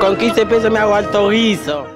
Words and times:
Con 0.00 0.16
15 0.16 0.46
pesos 0.46 0.70
me 0.70 0.78
hago 0.78 0.94
alto 0.94 1.28
guiso. 1.28 1.86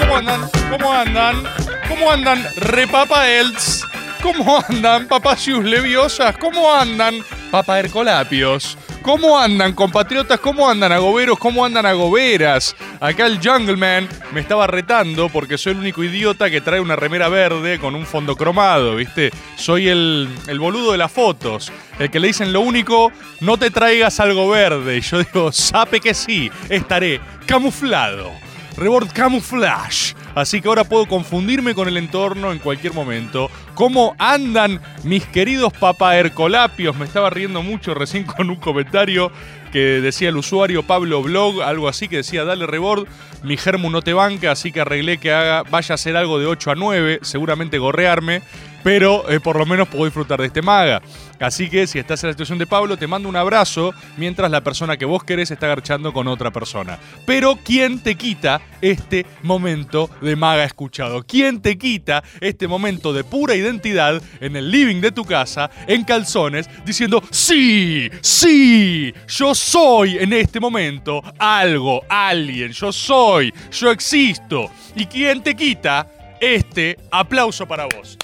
¿Cómo 0.00 0.16
andan? 0.16 0.50
¿Cómo 0.70 0.92
andan? 0.92 1.42
¿Cómo 1.88 2.10
andan? 2.10 2.46
Repapa 2.56 3.28
Elts. 3.28 3.86
¿Cómo 4.22 4.62
andan, 4.68 5.06
papacius 5.08 5.64
leviosas? 5.64 6.36
¿Cómo 6.36 6.72
andan, 6.72 7.14
papa 7.50 7.78
Hercolapios? 7.78 8.78
¿Cómo 9.02 9.38
andan, 9.38 9.72
compatriotas? 9.72 10.40
¿Cómo 10.40 10.68
andan, 10.68 10.92
agoberos? 10.92 11.38
¿Cómo 11.38 11.64
andan, 11.64 11.86
agoberas? 11.86 12.76
Acá 13.00 13.26
el 13.26 13.40
Jungleman 13.42 14.08
me 14.32 14.40
estaba 14.40 14.66
retando 14.66 15.28
porque 15.28 15.58
soy 15.58 15.72
el 15.72 15.78
único 15.78 16.04
idiota 16.04 16.50
que 16.50 16.60
trae 16.60 16.80
una 16.80 16.96
remera 16.96 17.28
verde 17.28 17.78
con 17.78 17.94
un 17.94 18.06
fondo 18.06 18.36
cromado, 18.36 18.96
¿viste? 18.96 19.30
Soy 19.56 19.88
el, 19.88 20.28
el 20.46 20.58
boludo 20.58 20.92
de 20.92 20.98
las 20.98 21.10
fotos. 21.10 21.72
El 21.98 22.10
que 22.10 22.20
le 22.20 22.28
dicen 22.28 22.52
lo 22.52 22.60
único, 22.60 23.10
no 23.40 23.56
te 23.56 23.70
traigas 23.70 24.20
algo 24.20 24.48
verde. 24.48 24.98
Y 24.98 25.00
yo 25.00 25.18
digo, 25.18 25.50
sape 25.50 26.00
que 26.00 26.14
sí, 26.14 26.50
estaré 26.68 27.20
camuflado. 27.46 28.30
Rebord 28.76 29.12
Camouflage. 29.12 30.14
Así 30.40 30.62
que 30.62 30.68
ahora 30.68 30.84
puedo 30.84 31.04
confundirme 31.04 31.74
con 31.74 31.86
el 31.86 31.98
entorno 31.98 32.50
en 32.50 32.58
cualquier 32.60 32.94
momento. 32.94 33.50
¿Cómo 33.74 34.16
andan 34.18 34.80
mis 35.04 35.26
queridos 35.26 35.70
papaercolapios? 35.74 36.96
Me 36.96 37.04
estaba 37.04 37.28
riendo 37.28 37.62
mucho 37.62 37.92
recién 37.92 38.24
con 38.24 38.48
un 38.48 38.56
comentario 38.56 39.30
que 39.70 40.00
decía 40.00 40.30
el 40.30 40.38
usuario 40.38 40.82
Pablo 40.82 41.22
Blog, 41.22 41.62
algo 41.62 41.88
así, 41.88 42.08
que 42.08 42.16
decía, 42.16 42.44
dale 42.44 42.66
Rebord, 42.66 43.06
mi 43.42 43.58
germu 43.58 43.90
no 43.90 44.00
te 44.00 44.14
banca, 44.14 44.50
así 44.50 44.72
que 44.72 44.80
arreglé 44.80 45.18
que 45.18 45.30
haga, 45.32 45.62
vaya 45.64 45.92
a 45.92 45.96
hacer 45.96 46.16
algo 46.16 46.38
de 46.38 46.46
8 46.46 46.70
a 46.70 46.74
9, 46.74 47.20
seguramente 47.22 47.78
gorrearme, 47.78 48.42
pero 48.82 49.28
eh, 49.30 49.40
por 49.40 49.56
lo 49.56 49.66
menos 49.66 49.88
puedo 49.88 50.04
disfrutar 50.04 50.40
de 50.40 50.46
este 50.46 50.62
maga. 50.62 51.02
Así 51.38 51.70
que 51.70 51.86
si 51.86 51.98
estás 51.98 52.22
en 52.22 52.28
la 52.28 52.34
situación 52.34 52.58
de 52.58 52.66
Pablo, 52.66 52.98
te 52.98 53.06
mando 53.06 53.28
un 53.28 53.36
abrazo 53.36 53.94
mientras 54.18 54.50
la 54.50 54.62
persona 54.62 54.98
que 54.98 55.06
vos 55.06 55.24
querés 55.24 55.50
está 55.50 55.68
garchando 55.68 56.12
con 56.12 56.28
otra 56.28 56.50
persona. 56.50 56.98
Pero 57.24 57.58
¿quién 57.64 58.00
te 58.00 58.14
quita 58.14 58.60
este 58.82 59.24
momento 59.42 60.10
de 60.20 60.36
maga 60.36 60.64
escuchado? 60.64 61.24
¿Quién 61.26 61.62
te 61.62 61.78
quita 61.78 62.22
este 62.40 62.68
momento 62.68 63.12
de 63.14 63.24
pura 63.24 63.54
identidad 63.54 64.22
en 64.40 64.56
el 64.56 64.70
living 64.70 65.00
de 65.00 65.12
tu 65.12 65.24
casa, 65.24 65.70
en 65.86 66.04
calzones, 66.04 66.68
diciendo, 66.84 67.22
sí, 67.30 68.10
sí, 68.20 69.14
yo 69.26 69.54
soy 69.54 70.18
en 70.18 70.32
este 70.34 70.60
momento 70.60 71.22
algo, 71.38 72.02
alguien, 72.08 72.72
yo 72.72 72.92
soy, 72.92 73.52
yo 73.72 73.90
existo. 73.90 74.70
¿Y 74.94 75.06
quién 75.06 75.42
te 75.42 75.54
quita 75.54 76.06
este 76.40 76.98
aplauso 77.10 77.66
para 77.66 77.84
vos? 77.84 78.18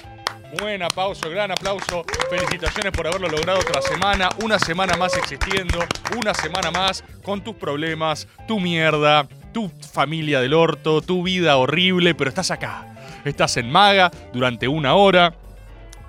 Buen 0.61 0.83
aplauso, 0.83 1.29
gran 1.29 1.51
aplauso. 1.51 2.05
Felicitaciones 2.31 2.93
por 2.93 3.07
haberlo 3.07 3.29
logrado 3.29 3.59
otra 3.59 3.83
semana. 3.83 4.29
Una 4.43 4.59
semana 4.59 4.97
más 4.97 5.17
existiendo. 5.17 5.79
Una 6.17 6.33
semana 6.35 6.71
más 6.71 7.05
con 7.23 7.43
tus 7.43 7.57
problemas, 7.57 8.27
tu 8.47 8.61
mierda, 8.61 9.29
tu 9.53 9.69
familia 9.93 10.41
del 10.41 10.55
orto, 10.55 11.03
tu 11.03 11.23
vida 11.23 11.57
horrible, 11.57 12.15
pero 12.15 12.29
estás 12.31 12.51
acá. 12.51 12.87
Estás 13.25 13.57
en 13.57 13.71
Maga 13.71 14.11
durante 14.33 14.69
una 14.69 14.95
hora. 14.95 15.35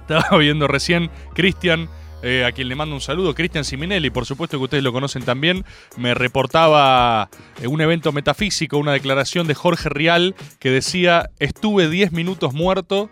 Estaba 0.02 0.38
viendo 0.38 0.68
recién 0.68 1.10
Cristian. 1.34 1.90
eh, 2.24 2.46
a 2.46 2.52
quien 2.52 2.68
le 2.68 2.76
mando 2.76 2.96
un 2.96 3.02
saludo, 3.02 3.36
Cristian 3.36 3.64
Siminelli, 3.64 4.10
por 4.10 4.26
supuesto 4.26 4.58
que 4.58 4.64
ustedes 4.64 4.84
lo 4.84 4.92
conocen 4.92 5.24
también, 5.24 5.64
me 5.98 6.16
reportaba 6.16 7.30
eh, 7.62 7.68
un 7.68 7.80
evento 7.80 8.12
metafísico, 8.12 8.78
una 8.80 8.92
declaración 8.94 9.46
de 9.46 9.54
Jorge 9.54 9.88
Rial 9.90 10.34
que 10.60 10.72
decía, 10.72 11.30
estuve 11.38 11.90
10 11.90 12.14
minutos 12.14 12.54
muerto, 12.54 13.12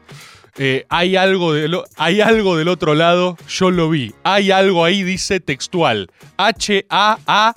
eh, 0.57 0.85
hay, 0.89 1.16
algo 1.16 1.53
hay 1.97 2.21
algo 2.21 2.57
del 2.57 2.67
otro 2.69 2.95
lado, 2.95 3.38
yo 3.47 3.71
lo 3.71 3.89
vi. 3.89 4.13
Hay 4.23 4.51
algo 4.51 4.85
ahí, 4.85 5.03
dice 5.03 5.39
textual. 5.39 6.09
H-A-A 6.38 7.55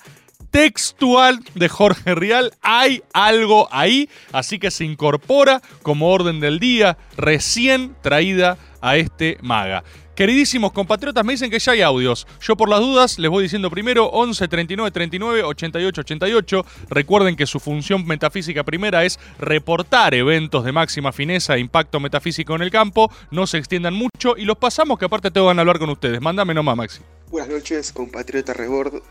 textual 0.50 1.41
de 1.54 1.69
Jorge 1.69 2.14
Rial. 2.14 2.53
Hay 2.62 3.03
algo 3.12 3.69
ahí, 3.70 4.08
así 4.32 4.58
que 4.58 4.70
se 4.70 4.84
incorpora 4.84 5.62
como 5.82 6.10
orden 6.10 6.41
del 6.41 6.58
día, 6.58 6.98
recién 7.16 7.94
traída 8.03 8.58
a 8.81 8.97
este 8.97 9.39
maga. 9.43 9.83
Queridísimos 10.19 10.72
compatriotas, 10.72 11.25
me 11.25 11.34
dicen 11.34 11.49
que 11.49 11.61
ya 11.61 11.72
hay 11.72 11.83
audios. 11.83 12.27
Yo 12.41 12.56
por 12.56 12.69
las 12.69 12.81
dudas 12.81 13.21
les 13.21 13.31
voy 13.31 13.44
diciendo 13.44 13.71
primero 13.71 14.06
11 14.06 14.49
39 14.49 14.91
39 14.91 15.44
88 15.44 16.00
88. 16.00 16.66
Recuerden 16.91 17.37
que 17.37 17.47
su 17.47 17.61
función 17.61 18.05
metafísica 18.05 18.65
primera 18.65 19.05
es 19.05 19.21
reportar 19.38 20.15
eventos 20.15 20.65
de 20.65 20.72
máxima 20.72 21.12
fineza 21.12 21.55
e 21.55 21.61
impacto 21.61 22.00
metafísico 22.00 22.56
en 22.56 22.62
el 22.62 22.72
campo. 22.72 23.12
No 23.31 23.47
se 23.47 23.59
extiendan 23.59 23.94
mucho 23.94 24.37
y 24.37 24.44
los 24.44 24.59
pasamos 24.59 24.99
que 24.99 25.05
aparte 25.05 25.31
tengo 25.31 25.47
ganas 25.47 25.59
de 25.59 25.71
hablar 25.71 25.78
con 25.78 25.91
ustedes. 25.91 26.21
Mándame 26.21 26.53
nomás, 26.53 26.77
Maxi. 26.77 27.00
Buenas 27.31 27.50
noches, 27.50 27.93
compatriota 27.93 28.55
Rebord. 28.55 29.03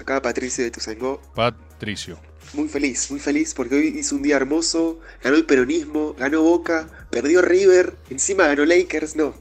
Acá 0.00 0.20
Patricio 0.22 0.64
de 0.64 0.70
Tuzangó. 0.70 1.20
Patricio. 1.34 2.18
Muy 2.54 2.68
feliz, 2.68 3.10
muy 3.10 3.20
feliz 3.20 3.54
porque 3.54 3.76
hoy 3.76 3.94
hizo 3.98 4.16
un 4.16 4.22
día 4.22 4.36
hermoso. 4.36 5.00
Ganó 5.22 5.36
el 5.36 5.46
peronismo, 5.46 6.14
ganó 6.18 6.42
Boca, 6.42 6.88
perdió 7.10 7.40
River, 7.42 7.94
encima 8.10 8.46
ganó 8.46 8.64
Lakers. 8.64 9.16
No, 9.16 9.34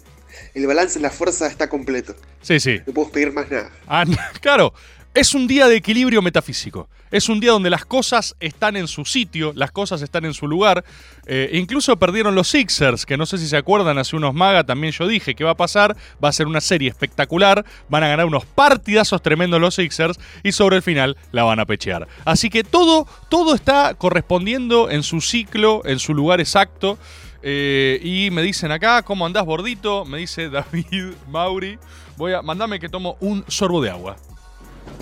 el 0.54 0.68
balance 0.68 0.98
en 0.98 1.04
la 1.04 1.10
fuerza 1.10 1.48
está 1.48 1.70
completo. 1.70 2.16
Sí, 2.42 2.60
sí. 2.60 2.80
No 2.86 2.94
puedo 2.94 3.12
pedir 3.12 3.32
más 3.34 3.50
nada. 3.52 3.72
Ah, 3.88 4.06
claro, 4.42 4.74
es 5.14 5.34
un 5.36 5.48
día 5.48 5.68
de 5.68 5.76
equilibrio 5.76 6.22
metafísico. 6.22 6.88
Es 7.12 7.28
un 7.28 7.42
día 7.42 7.52
donde 7.52 7.70
las 7.70 7.84
cosas 7.84 8.36
están 8.40 8.78
en 8.78 8.88
su 8.88 9.04
sitio, 9.04 9.52
las 9.56 9.72
cosas 9.72 10.02
están 10.02 10.24
en 10.24 10.34
su 10.34 10.48
lugar. 10.48 10.86
Eh, 11.26 11.50
incluso 11.54 11.98
perdieron 11.98 12.36
los 12.36 12.48
Sixers, 12.48 13.06
que 13.06 13.18
no 13.18 13.26
sé 13.26 13.38
si 13.38 13.48
se 13.48 13.58
acuerdan, 13.58 13.98
hace 13.98 14.16
unos 14.16 14.34
maga 14.34 14.64
también 14.64 14.94
yo 14.94 15.08
dije 15.08 15.36
que 15.36 15.44
va 15.44 15.52
a 15.52 15.58
pasar. 15.58 15.98
Va 16.24 16.30
a 16.30 16.32
ser 16.32 16.48
una 16.48 16.62
serie 16.62 16.90
espectacular. 16.90 17.66
Van 17.90 18.04
a 18.04 18.08
ganar 18.08 18.26
unos 18.26 18.46
partidazos 18.46 19.22
tremendos 19.22 19.60
los 19.60 19.76
Sixers 19.76 20.18
y 20.44 20.54
sobre 20.54 20.78
el 20.78 20.82
final 20.82 21.18
la 21.34 21.44
van 21.44 21.60
a 21.60 21.66
pechear. 21.66 22.08
Así 22.24 22.50
que 22.50 22.64
todo, 22.64 23.06
todo 23.30 23.54
está 23.54 23.96
correspondiendo 23.96 24.90
en 24.90 25.04
su 25.04 25.20
ciclo, 25.20 25.82
en 25.84 26.00
su 26.00 26.14
lugar 26.14 26.40
exacto. 26.40 26.98
Eh, 27.44 28.00
y 28.04 28.30
me 28.32 28.44
dicen 28.44 28.72
acá, 28.72 29.02
¿cómo 29.02 29.26
andás, 29.26 29.46
gordito? 29.46 30.06
Me 30.06 30.20
dice 30.20 30.50
David 30.52 31.16
Mauri. 31.28 31.78
Voy 32.16 32.34
a, 32.34 32.42
mandame 32.42 32.80
que 32.80 32.88
tomo 32.88 33.18
un 33.20 33.44
sorbo 33.50 33.82
de 33.82 33.90
agua. 33.90 34.16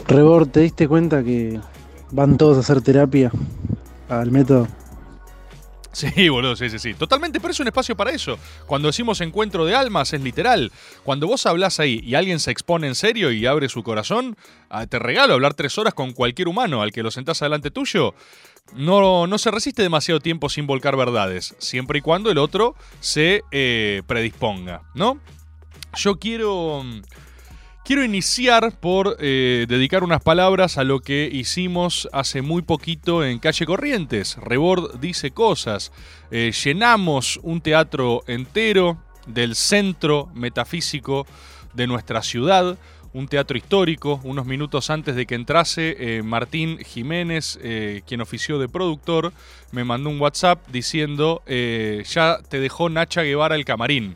Rebor, 0.08 0.48
¿te 0.48 0.62
diste 0.62 0.88
cuenta 0.88 1.24
que 1.24 1.60
van 2.12 2.38
todos 2.38 2.58
a 2.58 2.60
hacer 2.62 2.82
terapia 2.82 3.32
al 4.10 4.32
método? 4.32 4.68
Sí, 5.92 6.30
boludo, 6.30 6.56
sí, 6.56 6.70
sí, 6.70 6.80
sí. 6.80 6.94
Totalmente, 6.94 7.40
pero 7.40 7.52
es 7.52 7.60
un 7.60 7.68
espacio 7.68 7.96
para 7.96 8.12
eso. 8.12 8.38
Cuando 8.68 8.88
decimos 8.88 9.22
encuentro 9.22 9.66
de 9.66 9.76
almas, 9.76 10.14
es 10.14 10.22
literal. 10.22 10.72
Cuando 11.04 11.28
vos 11.28 11.46
hablás 11.46 11.80
ahí 11.80 12.00
y 12.04 12.16
alguien 12.16 12.40
se 12.40 12.52
expone 12.52 12.88
en 12.88 12.96
serio 12.96 13.32
y 13.32 13.46
abre 13.46 13.70
su 13.70 13.84
corazón, 13.84 14.38
ah, 14.70 14.86
te 14.86 15.00
regalo 15.00 15.34
hablar 15.34 15.56
tres 15.56 15.78
horas 15.78 15.94
con 15.94 16.14
cualquier 16.14 16.48
humano 16.48 16.82
al 16.82 16.92
que 16.92 17.04
lo 17.04 17.12
sentás 17.12 17.42
adelante 17.42 17.72
tuyo. 17.72 18.14
No, 18.76 19.26
no 19.26 19.38
se 19.40 19.52
resiste 19.52 19.82
demasiado 19.82 20.20
tiempo 20.20 20.48
sin 20.48 20.68
volcar 20.68 20.96
verdades, 20.96 21.56
siempre 21.58 22.00
y 22.00 22.02
cuando 22.02 22.30
el 22.30 22.38
otro 22.38 22.76
se 23.00 23.42
eh, 23.52 24.04
predisponga, 24.06 24.84
¿no? 24.94 25.20
Yo 25.96 26.20
quiero. 26.20 26.84
Quiero 27.90 28.04
iniciar 28.04 28.72
por 28.80 29.18
eh, 29.20 29.66
dedicar 29.68 30.04
unas 30.04 30.22
palabras 30.22 30.78
a 30.78 30.84
lo 30.84 31.00
que 31.00 31.28
hicimos 31.34 32.08
hace 32.14 32.44
muy 32.44 32.62
poquito 32.62 33.26
en 33.26 33.40
Calle 33.40 33.66
Corrientes. 33.66 34.38
Rebord 34.38 35.00
dice 35.00 35.32
cosas. 35.32 35.92
Eh, 36.30 36.52
llenamos 36.64 37.40
un 37.42 37.62
teatro 37.62 38.22
entero 38.28 39.00
del 39.26 39.56
centro 39.56 40.30
metafísico 40.36 41.26
de 41.74 41.88
nuestra 41.88 42.22
ciudad, 42.22 42.78
un 43.14 43.28
teatro 43.28 43.58
histórico. 43.58 44.22
Unos 44.24 44.46
minutos 44.46 44.92
antes 44.92 45.16
de 45.16 45.26
que 45.26 45.34
entrase, 45.34 45.96
eh, 45.98 46.22
Martín 46.22 46.78
Jiménez, 46.86 47.58
quien 48.06 48.22
ofició 48.22 48.60
de 48.60 48.70
productor, 48.70 49.34
me 49.72 49.84
mandó 49.84 50.12
un 50.12 50.22
WhatsApp 50.22 50.60
diciendo, 50.68 51.42
ya 51.48 52.38
te 52.48 52.60
dejó 52.60 52.88
Nacha 52.90 53.24
Guevara 53.24 53.56
el 53.56 53.66
camarín. 53.66 54.16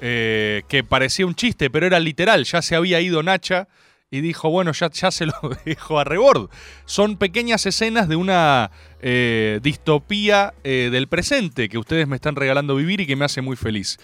Eh, 0.00 0.62
que 0.68 0.84
parecía 0.84 1.26
un 1.26 1.34
chiste, 1.34 1.70
pero 1.70 1.86
era 1.86 2.00
literal. 2.00 2.44
Ya 2.44 2.62
se 2.62 2.76
había 2.76 3.00
ido 3.00 3.22
Nacha 3.22 3.68
y 4.10 4.20
dijo, 4.20 4.50
bueno, 4.50 4.72
ya, 4.72 4.90
ya 4.90 5.10
se 5.10 5.26
lo 5.26 5.34
dejo 5.64 5.98
a 5.98 6.04
rebord. 6.04 6.50
Son 6.84 7.16
pequeñas 7.16 7.66
escenas 7.66 8.08
de 8.08 8.16
una 8.16 8.70
eh, 9.00 9.60
distopía 9.62 10.54
eh, 10.64 10.90
del 10.92 11.08
presente 11.08 11.68
que 11.68 11.78
ustedes 11.78 12.06
me 12.06 12.16
están 12.16 12.36
regalando 12.36 12.76
vivir 12.76 13.00
y 13.00 13.06
que 13.06 13.16
me 13.16 13.24
hace 13.24 13.40
muy 13.40 13.56
feliz. 13.56 13.98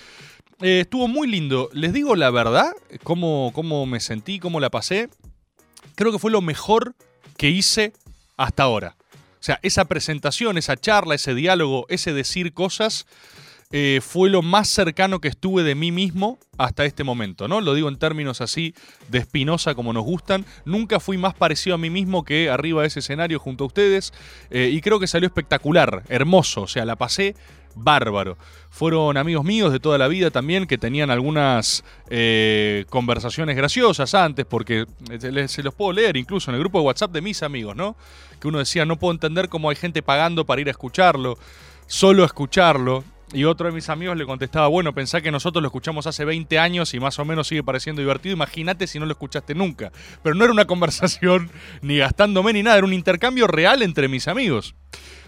Estuvo 0.60 1.08
muy 1.08 1.26
lindo. 1.26 1.68
Les 1.72 1.92
digo 1.92 2.14
la 2.14 2.30
verdad, 2.30 2.72
cómo, 3.02 3.50
cómo 3.52 3.84
me 3.84 3.98
sentí, 3.98 4.38
cómo 4.38 4.60
la 4.60 4.70
pasé. 4.70 5.08
Creo 5.96 6.12
que 6.12 6.20
fue 6.20 6.30
lo 6.30 6.40
mejor 6.40 6.94
que 7.36 7.50
hice 7.50 7.92
hasta 8.36 8.62
ahora. 8.62 8.96
O 9.40 9.44
sea, 9.44 9.58
esa 9.62 9.86
presentación, 9.86 10.56
esa 10.56 10.76
charla, 10.76 11.16
ese 11.16 11.34
diálogo, 11.34 11.84
ese 11.88 12.12
decir 12.12 12.52
cosas, 12.52 13.06
eh, 13.72 14.00
fue 14.02 14.30
lo 14.30 14.42
más 14.42 14.68
cercano 14.68 15.20
que 15.20 15.28
estuve 15.28 15.62
de 15.62 15.74
mí 15.74 15.90
mismo 15.90 16.38
hasta 16.58 16.84
este 16.84 17.04
momento, 17.04 17.48
¿no? 17.48 17.60
Lo 17.60 17.74
digo 17.74 17.88
en 17.88 17.96
términos 17.96 18.40
así 18.40 18.74
de 19.08 19.18
espinosa 19.18 19.74
como 19.74 19.92
nos 19.92 20.04
gustan. 20.04 20.44
Nunca 20.64 21.00
fui 21.00 21.16
más 21.16 21.34
parecido 21.34 21.74
a 21.74 21.78
mí 21.78 21.90
mismo 21.90 22.24
que 22.24 22.50
arriba 22.50 22.82
de 22.82 22.88
ese 22.88 23.00
escenario 23.00 23.38
junto 23.38 23.64
a 23.64 23.66
ustedes. 23.66 24.12
eh, 24.50 24.70
y 24.72 24.80
creo 24.80 25.00
que 25.00 25.06
salió 25.06 25.26
espectacular, 25.26 26.02
hermoso. 26.08 26.62
O 26.62 26.68
sea, 26.68 26.84
la 26.84 26.96
pasé 26.96 27.34
bárbaro. 27.74 28.36
Fueron 28.70 29.16
amigos 29.16 29.44
míos 29.44 29.72
de 29.72 29.80
toda 29.80 29.98
la 29.98 30.08
vida 30.08 30.30
también 30.30 30.66
que 30.66 30.78
tenían 30.78 31.10
algunas 31.10 31.84
eh, 32.08 32.84
conversaciones 32.88 33.56
graciosas 33.56 34.14
antes, 34.14 34.46
porque 34.46 34.86
se 35.46 35.62
los 35.62 35.74
puedo 35.74 35.92
leer 35.92 36.16
incluso 36.16 36.50
en 36.50 36.56
el 36.56 36.60
grupo 36.60 36.78
de 36.78 36.86
WhatsApp 36.86 37.12
de 37.12 37.20
mis 37.20 37.42
amigos, 37.42 37.76
¿no? 37.76 37.96
Que 38.40 38.48
uno 38.48 38.58
decía, 38.58 38.84
no 38.84 38.98
puedo 38.98 39.12
entender 39.12 39.48
cómo 39.48 39.70
hay 39.70 39.76
gente 39.76 40.02
pagando 40.02 40.44
para 40.44 40.60
ir 40.60 40.68
a 40.68 40.70
escucharlo, 40.70 41.38
solo 41.86 42.22
a 42.22 42.26
escucharlo. 42.26 43.04
Y 43.34 43.44
otro 43.44 43.66
de 43.66 43.72
mis 43.72 43.88
amigos 43.88 44.16
le 44.16 44.26
contestaba, 44.26 44.68
bueno, 44.68 44.92
pensá 44.92 45.22
que 45.22 45.30
nosotros 45.30 45.62
lo 45.62 45.68
escuchamos 45.68 46.06
hace 46.06 46.24
20 46.24 46.58
años 46.58 46.92
y 46.92 47.00
más 47.00 47.18
o 47.18 47.24
menos 47.24 47.48
sigue 47.48 47.62
pareciendo 47.62 48.02
divertido. 48.02 48.34
Imagínate 48.34 48.86
si 48.86 48.98
no 48.98 49.06
lo 49.06 49.12
escuchaste 49.12 49.54
nunca. 49.54 49.90
Pero 50.22 50.34
no 50.34 50.44
era 50.44 50.52
una 50.52 50.64
conversación 50.72 51.50
ni 51.80 51.96
gastándome 51.96 52.52
ni 52.52 52.62
nada, 52.62 52.76
era 52.76 52.86
un 52.86 52.92
intercambio 52.92 53.46
real 53.46 53.82
entre 53.82 54.08
mis 54.08 54.28
amigos. 54.28 54.74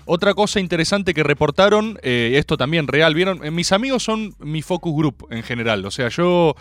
Otra 0.07 0.35
cosa 0.35 0.61
interesante 0.61 1.15
que 1.15 1.23
reportaron, 1.23 1.99
eh, 2.03 2.33
esto 2.35 2.59
también 2.59 2.89
real, 2.89 3.15
vieron, 3.15 3.43
Eh, 3.43 3.51
mis 3.51 3.73
amigos 3.73 4.03
son 4.03 4.35
mi 4.39 4.61
focus 4.61 4.95
group 4.95 5.27
en 5.31 5.43
general, 5.43 5.85
o 5.85 5.91
sea, 5.91 6.09
yo... 6.09 6.55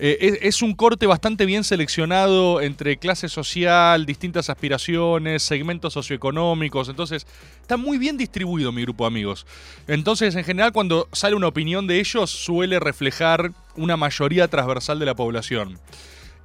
eh, 0.00 0.38
es, 0.42 0.62
un 0.62 0.74
corte 0.74 1.06
bastante 1.06 1.46
bien 1.46 1.62
seleccionado 1.62 2.60
entre 2.60 2.96
clase 2.96 3.28
social, 3.28 4.06
distintas 4.06 4.48
aspiraciones, 4.50 5.42
segmentos 5.42 5.92
socioeconómicos, 5.92 6.88
entonces 6.88 7.26
está 7.60 7.76
muy 7.76 7.98
bien 7.98 8.16
distribuido 8.16 8.72
mi 8.72 8.82
grupo 8.82 9.04
de 9.04 9.08
amigos. 9.08 9.46
Entonces, 9.86 10.34
en 10.34 10.44
general, 10.44 10.72
cuando 10.72 11.08
sale 11.12 11.36
una 11.36 11.48
opinión 11.48 11.86
de 11.86 12.00
ellos, 12.00 12.30
suele 12.30 12.80
reflejar 12.80 13.52
una 13.76 13.96
mayoría 13.96 14.48
transversal 14.48 14.98
de 14.98 15.06
la 15.06 15.14
población. 15.14 15.78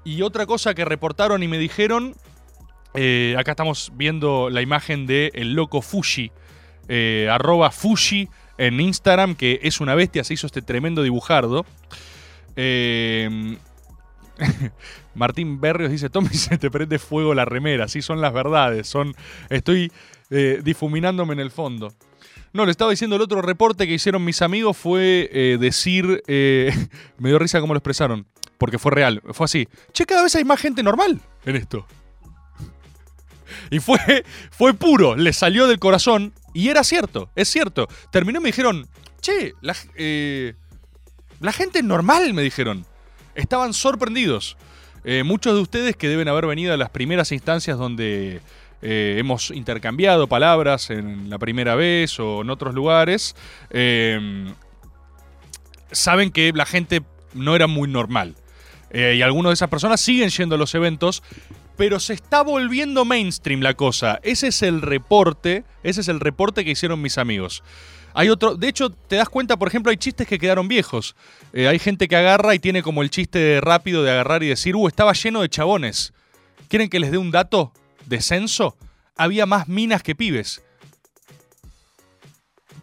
Y 0.04 0.22
otra 0.22 0.46
cosa 0.46 0.74
que 0.76 0.86
reportaron 0.86 1.42
y 1.42 1.48
me 1.48 1.58
dijeron 1.58 2.16
eh, 2.98 3.36
acá 3.38 3.52
estamos 3.52 3.92
viendo 3.96 4.50
la 4.50 4.62
imagen 4.62 5.06
de 5.06 5.30
el 5.34 5.54
loco 5.54 5.82
Fushi, 5.82 6.32
eh, 6.88 7.28
arroba 7.30 7.70
Fushi 7.70 8.30
en 8.58 8.80
Instagram, 8.80 9.36
que 9.36 9.60
es 9.64 9.82
una 9.82 9.96
bestia, 9.96 10.24
se 10.24 10.34
hizo 10.34 10.48
este 10.48 10.62
tremendo 10.62 11.04
dibujardo. 11.04 11.66
Eh, 12.56 13.58
Martín 15.16 15.60
Berrios 15.60 15.92
dice, 15.92 16.10
Tommy, 16.10 16.30
se 16.34 16.58
te 16.58 16.70
prende 16.72 17.00
fuego 17.00 17.34
la 17.34 17.46
remera, 17.46 17.88
sí 17.88 18.02
son 18.02 18.22
las 18.22 18.34
verdades, 18.34 18.88
son, 18.88 19.14
estoy 19.50 19.92
eh, 20.30 20.62
difuminándome 20.64 21.34
en 21.34 21.40
el 21.40 21.52
fondo. 21.52 21.94
No, 22.54 22.66
le 22.66 22.72
estaba 22.72 22.92
diciendo 22.92 23.18
el 23.18 23.22
otro 23.22 23.42
reporte 23.42 23.86
que 23.86 23.94
hicieron 23.94 24.24
mis 24.24 24.42
amigos 24.42 24.78
fue 24.78 25.30
eh, 25.34 25.58
decir, 25.60 26.24
me 26.28 27.30
dio 27.30 27.40
risa 27.40 27.60
cómo 27.60 27.74
lo 27.74 27.80
expresaron, 27.80 28.26
porque 28.58 28.80
fue 28.80 28.92
real, 28.92 29.22
fue 29.32 29.46
así, 29.46 29.68
che, 29.92 30.06
cada 30.06 30.24
vez 30.24 30.36
hay 30.36 30.46
más 30.46 30.60
gente 30.60 30.82
normal 30.82 31.20
en 31.46 31.56
esto. 31.58 31.86
Y 33.70 33.80
fue, 33.80 34.26
fue 34.52 34.74
puro, 34.74 35.16
le 35.16 35.32
salió 35.34 35.68
del 35.68 35.80
corazón. 35.80 36.34
Y 36.54 36.70
era 36.70 36.84
cierto, 36.84 37.30
es 37.36 37.50
cierto. 37.50 37.88
Terminó 38.12 38.40
y 38.40 38.44
me 38.44 38.50
dijeron, 38.50 38.88
che, 39.22 39.54
la, 39.62 39.76
la 41.40 41.52
gente 41.52 41.84
normal, 41.84 42.34
me 42.34 42.42
dijeron. 42.42 42.86
Estaban 43.36 43.74
sorprendidos. 43.74 44.58
Eh, 45.04 45.24
muchos 45.24 45.54
de 45.54 45.62
ustedes 45.62 45.96
que 45.96 46.08
deben 46.08 46.28
haber 46.28 46.48
venido 46.48 46.74
a 46.74 46.78
las 46.78 46.90
primeras 46.90 47.32
instancias 47.32 47.78
donde 47.78 48.42
eh, 48.82 49.16
hemos 49.20 49.52
intercambiado 49.52 50.28
palabras 50.28 50.90
en 50.90 51.30
la 51.30 51.38
primera 51.38 51.76
vez 51.76 52.20
o 52.20 52.42
en 52.42 52.50
otros 52.50 52.74
lugares, 52.74 53.36
eh, 53.70 54.52
saben 55.92 56.32
que 56.32 56.52
la 56.54 56.66
gente 56.66 57.04
no 57.34 57.56
era 57.56 57.68
muy 57.68 57.88
normal. 57.88 58.36
Y 58.94 59.22
algunas 59.24 59.50
de 59.50 59.56
esas 59.56 59.70
personas 59.70 60.00
siguen 60.00 60.30
yendo 60.30 60.56
a 60.56 60.58
los 60.58 60.74
eventos, 60.74 61.22
pero 61.76 62.00
se 62.00 62.14
está 62.14 62.44
volviendo 62.44 63.04
mainstream 63.04 63.60
la 63.60 63.74
cosa. 63.74 64.22
Ese 64.24 64.48
es 64.48 64.62
el 64.62 64.82
reporte, 64.82 65.66
ese 65.84 66.00
es 66.00 66.08
el 66.08 66.22
reporte 66.22 66.64
que 66.64 66.72
hicieron 66.72 67.02
mis 67.02 67.18
amigos. 67.18 67.62
Hay 68.18 68.30
otro, 68.30 68.56
de 68.56 68.70
hecho, 68.70 68.92
te 68.92 69.18
das 69.18 69.28
cuenta, 69.28 69.58
por 69.58 69.68
ejemplo, 69.68 69.90
hay 69.90 69.98
chistes 69.98 70.26
que 70.26 70.40
quedaron 70.40 70.70
viejos. 70.70 71.18
Eh, 71.52 71.68
hay 71.68 71.80
gente 71.80 72.08
que 72.08 72.16
agarra 72.16 72.56
y 72.56 72.60
tiene 72.60 72.82
como 72.82 73.04
el 73.04 73.10
chiste 73.10 73.60
rápido 73.62 74.04
de 74.04 74.12
agarrar 74.12 74.42
y 74.42 74.48
decir, 74.48 74.74
uh, 74.78 74.88
estaba 74.88 75.12
lleno 75.12 75.42
de 75.42 75.50
chabones. 75.50 76.14
¿Quieren 76.70 76.88
que 76.88 77.02
les 77.02 77.12
dé 77.12 77.18
un 77.18 77.30
dato 77.30 77.74
de 78.06 78.22
censo? 78.22 78.78
Había 79.18 79.46
más 79.46 79.68
minas 79.68 80.02
que 80.02 80.16
pibes. 80.16 80.64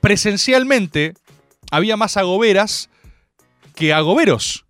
Presencialmente, 0.02 1.14
había 1.70 1.96
más 1.96 2.18
agoberas 2.18 2.90
que 3.74 3.94
agoberos. 3.94 4.66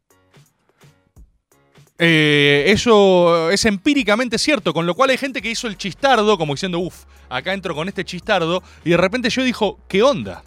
Eh, 1.98 2.66
eso 2.68 3.50
es 3.50 3.64
empíricamente 3.64 4.38
cierto, 4.38 4.72
con 4.72 4.86
lo 4.86 4.94
cual 4.94 5.10
hay 5.10 5.18
gente 5.18 5.42
que 5.42 5.50
hizo 5.50 5.66
el 5.66 5.76
chistardo, 5.76 6.38
como 6.38 6.54
diciendo, 6.54 6.78
uff, 6.78 7.04
acá 7.28 7.52
entro 7.52 7.74
con 7.74 7.88
este 7.88 8.04
chistardo, 8.04 8.62
y 8.84 8.90
de 8.90 8.96
repente 8.96 9.28
yo 9.28 9.42
dijo, 9.42 9.80
¿qué 9.88 10.04
onda? 10.04 10.44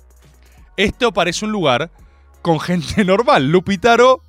Esto 0.78 1.12
parece 1.12 1.46
un 1.46 1.52
lugar 1.52 1.92
con 2.42 2.60
gente 2.60 3.04
normal. 3.06 3.50
Lupitaro 3.52 4.22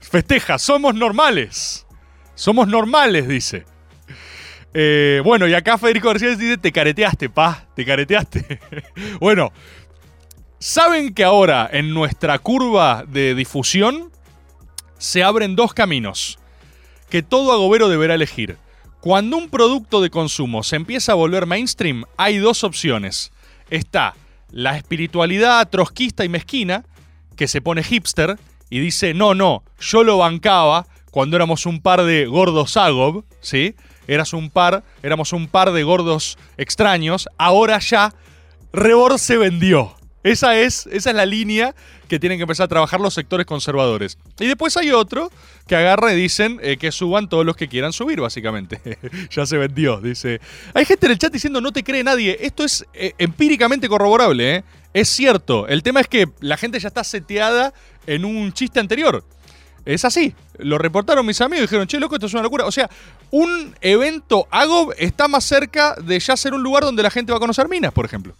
festeja, 0.00 0.58
somos 0.58 0.94
normales. 0.94 1.86
Somos 2.34 2.68
normales, 2.68 3.28
dice. 3.28 3.64
Eh, 4.74 5.20
bueno, 5.24 5.46
y 5.46 5.54
acá 5.54 5.76
Federico 5.76 6.08
García 6.08 6.34
dice, 6.34 6.56
te 6.56 6.72
careteaste, 6.72 7.28
pa, 7.28 7.66
te 7.76 7.84
careteaste. 7.84 8.58
bueno, 9.20 9.52
¿saben 10.58 11.12
que 11.14 11.24
ahora 11.24 11.68
en 11.70 11.92
nuestra 11.92 12.38
curva 12.38 13.04
de 13.06 13.34
difusión 13.34 14.10
se 14.96 15.22
abren 15.24 15.56
dos 15.56 15.74
caminos 15.74 16.38
que 17.12 17.22
todo 17.22 17.52
agobero 17.52 17.90
deberá 17.90 18.14
elegir. 18.14 18.56
Cuando 19.00 19.36
un 19.36 19.50
producto 19.50 20.00
de 20.00 20.08
consumo 20.08 20.62
se 20.62 20.76
empieza 20.76 21.12
a 21.12 21.16
volver 21.16 21.44
mainstream, 21.44 22.04
hay 22.16 22.38
dos 22.38 22.64
opciones. 22.64 23.32
Está 23.68 24.14
la 24.52 24.76
espiritualidad 24.76 25.68
trotskista 25.68 26.24
y 26.24 26.28
mezquina, 26.28 26.84
que 27.36 27.48
se 27.48 27.60
pone 27.60 27.82
hipster 27.82 28.38
y 28.70 28.78
dice, 28.78 29.14
no, 29.14 29.34
no, 29.34 29.64
yo 29.80 30.04
lo 30.04 30.18
bancaba 30.18 30.86
cuando 31.10 31.36
éramos 31.36 31.66
un 31.66 31.80
par 31.80 32.04
de 32.04 32.26
gordos 32.26 32.76
agob, 32.76 33.24
¿sí? 33.40 33.74
Eras 34.06 34.32
un 34.32 34.50
par, 34.50 34.84
éramos 35.02 35.32
un 35.32 35.48
par 35.48 35.72
de 35.72 35.82
gordos 35.82 36.38
extraños, 36.56 37.28
ahora 37.38 37.78
ya 37.78 38.14
Rebord 38.72 39.18
se 39.18 39.36
vendió. 39.36 39.94
Esa 40.22 40.56
es, 40.56 40.86
esa 40.92 41.10
es 41.10 41.16
la 41.16 41.26
línea 41.26 41.74
que 42.08 42.20
tienen 42.20 42.38
que 42.38 42.42
empezar 42.42 42.64
a 42.64 42.68
trabajar 42.68 43.00
los 43.00 43.14
sectores 43.14 43.46
conservadores. 43.46 44.18
Y 44.38 44.46
después 44.46 44.76
hay 44.76 44.90
otro 44.92 45.30
que 45.66 45.74
agarra 45.74 46.12
y 46.12 46.16
dicen 46.16 46.60
eh, 46.62 46.76
que 46.76 46.92
suban 46.92 47.28
todos 47.28 47.44
los 47.44 47.56
que 47.56 47.68
quieran 47.68 47.92
subir, 47.92 48.20
básicamente. 48.20 48.80
ya 49.30 49.46
se 49.46 49.58
vendió, 49.58 50.00
dice. 50.00 50.40
Hay 50.74 50.84
gente 50.84 51.06
en 51.06 51.12
el 51.12 51.18
chat 51.18 51.32
diciendo 51.32 51.60
no 51.60 51.72
te 51.72 51.82
cree 51.82 52.04
nadie. 52.04 52.36
Esto 52.40 52.64
es 52.64 52.86
eh, 52.94 53.14
empíricamente 53.18 53.88
corroborable, 53.88 54.56
¿eh? 54.56 54.64
Es 54.94 55.08
cierto. 55.08 55.66
El 55.66 55.82
tema 55.82 56.00
es 56.00 56.06
que 56.06 56.28
la 56.40 56.56
gente 56.56 56.78
ya 56.78 56.88
está 56.88 57.02
seteada 57.02 57.72
en 58.06 58.24
un 58.24 58.52
chiste 58.52 58.78
anterior. 58.78 59.24
Es 59.84 60.04
así. 60.04 60.34
Lo 60.58 60.78
reportaron 60.78 61.26
mis 61.26 61.40
amigos 61.40 61.60
y 61.60 61.66
dijeron, 61.66 61.86
che, 61.86 61.98
loco, 61.98 62.14
esto 62.14 62.26
es 62.26 62.34
una 62.34 62.42
locura. 62.42 62.66
O 62.66 62.72
sea, 62.72 62.88
un 63.30 63.74
evento 63.80 64.46
AGOB 64.50 64.94
está 64.98 65.26
más 65.28 65.44
cerca 65.44 65.94
de 65.96 66.20
ya 66.20 66.36
ser 66.36 66.54
un 66.54 66.62
lugar 66.62 66.84
donde 66.84 67.02
la 67.02 67.10
gente 67.10 67.32
va 67.32 67.38
a 67.38 67.40
conocer 67.40 67.68
minas, 67.68 67.92
por 67.92 68.04
ejemplo. 68.04 68.36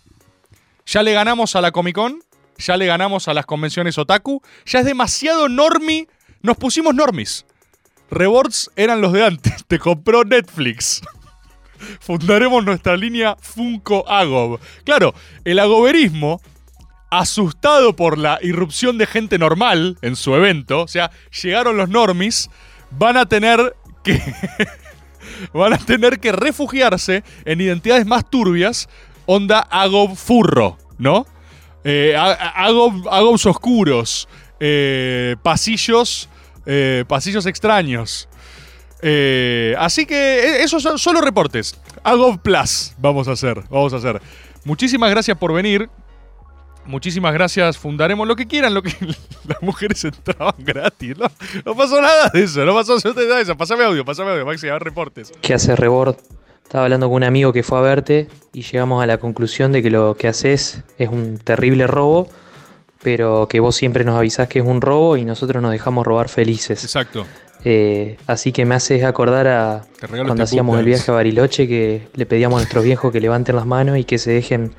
Ya 0.87 1.03
le 1.03 1.13
ganamos 1.13 1.57
a 1.57 1.61
la 1.61 1.73
Comic 1.73 1.95
Con, 1.95 2.23
ya 2.59 2.77
le 2.77 2.87
ganamos 2.87 3.29
a 3.29 3.35
las 3.35 3.47
convenciones 3.47 3.99
otaku, 3.99 4.43
ya 4.67 4.81
es 4.81 4.85
demasiado 4.85 5.49
normi. 5.49 6.07
Nos 6.43 6.57
pusimos 6.57 6.95
normis. 6.95 7.47
Rewards 8.11 8.71
eran 8.77 9.01
los 9.01 9.13
de 9.13 9.25
antes, 9.25 9.65
te 9.67 9.79
compró 9.79 10.25
Netflix. 10.25 11.03
Fundaremos 12.01 12.65
nuestra 12.65 12.97
línea 12.97 13.37
Funko 13.41 14.09
Agob. 14.09 14.61
Claro, 14.85 15.15
el 15.45 15.59
agoberismo, 15.59 16.41
asustado 17.11 17.97
por 17.97 18.19
la 18.19 18.39
irrupción 18.43 18.99
de 18.99 19.07
gente 19.07 19.39
normal 19.39 19.99
en 20.03 20.17
su 20.17 20.35
evento, 20.35 20.83
o 20.83 20.89
sea, 20.89 21.11
llegaron 21.43 21.77
los 21.77 21.89
normis, 21.89 22.51
van 22.91 23.17
a 23.17 23.27
tener 23.27 23.77
que. 24.05 24.21
van 25.55 25.73
a 25.73 25.79
tener 25.79 26.21
que 26.21 26.33
refugiarse 26.33 27.25
en 27.45 27.61
identidades 27.61 28.07
más 28.07 28.29
turbias 28.29 28.89
onda 29.27 29.61
Agob 29.61 30.15
furro, 30.17 30.79
¿no? 30.99 31.27
Eh, 31.85 32.15
Agob- 32.17 33.09
Agobs 33.11 33.45
oscuros, 33.47 34.29
eh, 34.61 35.37
pasillos, 35.43 36.29
eh, 36.67 37.05
pasillos 37.09 37.47
extraños. 37.47 38.29
Eh, 39.03 39.75
así 39.79 40.07
que 40.07 40.15
eh, 40.15 40.63
esos 40.63 40.83
son 40.83 40.99
solo 40.99 41.21
reportes. 41.21 41.77
Agob 42.05 42.41
Plus 42.41 42.95
vamos 42.99 43.27
a 43.29 43.33
hacer, 43.33 43.63
vamos 43.69 43.93
a 43.93 43.97
hacer. 43.97 44.21
Muchísimas 44.65 45.11
gracias 45.11 45.37
por 45.37 45.53
venir. 45.53 45.91
Muchísimas 46.85 47.33
gracias, 47.33 47.79
fundaremos 47.79 48.27
lo 48.27 48.35
que 48.35 48.47
quieran, 48.47 48.75
lo 48.75 48.83
que 48.83 48.93
las 49.47 49.63
mujeres 49.63 50.05
entraban 50.05 50.55
gratis. 50.59 51.15
No, 51.65 51.75
pasó 51.77 52.01
nada 52.01 52.29
de 52.33 52.43
eso, 52.43 52.65
no 52.65 52.75
pasó 52.75 52.97
nada 53.05 53.37
de 53.37 53.43
eso. 53.43 53.57
Pásame 53.57 53.85
audio, 53.85 54.05
pásame 54.05 54.33
audio, 54.33 54.45
Maxi, 54.45 54.69
a 54.69 54.73
ver 54.75 54.83
reportes. 54.83 55.33
¿Qué 55.43 55.55
hace 55.55 55.77
Rebord? 55.77 56.17
Estaba 56.73 56.87
hablando 56.87 57.09
con 57.09 57.17
un 57.17 57.25
amigo 57.25 57.53
que 57.53 57.63
fue 57.63 57.77
a 57.77 57.83
verte 57.83 58.29
y 58.55 58.63
llegamos 58.63 59.03
a 59.03 59.07
la 59.07 59.19
conclusión 59.19 59.73
de 59.73 59.83
que 59.83 59.91
lo 59.91 60.17
que 60.17 60.27
haces 60.27 60.81
es 60.97 61.11
un 61.11 61.37
terrible 61.37 61.87
robo, 61.87 62.31
pero 63.03 63.47
que 63.47 63.61
vos 63.61 63.77
siempre 63.77 64.05
nos 64.07 64.17
avisás 64.17 64.49
que 64.49 64.61
es 64.61 64.65
un 64.65 64.81
robo 64.81 65.19
y 65.19 65.27
nosotros 65.27 65.63
nos 65.63 65.71
dejamos 65.71 66.07
robar 66.07 66.31
felices. 66.31 66.83
Exacto. 66.83 67.27
Eh, 67.67 68.17
así 68.27 68.53
que 68.53 68.65
me 68.65 68.75
haces 68.75 69.05
acordar 69.05 69.49
a 69.49 69.83
cuando 70.09 70.33
este 70.33 70.43
hacíamos 70.45 70.79
el 70.79 70.87
viaje 70.87 71.11
a 71.11 71.15
Bariloche 71.15 71.69
que 71.69 72.09
le 72.15 72.25
pedíamos 72.25 72.57
a 72.57 72.61
nuestros 72.61 72.85
viejos 72.85 73.13
que 73.13 73.21
levanten 73.21 73.55
las 73.55 73.67
manos 73.67 73.99
y 73.99 74.05
que 74.05 74.17
se 74.17 74.31
dejen 74.31 74.73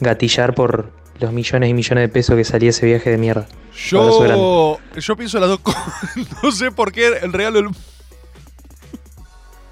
gatillar 0.00 0.54
por 0.54 0.90
los 1.20 1.34
millones 1.34 1.68
y 1.68 1.74
millones 1.74 2.00
de 2.00 2.08
pesos 2.08 2.34
que 2.36 2.44
salía 2.44 2.70
ese 2.70 2.86
viaje 2.86 3.10
de 3.10 3.18
mierda. 3.18 3.46
Yo, 3.90 4.78
yo 4.98 5.16
pienso 5.18 5.38
las 5.38 5.50
dos 5.50 5.58
cosas. 5.60 5.82
No 6.42 6.50
sé 6.50 6.70
por 6.70 6.92
qué 6.92 7.08
el 7.08 7.34
regalo 7.34 7.60
del- 7.60 7.70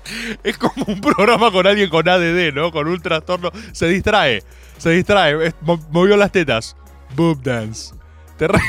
Es 0.45 0.59
como 0.59 0.85
un 0.87 1.01
programa 1.01 1.51
con 1.51 1.67
alguien 1.67 1.89
con 1.91 2.09
ADD, 2.09 2.53
¿no? 2.55 2.71
Con 2.71 2.89
un 2.89 3.01
trastorno. 3.01 3.51
Se 3.73 3.87
distrae. 3.87 4.43
Se 4.79 4.91
distrae. 4.91 5.53
movió 5.91 6.17
las 6.17 6.33
tetas. 6.33 6.77
Boob 7.15 7.43
dance. 7.43 7.95
Te, 8.37 8.49
re- 8.49 8.59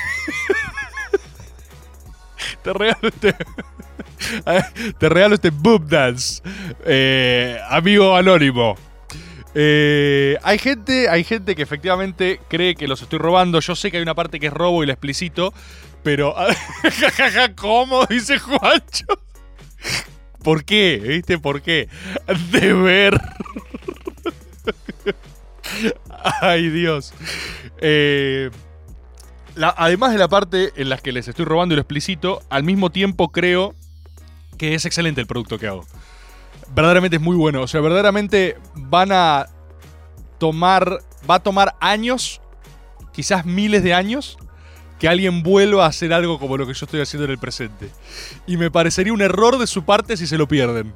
Te 2.64 2.74
regalo 2.74 3.08
este. 3.08 3.36
Te 4.98 5.10
regalo 5.10 5.36
este 5.36 5.50
boob 5.50 5.88
dance. 5.88 6.42
Eh, 6.86 7.60
amigo 7.70 8.16
anónimo. 8.16 8.76
Eh, 9.54 10.38
hay 10.44 10.58
gente, 10.60 11.08
hay 11.10 11.24
gente 11.24 11.56
que 11.56 11.62
efectivamente 11.62 12.42
cree 12.50 12.76
que 12.76 12.88
los 12.88 13.02
estoy 13.02 13.20
robando. 13.20 13.60
Yo 13.60 13.76
sé 13.76 13.92
que 13.92 13.98
hay 13.98 14.04
una 14.04 14.16
parte 14.16 14.40
que 14.40 14.48
es 14.48 14.54
robo 14.54 14.84
y 14.84 14.88
la 14.88 14.94
explicito, 14.94 15.54
pero 16.04 16.36
¿cómo? 17.56 18.06
Dice 18.06 18.38
Juancho. 18.38 19.06
¿Por 20.46 20.64
qué? 20.64 21.02
¿Viste? 21.04 21.40
¿Por 21.40 21.64
qué? 21.64 21.90
De 22.52 22.72
ver. 22.72 23.20
Ay, 26.40 26.70
Dios. 26.70 27.16
Eh, 27.80 28.52
además 29.76 30.12
de 30.12 30.20
la 30.20 30.28
parte 30.28 30.72
en 30.76 30.90
la 30.90 31.00
que 31.00 31.12
les 31.12 31.28
estoy 31.28 31.46
robando 31.46 31.74
y 31.74 31.78
lo 31.78 31.82
explicito, 31.82 32.44
al 32.52 32.64
mismo 32.64 32.92
tiempo 32.92 33.32
creo 33.32 33.74
que 34.60 34.76
es 34.76 34.86
excelente 34.86 35.20
el 35.20 35.26
producto 35.26 35.58
que 35.58 35.66
hago. 35.66 35.84
Verdaderamente 36.76 37.18
es 37.18 37.24
muy 37.24 37.36
bueno. 37.36 37.64
O 37.64 37.68
sea, 37.68 37.82
verdaderamente 37.82 38.56
van 38.76 39.12
a 39.12 39.48
tomar. 40.38 41.00
Va 41.28 41.36
a 41.36 41.40
tomar 41.40 41.76
años, 41.80 42.40
quizás 43.14 43.48
miles 43.48 43.82
de 43.82 43.96
años, 43.96 44.38
que 45.00 45.08
alguien 45.08 45.44
vuelva 45.44 45.86
a 45.86 45.90
hacer 45.90 46.14
algo 46.14 46.40
como 46.40 46.58
lo 46.58 46.66
que 46.66 46.74
yo 46.74 46.86
estoy 46.86 47.02
haciendo 47.02 47.26
en 47.26 47.32
el 47.32 47.38
presente. 47.38 47.90
Y 48.48 48.58
me 48.58 48.72
parecería 48.72 49.14
un 49.14 49.22
error 49.22 49.58
de 49.58 49.68
su 49.68 49.84
parte 49.84 50.18
si 50.18 50.28
se 50.28 50.38
lo 50.38 50.48
pierden. 50.48 50.94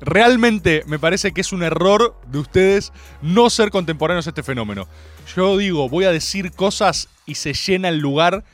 Realmente 0.00 0.82
me 0.86 0.98
parece 0.98 1.32
que 1.32 1.40
es 1.40 1.52
un 1.52 1.62
error 1.62 2.20
de 2.26 2.38
ustedes 2.38 2.92
no 3.22 3.48
ser 3.48 3.70
contemporáneos 3.70 4.26
a 4.26 4.30
este 4.30 4.42
fenómeno. 4.42 4.86
Yo 5.34 5.56
digo, 5.56 5.88
voy 5.88 6.04
a 6.04 6.12
decir 6.12 6.52
cosas 6.52 7.08
y 7.24 7.36
se 7.36 7.54
llena 7.54 7.88
el 7.88 7.98
lugar 7.98 8.44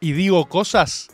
y 0.00 0.12
digo 0.12 0.48
cosas 0.48 1.08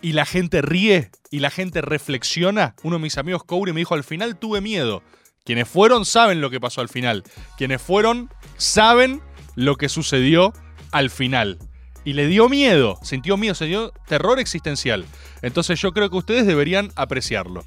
y 0.00 0.12
la 0.12 0.26
gente 0.26 0.62
ríe 0.62 1.10
y 1.30 1.40
la 1.40 1.50
gente 1.50 1.80
reflexiona. 1.80 2.74
Uno 2.82 2.96
de 2.96 3.02
mis 3.02 3.18
amigos 3.18 3.44
Couri 3.44 3.72
me 3.72 3.80
dijo, 3.80 3.94
al 3.94 4.04
final 4.04 4.38
tuve 4.38 4.60
miedo. 4.60 5.02
Quienes 5.44 5.68
fueron 5.68 6.04
saben 6.04 6.40
lo 6.40 6.50
que 6.50 6.60
pasó 6.60 6.80
al 6.80 6.88
final. 6.88 7.24
Quienes 7.56 7.82
fueron 7.82 8.30
saben 8.56 9.20
lo 9.56 9.76
que 9.76 9.88
sucedió 9.88 10.52
al 10.92 11.10
final. 11.10 11.58
Y 12.04 12.14
le 12.14 12.26
dio 12.26 12.48
miedo, 12.48 12.98
sintió 13.02 13.36
miedo, 13.36 13.54
se 13.54 13.66
dio 13.66 13.92
terror 14.08 14.38
existencial. 14.38 15.04
Entonces 15.42 15.80
yo 15.80 15.92
creo 15.92 16.08
que 16.10 16.16
ustedes 16.16 16.46
deberían 16.46 16.90
apreciarlo. 16.96 17.64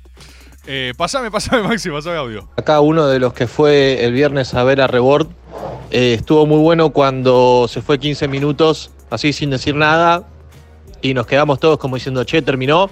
Eh, 0.66 0.94
pasame, 0.98 1.30
pasame, 1.30 1.64
Maxi, 1.68 1.90
pasame 1.90 2.18
audio. 2.18 2.50
Acá 2.58 2.80
uno 2.80 3.08
de 3.08 3.20
los 3.20 3.34
que 3.34 3.48
fue 3.48 4.04
el 4.04 4.14
viernes 4.14 4.54
a 4.54 4.64
ver 4.64 4.82
a 4.82 4.88
Rebord 4.88 5.28
eh, 5.92 6.16
estuvo 6.16 6.48
muy 6.48 6.60
bueno 6.60 6.90
cuando 6.90 7.68
se 7.70 7.82
fue 7.82 8.00
15 8.00 8.28
minutos 8.28 8.90
así 9.12 9.32
sin 9.32 9.52
decir 9.52 9.76
nada 9.76 10.24
y 11.04 11.14
nos 11.14 11.28
quedamos 11.28 11.60
todos 11.60 11.78
como 11.78 11.98
diciendo, 11.98 12.24
che, 12.24 12.42
terminó. 12.42 12.90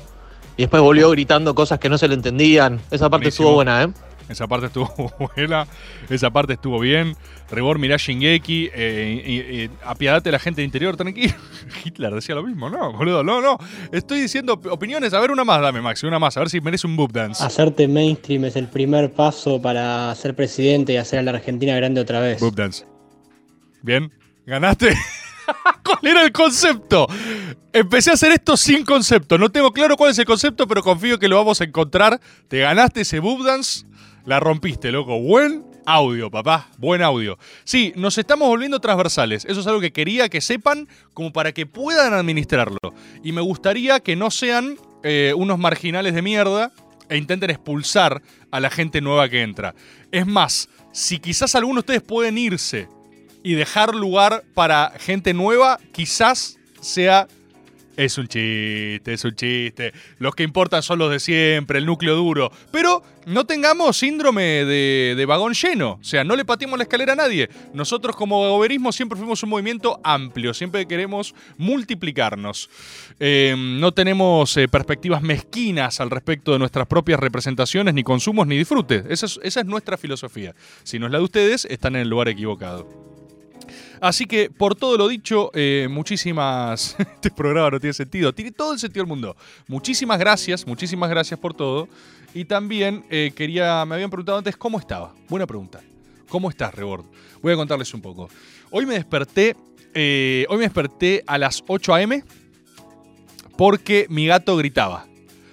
Y 0.58 0.64
después 0.64 0.84
volvió 0.84 1.10
gritando 1.10 1.56
cosas 1.56 1.80
que 1.80 1.90
no 1.90 1.98
se 1.98 2.08
le 2.10 2.14
entendían. 2.14 2.76
Esa 2.92 3.10
parte 3.10 3.26
Buenísimo. 3.26 3.48
estuvo 3.48 3.56
buena, 3.56 3.84
¿eh? 3.84 3.88
Esa 4.32 4.48
parte 4.48 4.68
estuvo 4.68 4.92
buena, 5.36 5.68
esa 6.10 6.30
parte 6.32 6.54
estuvo 6.54 6.80
bien. 6.80 7.16
Rebor, 7.50 7.78
mirá 7.80 7.98
Shingeki, 7.98 8.70
eh, 8.74 9.70
apiadate 9.86 10.30
a 10.30 10.32
la 10.32 10.40
gente 10.40 10.62
del 10.62 10.66
interior, 10.68 10.96
tranquilo. 10.98 11.34
Hitler 11.86 12.14
decía 12.14 12.34
lo 12.36 12.44
mismo, 12.44 12.70
no, 12.70 12.94
boludo, 12.94 13.24
no, 13.24 13.42
no. 13.42 13.58
Estoy 13.92 14.22
diciendo 14.22 14.54
op- 14.54 14.68
opiniones, 14.68 15.14
a 15.14 15.20
ver 15.20 15.32
una 15.32 15.44
más, 15.44 15.62
dame 15.62 15.82
Maxi, 15.82 16.08
una 16.08 16.18
más, 16.20 16.36
a 16.38 16.40
ver 16.40 16.50
si 16.50 16.62
merece 16.62 16.88
un 16.88 16.96
boob 16.96 17.12
dance. 17.12 17.44
Hacerte 17.44 17.88
mainstream 17.88 18.46
es 18.46 18.56
el 18.56 18.68
primer 18.68 19.12
paso 19.14 19.62
para 19.62 20.14
ser 20.16 20.36
presidente 20.36 20.94
y 20.94 20.98
hacer 20.98 21.20
a 21.20 21.24
la 21.24 21.32
Argentina 21.32 21.76
grande 21.76 22.02
otra 22.02 22.20
vez. 22.20 22.40
Boob 22.40 22.56
dance. 22.56 22.86
Bien, 23.82 24.12
ganaste. 24.46 24.96
¿Cuál 25.84 26.00
era 26.12 26.24
el 26.24 26.32
concepto? 26.32 27.08
Empecé 27.74 28.12
a 28.12 28.14
hacer 28.14 28.32
esto 28.32 28.56
sin 28.56 28.86
concepto. 28.86 29.38
No 29.38 29.50
tengo 29.50 29.72
claro 29.74 29.98
cuál 29.98 30.12
es 30.12 30.20
el 30.20 30.26
concepto, 30.26 30.68
pero 30.68 30.82
confío 30.82 31.20
que 31.20 31.28
lo 31.28 31.36
vamos 31.38 31.60
a 31.60 31.64
encontrar. 31.66 32.22
Te 32.48 32.60
ganaste 32.60 33.02
ese 33.02 33.20
boob 33.20 33.44
dance. 33.44 33.86
La 34.26 34.40
rompiste, 34.40 34.92
loco. 34.92 35.20
Buen 35.20 35.66
audio, 35.86 36.30
papá. 36.30 36.70
Buen 36.78 37.02
audio. 37.02 37.40
Sí, 37.64 37.92
nos 37.96 38.18
estamos 38.20 38.48
volviendo 38.48 38.80
transversales. 38.80 39.46
Eso 39.46 39.62
es 39.62 39.68
algo 39.68 39.82
que 39.82 39.92
quería 39.92 40.30
que 40.30 40.42
sepan 40.42 40.88
como 41.14 41.34
para 41.34 41.54
que 41.54 41.66
puedan 41.66 42.14
administrarlo. 42.14 42.78
Y 43.24 43.32
me 43.32 43.42
gustaría 43.42 44.00
que 44.00 44.16
no 44.16 44.30
sean 44.30 44.78
eh, 45.04 45.34
unos 45.36 45.58
marginales 45.58 46.14
de 46.14 46.22
mierda 46.22 46.72
e 47.10 47.18
intenten 47.18 47.50
expulsar 47.50 48.22
a 48.52 48.60
la 48.60 48.70
gente 48.70 49.02
nueva 49.02 49.28
que 49.28 49.42
entra. 49.42 49.74
Es 50.12 50.28
más, 50.28 50.70
si 50.92 51.20
quizás 51.20 51.56
algunos 51.56 51.78
de 51.84 51.94
ustedes 51.94 52.02
pueden 52.04 52.38
irse 52.38 52.88
y 53.44 53.56
dejar 53.56 53.96
lugar 53.96 54.44
para 54.54 54.94
gente 55.00 55.34
nueva, 55.34 55.80
quizás 55.92 56.60
sea... 56.80 57.28
Es 58.02 58.18
un 58.18 58.28
chiste, 58.28 59.14
es 59.14 59.24
un 59.26 59.36
chiste. 59.36 59.94
Los 60.18 60.34
que 60.34 60.42
importan 60.42 60.82
son 60.82 60.98
los 60.98 61.12
de 61.12 61.20
siempre, 61.20 61.78
el 61.78 61.86
núcleo 61.86 62.16
duro. 62.16 62.52
Pero 62.72 63.04
no 63.28 63.46
tengamos 63.46 63.96
síndrome 63.96 64.66
de, 64.66 65.14
de 65.16 65.26
vagón 65.28 65.54
lleno. 65.54 66.00
O 66.02 66.04
sea, 66.04 66.24
no 66.24 66.36
le 66.36 66.44
pateemos 66.44 66.80
la 66.80 66.84
escalera 66.86 67.14
a 67.14 67.16
nadie. 67.16 67.48
Nosotros 67.76 68.16
como 68.16 68.40
goberismo 68.50 68.92
siempre 68.92 69.20
fuimos 69.20 69.44
un 69.44 69.50
movimiento 69.50 70.02
amplio. 70.04 70.52
Siempre 70.56 70.88
queremos 70.88 71.36
multiplicarnos. 71.60 72.72
Eh, 73.20 73.54
no 73.56 73.92
tenemos 73.92 74.58
eh, 74.58 74.68
perspectivas 74.68 75.22
mezquinas 75.22 76.02
al 76.02 76.10
respecto 76.10 76.54
de 76.54 76.58
nuestras 76.58 76.88
propias 76.88 77.20
representaciones, 77.20 77.94
ni 77.94 78.02
consumos, 78.02 78.48
ni 78.48 78.58
disfrutes. 78.58 79.06
Esa 79.10 79.28
es, 79.28 79.40
esa 79.44 79.60
es 79.60 79.68
nuestra 79.68 79.96
filosofía. 79.96 80.56
Si 80.82 80.98
no 80.98 81.06
es 81.06 81.12
la 81.12 81.20
de 81.20 81.26
ustedes, 81.26 81.66
están 81.66 81.96
en 81.96 82.02
el 82.02 82.10
lugar 82.10 82.30
equivocado. 82.30 83.21
Así 84.02 84.26
que, 84.26 84.50
por 84.50 84.74
todo 84.76 84.98
lo 84.98 85.08
dicho, 85.08 85.52
eh, 85.54 85.88
muchísimas. 85.90 86.96
Este 87.00 87.30
programa 87.30 87.70
no 87.70 87.80
tiene 87.80 87.94
sentido. 87.94 88.34
Tiene 88.34 88.52
todo 88.52 88.74
el 88.74 88.80
sentido 88.80 89.04
del 89.04 89.10
mundo. 89.10 89.38
Muchísimas 89.68 90.18
gracias, 90.18 90.66
muchísimas 90.66 91.08
gracias 91.10 91.40
por 91.40 91.54
todo. 91.54 91.88
Y 92.34 92.46
también 92.46 93.06
eh, 93.12 93.32
quería. 93.36 93.86
Me 93.86 93.94
habían 93.96 94.10
preguntado 94.10 94.40
antes 94.40 94.58
cómo 94.58 94.80
estaba. 94.80 95.14
Buena 95.30 95.46
pregunta. 95.46 95.82
¿Cómo 96.28 96.50
estás, 96.50 96.74
Rebord? 96.74 97.06
Voy 97.44 97.54
a 97.54 97.56
contarles 97.56 97.94
un 97.94 98.02
poco. 98.02 98.28
Hoy 98.72 98.86
me 98.88 98.96
desperté. 98.96 99.56
eh, 99.94 100.46
hoy 100.50 100.58
me 100.58 100.64
desperté 100.64 101.24
a 101.28 101.38
las 101.38 101.64
8 101.68 101.94
a.m. 101.94 102.24
porque 103.56 104.08
mi 104.10 104.26
gato 104.26 104.58
gritaba. 104.58 105.06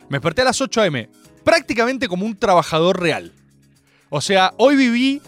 Me 0.08 0.16
desperté 0.16 0.40
a 0.42 0.46
las 0.46 0.60
8 0.60 0.80
a.m. 0.80 1.10
prácticamente 1.44 2.08
como 2.08 2.24
un 2.24 2.34
trabajador 2.36 2.98
real. 2.98 3.32
O 4.08 4.22
sea, 4.22 4.54
hoy 4.56 4.74
viví 4.76 5.20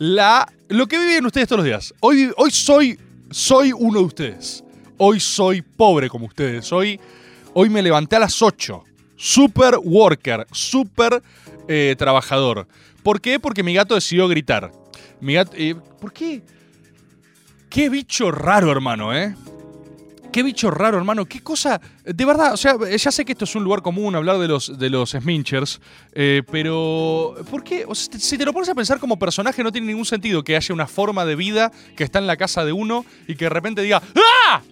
la 0.00 0.50
lo 0.68 0.86
que 0.86 0.98
viven 0.98 1.26
ustedes 1.26 1.46
todos 1.46 1.58
los 1.58 1.66
días. 1.66 1.94
Hoy, 2.00 2.32
hoy 2.36 2.50
soy 2.50 2.98
soy 3.30 3.72
uno 3.72 4.00
de 4.00 4.04
ustedes. 4.06 4.64
Hoy 4.96 5.20
soy 5.20 5.62
pobre 5.62 6.08
como 6.08 6.26
ustedes. 6.26 6.72
Hoy, 6.72 6.98
hoy 7.52 7.68
me 7.68 7.82
levanté 7.82 8.16
a 8.16 8.20
las 8.20 8.40
8. 8.42 8.82
Super 9.14 9.76
worker, 9.82 10.46
super 10.52 11.22
eh, 11.68 11.94
trabajador. 11.98 12.66
¿Por 13.02 13.20
qué? 13.20 13.38
Porque 13.38 13.62
mi 13.62 13.74
gato 13.74 13.94
decidió 13.94 14.26
gritar. 14.26 14.72
Mi 15.20 15.34
gato, 15.34 15.52
eh, 15.54 15.74
¿Por 16.00 16.12
qué? 16.12 16.42
Qué 17.68 17.88
bicho 17.88 18.30
raro, 18.30 18.72
hermano, 18.72 19.14
¿eh? 19.14 19.34
Qué 20.32 20.42
bicho 20.42 20.70
raro, 20.70 20.96
hermano. 20.96 21.26
Qué 21.26 21.40
cosa. 21.40 21.80
De 22.04 22.24
verdad, 22.24 22.52
o 22.52 22.56
sea, 22.56 22.76
ya 22.96 23.10
sé 23.10 23.24
que 23.24 23.32
esto 23.32 23.44
es 23.44 23.54
un 23.56 23.64
lugar 23.64 23.82
común 23.82 24.14
hablar 24.14 24.38
de 24.38 24.46
los, 24.46 24.78
de 24.78 24.90
los 24.90 25.10
Sminchers, 25.10 25.80
eh, 26.12 26.42
pero. 26.50 27.34
¿Por 27.50 27.64
qué? 27.64 27.84
O 27.86 27.94
sea, 27.94 28.18
si 28.18 28.38
te 28.38 28.44
lo 28.44 28.52
pones 28.52 28.68
a 28.68 28.74
pensar 28.74 29.00
como 29.00 29.18
personaje, 29.18 29.62
no 29.64 29.72
tiene 29.72 29.88
ningún 29.88 30.04
sentido 30.04 30.44
que 30.44 30.56
haya 30.56 30.72
una 30.72 30.86
forma 30.86 31.24
de 31.24 31.34
vida 31.34 31.72
que 31.96 32.04
está 32.04 32.18
en 32.20 32.26
la 32.26 32.36
casa 32.36 32.64
de 32.64 32.72
uno 32.72 33.04
y 33.26 33.34
que 33.34 33.46
de 33.46 33.50
repente 33.50 33.82
diga. 33.82 34.02
¡Ah! 34.14 34.62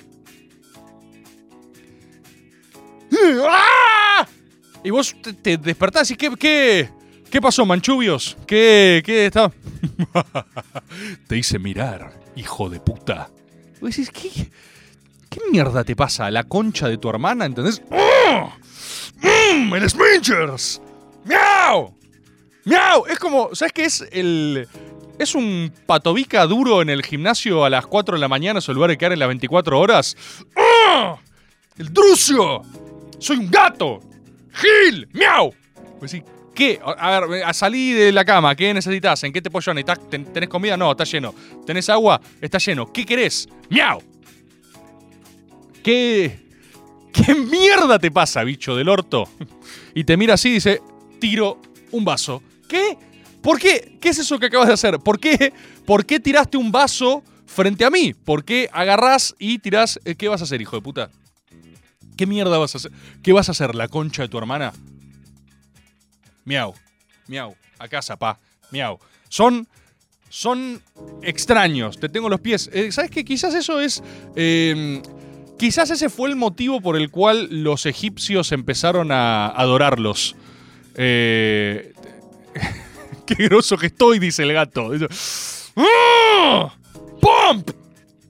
¡Ah! 3.48 4.26
Y 4.84 4.90
vos 4.90 5.16
te, 5.20 5.32
te 5.32 5.56
despertás 5.56 6.10
y 6.12 6.16
¿qué, 6.16 6.30
qué, 6.38 6.88
qué 7.30 7.40
pasó, 7.40 7.66
manchubios? 7.66 8.36
¿Qué, 8.46 9.02
qué 9.04 9.26
está? 9.26 9.50
te 11.26 11.36
hice 11.36 11.58
mirar, 11.58 12.12
hijo 12.36 12.70
de 12.70 12.78
puta. 12.78 13.30
¿qué, 13.80 14.50
¿qué 15.30 15.40
mierda 15.50 15.84
te 15.84 15.94
pasa? 15.96 16.30
¿La 16.30 16.44
concha 16.44 16.88
de 16.88 16.98
tu 16.98 17.08
hermana? 17.08 17.44
¿Entendés? 17.46 17.82
¡Mmm! 17.90 19.74
¡El 19.74 19.88
Smingers! 19.90 20.80
¡Miau! 21.24 21.94
¡Miau! 22.64 23.06
Es 23.06 23.18
como, 23.18 23.54
¿sabes 23.54 23.72
qué 23.72 23.84
es 23.84 24.04
el... 24.12 24.68
Es 25.18 25.34
un 25.34 25.72
patobica 25.86 26.46
duro 26.46 26.80
en 26.80 26.90
el 26.90 27.02
gimnasio 27.04 27.64
a 27.64 27.70
las 27.70 27.86
4 27.86 28.14
de 28.16 28.20
la 28.20 28.28
mañana, 28.28 28.60
en 28.60 28.74
lugar 28.74 28.90
de 28.90 28.96
quedar 28.98 29.12
en 29.12 29.18
las 29.18 29.26
24 29.28 29.78
horas. 29.80 30.16
¡Oh! 30.56 31.18
¡El 31.76 31.92
Drucio! 31.92 32.62
¡Soy 33.18 33.38
un 33.38 33.50
gato! 33.50 33.98
¡Gil! 34.52 35.08
¡Miau! 35.12 35.52
Pues 35.98 36.12
sí, 36.12 36.22
¿qué? 36.54 36.80
A 36.84 37.18
ver, 37.26 37.42
a 37.42 37.52
salí 37.52 37.92
de 37.92 38.12
la 38.12 38.24
cama, 38.24 38.54
¿qué 38.54 38.72
necesitas? 38.72 39.24
¿En 39.24 39.32
qué 39.32 39.42
te 39.42 39.50
necesitas? 39.74 40.08
¿Ten- 40.08 40.32
¿Tenés 40.32 40.48
comida? 40.48 40.76
No, 40.76 40.92
está 40.92 41.02
lleno. 41.02 41.34
¿Tenés 41.66 41.88
agua? 41.88 42.20
Está 42.40 42.58
lleno. 42.58 42.92
¿Qué 42.92 43.04
querés? 43.04 43.48
¡Miau! 43.70 44.00
¿Qué. 45.82 46.46
¿Qué 47.12 47.34
mierda 47.34 47.98
te 47.98 48.10
pasa, 48.10 48.44
bicho 48.44 48.76
del 48.76 48.88
orto? 48.88 49.28
Y 49.94 50.04
te 50.04 50.16
mira 50.16 50.34
así 50.34 50.50
y 50.50 50.52
dice: 50.54 50.80
Tiro 51.18 51.60
un 51.90 52.04
vaso. 52.04 52.42
¿Qué? 52.68 52.96
¿Por 53.42 53.58
qué? 53.58 53.96
¿Qué 54.00 54.10
es 54.10 54.18
eso 54.18 54.38
que 54.38 54.46
acabas 54.46 54.68
de 54.68 54.74
hacer? 54.74 54.98
¿Por 54.98 55.18
qué? 55.18 55.52
¿Por 55.86 56.04
qué 56.04 56.20
tiraste 56.20 56.56
un 56.56 56.70
vaso 56.70 57.22
frente 57.46 57.84
a 57.84 57.90
mí? 57.90 58.12
¿Por 58.12 58.44
qué 58.44 58.68
agarrás 58.72 59.34
y 59.38 59.58
tirás? 59.58 59.98
eh, 60.04 60.14
¿Qué 60.14 60.28
vas 60.28 60.40
a 60.42 60.44
hacer, 60.44 60.60
hijo 60.60 60.76
de 60.76 60.82
puta? 60.82 61.10
¿Qué 62.16 62.26
mierda 62.26 62.58
vas 62.58 62.74
a 62.74 62.78
hacer? 62.78 62.92
¿Qué 63.22 63.32
vas 63.32 63.48
a 63.48 63.52
hacer, 63.52 63.74
la 63.74 63.88
concha 63.88 64.22
de 64.22 64.28
tu 64.28 64.38
hermana? 64.38 64.72
Miau, 66.44 66.74
miau, 67.26 67.54
a 67.78 67.88
casa, 67.88 68.16
pa, 68.16 68.38
miau. 68.70 68.98
Son, 69.28 69.66
son 70.28 70.82
extraños, 71.22 71.98
te 71.98 72.08
tengo 72.08 72.28
los 72.28 72.40
pies. 72.40 72.70
Eh, 72.72 72.90
¿Sabes 72.92 73.10
qué? 73.10 73.24
Quizás 73.24 73.54
eso 73.54 73.80
es... 73.80 74.02
eh, 74.36 75.00
quizás 75.58 75.90
ese 75.90 76.08
fue 76.08 76.30
el 76.30 76.36
motivo 76.36 76.80
por 76.80 76.96
el 76.96 77.10
cual 77.10 77.48
los 77.50 77.84
egipcios 77.86 78.52
empezaron 78.52 79.12
a 79.12 79.48
adorarlos. 79.48 80.36
Eh, 80.94 81.92
qué 83.26 83.34
groso 83.34 83.76
que 83.76 83.86
estoy, 83.86 84.18
dice 84.18 84.42
el 84.42 84.52
gato. 84.52 84.90
¡Ah! 85.76 86.74
¡Pump! 87.20 87.70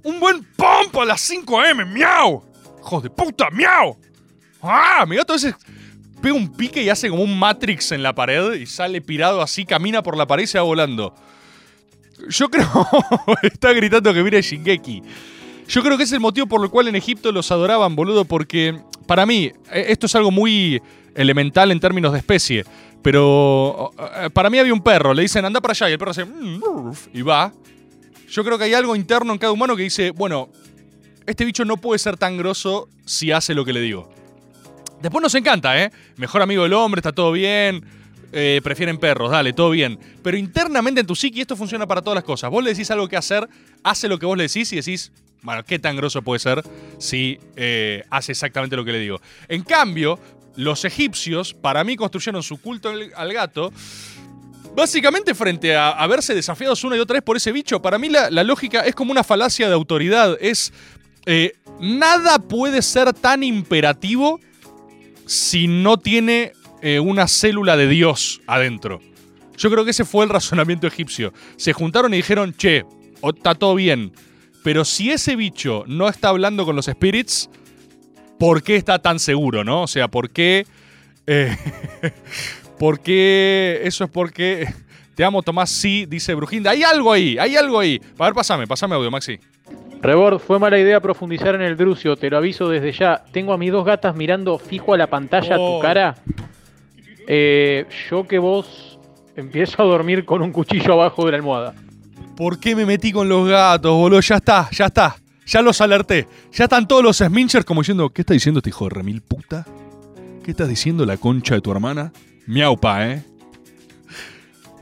Un 0.02 0.20
buen 0.20 0.42
pump 0.56 0.96
a 0.96 1.04
las 1.04 1.20
5 1.20 1.60
am, 1.60 1.92
miau. 1.92 2.42
¡Hijos 2.80 3.02
de 3.02 3.10
puta, 3.10 3.50
miau! 3.50 3.96
¡Ah! 4.62 5.04
Mi 5.06 5.16
gato 5.16 5.34
veces 5.34 5.54
pega 6.20 6.34
un 6.34 6.52
pique 6.52 6.82
y 6.82 6.88
hace 6.88 7.08
como 7.08 7.22
un 7.22 7.38
Matrix 7.38 7.92
en 7.92 8.02
la 8.02 8.14
pared 8.14 8.54
y 8.54 8.66
sale 8.66 9.00
pirado 9.00 9.40
así, 9.40 9.64
camina 9.64 10.02
por 10.02 10.16
la 10.16 10.26
pared 10.26 10.44
y 10.44 10.46
se 10.46 10.58
va 10.58 10.64
volando. 10.64 11.14
Yo 12.28 12.50
creo. 12.50 12.66
está 13.42 13.72
gritando 13.72 14.12
que 14.12 14.22
mire 14.22 14.42
Shingeki. 14.42 15.02
Yo 15.68 15.82
creo 15.82 15.96
que 15.98 16.04
es 16.04 16.12
el 16.12 16.20
motivo 16.20 16.46
por 16.46 16.62
el 16.64 16.70
cual 16.70 16.88
en 16.88 16.96
Egipto 16.96 17.30
los 17.30 17.50
adoraban, 17.52 17.94
boludo, 17.94 18.24
porque 18.24 18.78
para 19.06 19.26
mí, 19.26 19.52
eh, 19.70 19.86
esto 19.88 20.06
es 20.06 20.14
algo 20.14 20.30
muy 20.30 20.80
elemental 21.14 21.70
en 21.70 21.78
términos 21.80 22.12
de 22.12 22.18
especie. 22.18 22.64
Pero 23.02 23.92
eh, 24.16 24.30
para 24.30 24.50
mí 24.50 24.58
había 24.58 24.72
un 24.72 24.82
perro, 24.82 25.12
le 25.14 25.22
dicen 25.22 25.44
anda 25.44 25.60
para 25.60 25.72
allá 25.72 25.88
y 25.88 25.92
el 25.92 25.98
perro 25.98 26.10
hace 26.12 26.24
"Mm, 26.24 26.60
ruf", 26.60 27.06
y 27.12 27.22
va. 27.22 27.52
Yo 28.28 28.44
creo 28.44 28.58
que 28.58 28.64
hay 28.64 28.74
algo 28.74 28.96
interno 28.96 29.32
en 29.32 29.38
cada 29.38 29.52
humano 29.52 29.76
que 29.76 29.82
dice, 29.84 30.10
bueno, 30.10 30.48
este 31.26 31.44
bicho 31.44 31.64
no 31.64 31.76
puede 31.76 31.98
ser 31.98 32.16
tan 32.16 32.36
grosso 32.36 32.88
si 33.04 33.30
hace 33.30 33.54
lo 33.54 33.64
que 33.64 33.72
le 33.72 33.80
digo. 33.80 34.10
Después 35.00 35.22
nos 35.22 35.34
encanta, 35.34 35.80
¿eh? 35.82 35.90
Mejor 36.16 36.42
amigo 36.42 36.62
del 36.64 36.72
hombre, 36.72 36.98
está 37.00 37.12
todo 37.12 37.32
bien. 37.32 37.84
eh, 38.30 38.60
prefieren 38.62 38.98
perros, 38.98 39.30
dale, 39.30 39.54
todo 39.54 39.70
bien. 39.70 39.98
Pero 40.22 40.36
internamente 40.36 41.00
en 41.00 41.06
tu 41.06 41.14
psiqui 41.14 41.40
esto 41.40 41.56
funciona 41.56 41.86
para 41.86 42.02
todas 42.02 42.16
las 42.16 42.24
cosas. 42.24 42.50
Vos 42.50 42.62
le 42.62 42.70
decís 42.70 42.90
algo 42.90 43.08
que 43.08 43.16
hacer, 43.16 43.48
hace 43.82 44.06
lo 44.06 44.18
que 44.18 44.26
vos 44.26 44.36
le 44.36 44.42
decís 44.42 44.70
y 44.74 44.76
decís, 44.76 45.10
bueno, 45.42 45.64
¿qué 45.64 45.78
tan 45.78 45.96
grosso 45.96 46.22
puede 46.22 46.38
ser 46.38 46.62
si 46.98 47.38
eh, 47.56 48.04
hace 48.10 48.32
exactamente 48.32 48.76
lo 48.76 48.84
que 48.84 48.92
le 48.92 49.00
digo? 49.00 49.20
En 49.48 49.62
cambio, 49.62 50.18
los 50.56 50.84
egipcios, 50.84 51.54
para 51.54 51.84
mí, 51.84 51.96
construyeron 51.96 52.42
su 52.42 52.60
culto 52.60 52.88
al, 52.88 53.32
gato 53.32 53.72
Básicamente 54.74 55.34
frente 55.34 55.74
a, 55.74 55.90
a 55.90 56.06
verse 56.06 56.34
desafiados 56.34 56.84
una 56.84 56.96
y 56.96 57.00
otra 57.00 57.14
vez 57.14 57.22
por 57.22 57.36
ese 57.36 57.50
bicho, 57.50 57.82
para 57.82 57.98
mí 57.98 58.08
la, 58.08 58.30
lógica 58.44 58.82
es 58.82 58.94
como 58.94 59.10
una 59.10 59.24
falacia 59.24 59.66
de 59.66 59.74
autoridad. 59.74 60.36
Es. 60.40 60.72
eh, 61.26 61.54
nada 61.80 62.38
puede 62.38 62.82
ser 62.82 63.12
tan 63.12 63.42
imperativo 63.42 64.38
si 65.26 65.66
no 65.66 65.98
tiene 65.98 66.52
eh, 66.80 67.00
una 67.00 67.26
célula 67.26 67.76
de 67.76 67.88
Dios 67.88 68.40
adentro. 68.46 69.00
Yo 69.56 69.70
creo 69.70 69.84
que 69.84 69.90
ese 69.90 70.04
fue 70.04 70.24
el 70.24 70.30
razonamiento 70.30 70.86
egipcio. 70.86 71.32
Se 71.56 71.72
juntaron 71.72 72.14
y 72.14 72.18
dijeron, 72.18 72.54
che, 72.54 72.84
está 73.22 73.56
todo 73.56 73.74
bien. 73.74 74.12
Pero 74.68 74.84
si 74.84 75.10
ese 75.10 75.34
bicho 75.34 75.84
no 75.86 76.10
está 76.10 76.28
hablando 76.28 76.66
con 76.66 76.76
los 76.76 76.84
spirits, 76.84 77.48
¿por 78.38 78.62
qué 78.62 78.76
está 78.76 78.98
tan 78.98 79.18
seguro, 79.18 79.64
no? 79.64 79.84
O 79.84 79.86
sea, 79.86 80.08
¿por 80.08 80.28
qué. 80.28 80.66
eh, 81.26 81.56
¿Por 82.78 83.00
qué? 83.00 83.80
Eso 83.84 84.04
es 84.04 84.10
porque. 84.10 84.68
Te 85.14 85.24
amo, 85.24 85.40
Tomás. 85.42 85.70
Sí, 85.70 86.04
dice 86.04 86.34
Brujinda. 86.34 86.72
Hay 86.72 86.82
algo 86.82 87.10
ahí, 87.14 87.38
hay 87.38 87.56
algo 87.56 87.80
ahí. 87.80 87.98
A 88.18 88.24
ver, 88.26 88.34
pasame, 88.34 88.66
pasame 88.66 88.94
audio, 88.94 89.10
Maxi. 89.10 89.38
Rebord, 90.02 90.38
fue 90.38 90.58
mala 90.58 90.78
idea 90.78 91.00
profundizar 91.00 91.54
en 91.54 91.62
el 91.62 91.74
Drucio, 91.74 92.16
te 92.16 92.28
lo 92.28 92.36
aviso 92.36 92.68
desde 92.68 92.92
ya. 92.92 93.24
Tengo 93.32 93.54
a 93.54 93.56
mis 93.56 93.72
dos 93.72 93.86
gatas 93.86 94.14
mirando 94.16 94.58
fijo 94.58 94.92
a 94.92 94.98
la 94.98 95.06
pantalla 95.06 95.56
Oh. 95.58 95.78
tu 95.78 95.82
cara. 95.82 96.14
Eh, 97.26 97.86
yo 98.10 98.28
que 98.28 98.38
vos 98.38 98.98
empiezo 99.34 99.80
a 99.80 99.86
dormir 99.86 100.26
con 100.26 100.42
un 100.42 100.52
cuchillo 100.52 100.92
abajo 100.92 101.24
de 101.24 101.30
la 101.30 101.36
almohada. 101.38 101.74
¿Por 102.38 102.60
qué 102.60 102.76
me 102.76 102.86
metí 102.86 103.10
con 103.10 103.28
los 103.28 103.48
gatos, 103.48 103.90
boludo? 103.92 104.20
Ya 104.20 104.36
está, 104.36 104.70
ya 104.70 104.86
está. 104.86 105.16
Ya 105.44 105.60
los 105.60 105.80
alerté. 105.80 106.28
Ya 106.52 106.64
están 106.66 106.86
todos 106.86 107.02
los 107.02 107.16
Sminchers 107.16 107.64
como 107.64 107.80
diciendo, 107.80 108.10
¿qué 108.10 108.22
está 108.22 108.32
diciendo 108.32 108.58
este 108.60 108.70
hijo 108.70 108.84
de 108.84 108.90
remil 108.90 109.22
puta? 109.22 109.66
¿Qué 110.44 110.52
estás 110.52 110.68
diciendo 110.68 111.04
la 111.04 111.16
concha 111.16 111.56
de 111.56 111.60
tu 111.60 111.72
hermana? 111.72 112.12
Miau, 112.46 112.78
pa, 112.78 113.08
¿eh? 113.08 113.24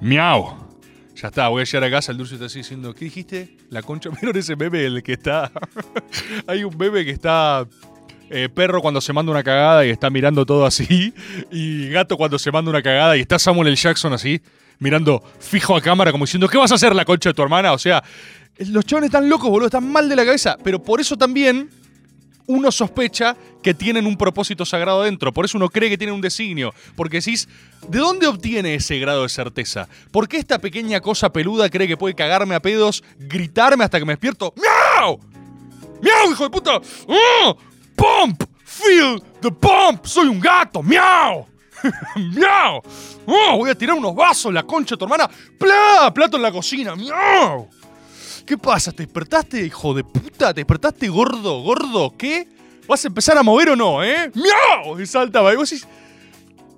Miau. 0.03 0.55
Ya 1.15 1.29
está, 1.29 1.49
voy 1.49 1.63
a 1.63 1.65
llegar 1.65 1.85
a 1.85 1.91
casa, 1.91 2.13
el 2.13 2.19
dulce 2.19 2.35
está 2.35 2.45
así 2.45 2.59
diciendo, 2.59 2.95
¿qué 2.95 3.07
dijiste? 3.07 3.57
La 3.71 3.81
concha, 3.81 4.11
¿vieron 4.11 4.37
ese 4.37 4.55
bebé 4.55 4.85
el 4.85 5.03
que 5.03 5.15
está? 5.15 5.51
Hay 6.47 6.63
un 6.63 6.77
bebé 6.77 7.07
que 7.07 7.13
está... 7.13 7.67
eh, 8.29 8.51
perro 8.51 8.83
cuando 8.83 9.01
se 9.01 9.15
manda 9.15 9.33
una 9.33 9.43
cagada 9.43 9.87
y 9.87 9.89
está 9.89 10.11
mirando 10.11 10.45
todo 10.45 10.67
así. 10.67 11.15
Y 11.51 11.89
gato 11.89 12.19
cuando 12.19 12.39
se 12.39 12.53
manda 12.53 12.71
una 12.71 12.83
cagada 12.83 13.17
y 13.17 13.21
está 13.21 13.39
Samuel 13.39 13.69
L. 13.69 13.77
Jackson 13.77 14.13
así, 14.13 14.43
mirando 14.79 15.23
fijo 15.39 15.77
a 15.77 15.81
cámara 15.81 16.13
como 16.13 16.25
diciendo, 16.25 16.49
¿qué 16.49 16.59
vas 16.59 16.73
a 16.73 16.77
hacer 16.77 16.95
la 16.95 17.05
concha 17.05 17.31
de 17.31 17.35
tu 17.35 17.43
hermana? 17.43 17.73
O 17.73 17.79
sea, 17.79 18.03
los 18.59 18.85
chavales 18.85 19.09
están 19.09 19.29
locos, 19.29 19.51
boludo, 19.51 19.67
están 19.67 19.91
mal 19.91 20.09
de 20.09 20.17
la 20.17 20.25
cabeza. 20.25 20.57
Pero 20.63 20.83
por 20.83 21.01
eso 21.01 21.17
también 21.17 21.71
uno 22.47 22.71
sospecha 22.71 23.37
que 23.63 23.75
tienen 23.75 24.07
un 24.07 24.17
propósito 24.17 24.65
sagrado 24.65 25.03
dentro. 25.03 25.33
Por 25.33 25.45
eso 25.45 25.59
uno 25.59 25.69
cree 25.69 25.91
que 25.91 25.99
tienen 25.99 26.15
un 26.15 26.21
designio. 26.21 26.73
Porque 26.95 27.19
decís, 27.19 27.49
¿de 27.89 27.99
dónde 27.99 28.27
obtiene 28.27 28.75
ese 28.75 28.99
grado 28.99 29.23
de 29.23 29.29
certeza? 29.29 29.89
¿Por 30.11 30.29
qué 30.29 30.39
esta 30.39 30.59
pequeña 30.59 31.01
cosa 31.01 31.33
peluda 31.33 31.69
cree 31.69 31.89
que 31.89 31.97
puede 31.97 32.15
cagarme 32.15 32.55
a 32.55 32.61
pedos, 32.61 33.03
gritarme 33.19 33.85
hasta 33.85 33.99
que 33.99 34.05
me 34.05 34.13
despierto? 34.13 34.55
¡Miau! 34.57 35.21
¡Miau, 36.03 36.31
hijo 36.31 36.45
de 36.45 36.51
puta! 36.51 36.81
¡Oh! 37.07 37.57
¡Pump! 37.97 38.43
¡Feel 38.65 39.23
the 39.41 39.51
pump! 39.51 40.05
¡Soy 40.05 40.29
un 40.29 40.41
gato! 40.41 40.83
¡Miau! 40.83 41.47
¡Miau! 42.17 42.83
¡Oh! 43.27 43.57
Voy 43.59 43.71
a 43.71 43.75
tirar 43.75 43.97
unos 43.97 44.15
vasos, 44.15 44.53
la 44.53 44.63
concha 44.63 44.95
de 44.95 44.99
tu 44.99 45.05
hermana. 45.05 45.29
¡Pla! 45.59 46.13
Plato 46.15 46.37
en 46.37 46.43
la 46.43 46.53
cocina. 46.53 46.95
¡Miau! 46.95 47.69
¿Qué 48.45 48.57
pasa? 48.57 48.93
¿Te 48.93 49.03
despertaste, 49.03 49.61
hijo 49.67 49.93
de 49.93 50.05
puta? 50.05 50.55
¿Te 50.55 50.61
despertaste 50.61 51.09
gordo, 51.09 51.63
gordo? 51.63 52.15
¿Qué? 52.17 52.49
¿Vas 52.87 53.05
a 53.05 53.09
empezar 53.09 53.37
a 53.37 53.43
mover 53.43 53.71
o 53.71 53.77
no, 53.77 54.05
eh? 54.05 54.31
¡Miau! 54.35 55.01
Y 55.01 55.07
salta, 55.07 55.41
va. 55.41 55.53
Y 55.53 55.57
vos 55.57 55.69
decís, 55.69 55.87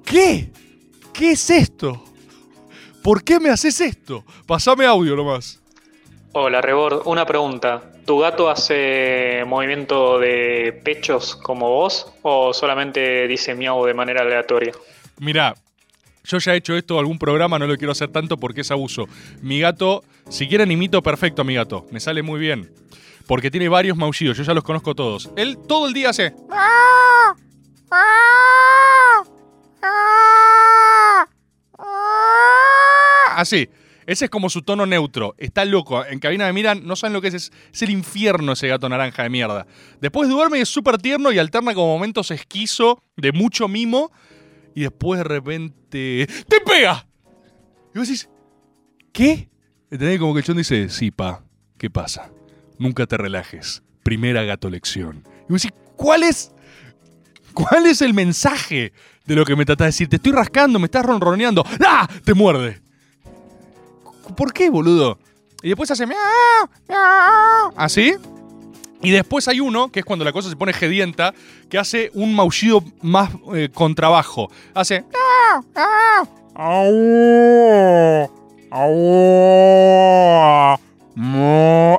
¿qué? 0.05 0.51
¿Qué 1.13 1.33
es 1.33 1.51
esto? 1.51 2.03
¿Por 3.03 3.23
qué 3.23 3.39
me 3.39 3.51
haces 3.51 3.81
esto? 3.81 4.25
Pasame 4.47 4.87
audio 4.87 5.15
nomás. 5.15 5.61
Hola, 6.33 6.61
Rebord. 6.61 7.03
Una 7.07 7.27
pregunta. 7.27 7.88
¿Tu 8.09 8.19
gato 8.19 8.49
hace 8.49 9.45
movimiento 9.47 10.19
de 10.19 10.81
pechos 10.83 11.37
como 11.37 11.69
vos 11.69 12.11
o 12.23 12.55
solamente 12.55 13.29
dice 13.29 13.55
miau 13.55 13.85
de 13.85 13.93
manera 13.93 14.23
aleatoria? 14.23 14.73
Mirá, 15.19 15.55
yo 16.25 16.39
ya 16.39 16.55
he 16.55 16.57
hecho 16.57 16.75
esto 16.75 16.99
algún 16.99 17.19
programa, 17.19 17.59
no 17.59 17.67
lo 17.67 17.77
quiero 17.77 17.93
hacer 17.93 18.09
tanto 18.09 18.39
porque 18.39 18.63
es 18.63 18.71
abuso. 18.71 19.05
Mi 19.43 19.61
gato, 19.61 20.05
si 20.31 20.49
quieren 20.49 20.71
imito 20.71 21.03
perfecto 21.03 21.43
a 21.43 21.45
mi 21.45 21.55
gato, 21.55 21.85
me 21.91 22.01
sale 22.01 22.23
muy 22.23 22.41
bien. 22.41 22.73
Porque 23.27 23.51
tiene 23.51 23.69
varios 23.69 23.99
maullidos, 23.99 24.39
yo 24.39 24.43
ya 24.43 24.55
los 24.55 24.65
conozco 24.65 24.95
todos. 24.95 25.31
Él 25.37 25.59
todo 25.69 25.87
el 25.87 25.93
día 25.93 26.09
hace... 26.09 26.33
Así. 33.37 33.69
Ese 34.09 34.25
es 34.25 34.31
como 34.31 34.49
su 34.49 34.63
tono 34.63 34.87
neutro. 34.87 35.35
Está 35.37 35.65
loco. 35.67 36.05
En 36.05 36.19
cabina 36.19 36.47
me 36.47 36.55
miran, 36.55 36.87
no 36.87 36.97
saben 36.97 37.13
lo 37.13 37.21
que 37.21 37.29
es. 37.29 37.35
Es, 37.35 37.83
el 37.83 37.91
infierno 37.91 38.53
ese 38.53 38.67
gato 38.67 38.89
naranja 38.89 39.23
de 39.23 39.29
mierda. 39.29 39.67
Después 40.01 40.29
duerme 40.31 40.59
y 40.59 40.63
es 40.63 40.69
súper 40.69 40.97
tierno 40.97 41.31
y 41.31 41.39
alterna 41.39 41.75
como 41.75 41.93
momentos 41.93 42.31
esquizo 42.31 43.03
de 43.17 43.33
mucho 43.33 43.69
mimo. 43.69 44.11
Y 44.75 44.81
después 44.81 45.19
de 45.19 45.25
repente. 45.25 46.27
¡Te 46.49 46.61
pega! 46.61 47.07
Y 47.95 47.99
vos 47.99 48.09
decís. 48.09 48.31
¿Qué? 49.13 49.51
¿Entendés? 49.91 50.19
Como 50.19 50.35
que 50.35 50.43
chon 50.43 50.57
dice, 50.57 50.89
sí, 50.89 51.11
pa, 51.11 51.45
¿qué 51.77 51.91
pasa? 51.91 52.31
nunca 52.79 53.07
te 53.07 53.17
relajes. 53.17 53.83
Primera 54.03 54.43
gato 54.45 54.71
lección. 54.71 55.23
Y 55.49 55.53
vos 55.53 55.63
decís, 55.63 55.77
¿cuál 55.97 56.23
es, 56.23 56.53
¿cuál 57.53 57.87
es 57.87 58.01
el 58.01 58.15
mensaje 58.15 58.93
de 59.27 59.35
lo 59.35 59.45
que 59.45 59.57
me 59.57 59.67
tratás 59.67 59.85
de 59.85 59.89
decir? 59.89 60.09
Te 60.09 60.17
estoy 60.17 60.33
rascando, 60.33 60.79
me 60.79 60.87
estás 60.87 61.05
ronroneando. 61.05 61.65
¡Ah! 61.85 62.09
Te 62.25 62.35
muerde. 62.35 62.81
¿Por 64.37 64.53
qué, 64.53 64.71
boludo? 64.71 65.19
Y 65.63 65.69
después 65.69 65.91
hace 65.91 66.07
así. 67.77 68.15
Y 69.01 69.11
después 69.11 69.47
hay 69.49 69.61
uno, 69.61 69.91
que 69.91 70.01
es 70.01 70.05
cuando 70.05 70.25
la 70.25 70.33
cosa 70.33 70.51
se 70.51 70.57
pone 70.57 70.73
gedienta, 70.73 71.33
que 71.69 71.79
hace 71.79 72.11
un 72.15 72.35
maullido 72.35 72.83
más 73.03 73.31
eh, 73.55 73.69
con. 73.73 73.95
Hace. 74.75 75.05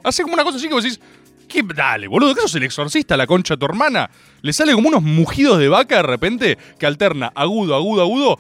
Hace 0.04 0.24
como 0.24 0.34
una 0.34 0.44
cosa 0.44 0.58
así 0.58 0.68
que 0.68 0.74
vos 0.74 0.84
decís. 0.84 1.00
¿Qué? 1.48 1.64
Dale, 1.64 2.08
boludo, 2.08 2.36
¿qué 2.36 2.42
sos 2.42 2.54
el 2.56 2.64
exorcista, 2.64 3.18
la 3.18 3.26
concha 3.26 3.56
de 3.56 3.58
tu 3.58 3.66
hermana? 3.66 4.12
Le 4.44 4.54
sale 4.54 4.72
como 4.74 4.88
unos 4.88 5.02
mugidos 5.02 5.58
de 5.58 5.68
vaca 5.68 5.96
de 5.96 6.04
repente 6.04 6.60
que 6.78 6.86
alterna 6.86 7.32
agudo, 7.34 7.74
agudo, 7.74 8.04
agudo. 8.04 8.40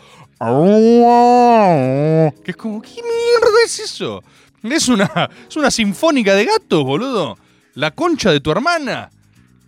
Que 2.43 2.51
es 2.51 2.57
como, 2.57 2.81
¿qué 2.81 2.93
mierda 2.93 3.57
es 3.65 3.79
eso? 3.79 4.23
Es 4.63 4.87
una, 4.87 5.29
es 5.49 5.55
una 5.55 5.69
sinfónica 5.71 6.33
de 6.35 6.45
gatos, 6.45 6.83
boludo. 6.83 7.37
La 7.75 7.91
concha 7.91 8.31
de 8.31 8.39
tu 8.39 8.51
hermana. 8.51 9.09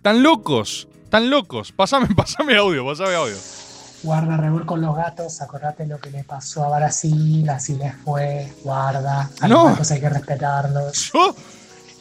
Tan 0.02 0.22
locos, 0.22 0.88
tan 1.10 1.30
locos. 1.30 1.72
Pasame, 1.72 2.08
pasame 2.16 2.56
audio, 2.56 2.84
pasame 2.86 3.14
audio. 3.14 3.36
Guarda, 4.02 4.36
Rebor 4.36 4.66
con 4.66 4.80
los 4.80 4.96
gatos, 4.96 5.40
acordate 5.42 5.86
lo 5.86 6.00
que 6.00 6.10
le 6.10 6.24
pasó 6.24 6.64
a 6.64 6.76
Brasil, 6.76 7.48
así 7.48 7.76
les 7.76 7.94
fue, 7.98 8.52
guarda, 8.64 9.30
a 9.40 9.46
No. 9.46 9.62
los 9.62 9.72
gatos 9.74 9.90
hay 9.92 10.00
que 10.00 10.08
respetarlos. 10.08 11.12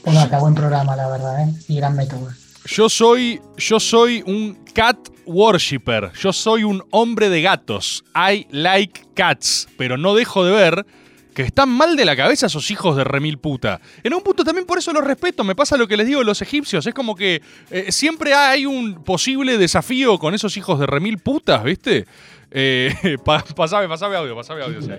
Bueno, 0.04 0.22
acá 0.22 0.40
buen 0.40 0.56
programa, 0.56 0.96
la 0.96 1.08
verdad, 1.10 1.44
¿eh? 1.44 1.54
Y 1.68 1.76
gran 1.76 1.96
método. 1.96 2.28
Yo 2.66 2.90
soy, 2.90 3.42
yo 3.58 3.80
soy 3.80 4.24
un 4.26 4.58
cat 4.74 4.98
worshipper. 5.26 6.12
Yo 6.20 6.32
soy 6.34 6.64
un 6.64 6.84
hombre 6.92 7.30
de 7.30 7.42
gatos. 7.42 8.04
I 8.16 8.48
like 8.52 9.02
cats. 9.14 9.68
Pero 9.78 9.98
no 9.98 10.14
dejo 10.14 10.46
de 10.46 10.52
ver 10.52 10.86
que 11.34 11.44
están 11.44 11.70
mal 11.70 11.96
de 11.96 12.04
la 12.06 12.16
cabeza 12.16 12.48
esos 12.48 12.70
hijos 12.72 12.96
de 12.98 13.04
remil 13.04 13.38
puta. 13.38 13.80
En 14.04 14.14
un 14.14 14.22
punto 14.22 14.44
también 14.44 14.66
por 14.68 14.78
eso 14.78 14.92
los 14.94 15.04
respeto. 15.04 15.44
Me 15.44 15.56
pasa 15.56 15.78
lo 15.78 15.88
que 15.88 15.98
les 15.98 16.06
digo 16.08 16.22
a 16.22 16.24
los 16.24 16.42
egipcios. 16.42 16.86
Es 16.86 16.94
como 16.94 17.16
que 17.16 17.42
eh, 17.72 17.92
siempre 17.92 18.34
hay 18.34 18.66
un 18.66 19.04
posible 19.04 19.58
desafío 19.58 20.20
con 20.20 20.34
esos 20.36 20.56
hijos 20.58 20.80
de 20.80 20.86
remil 20.86 21.18
putas, 21.20 21.64
¿viste? 21.64 22.06
Eh, 22.52 22.94
pa- 23.26 23.44
pasame, 23.56 23.88
pasame 23.88 24.16
audio, 24.18 24.36
pasame 24.36 24.62
audio. 24.64 24.82
sí. 24.82 24.90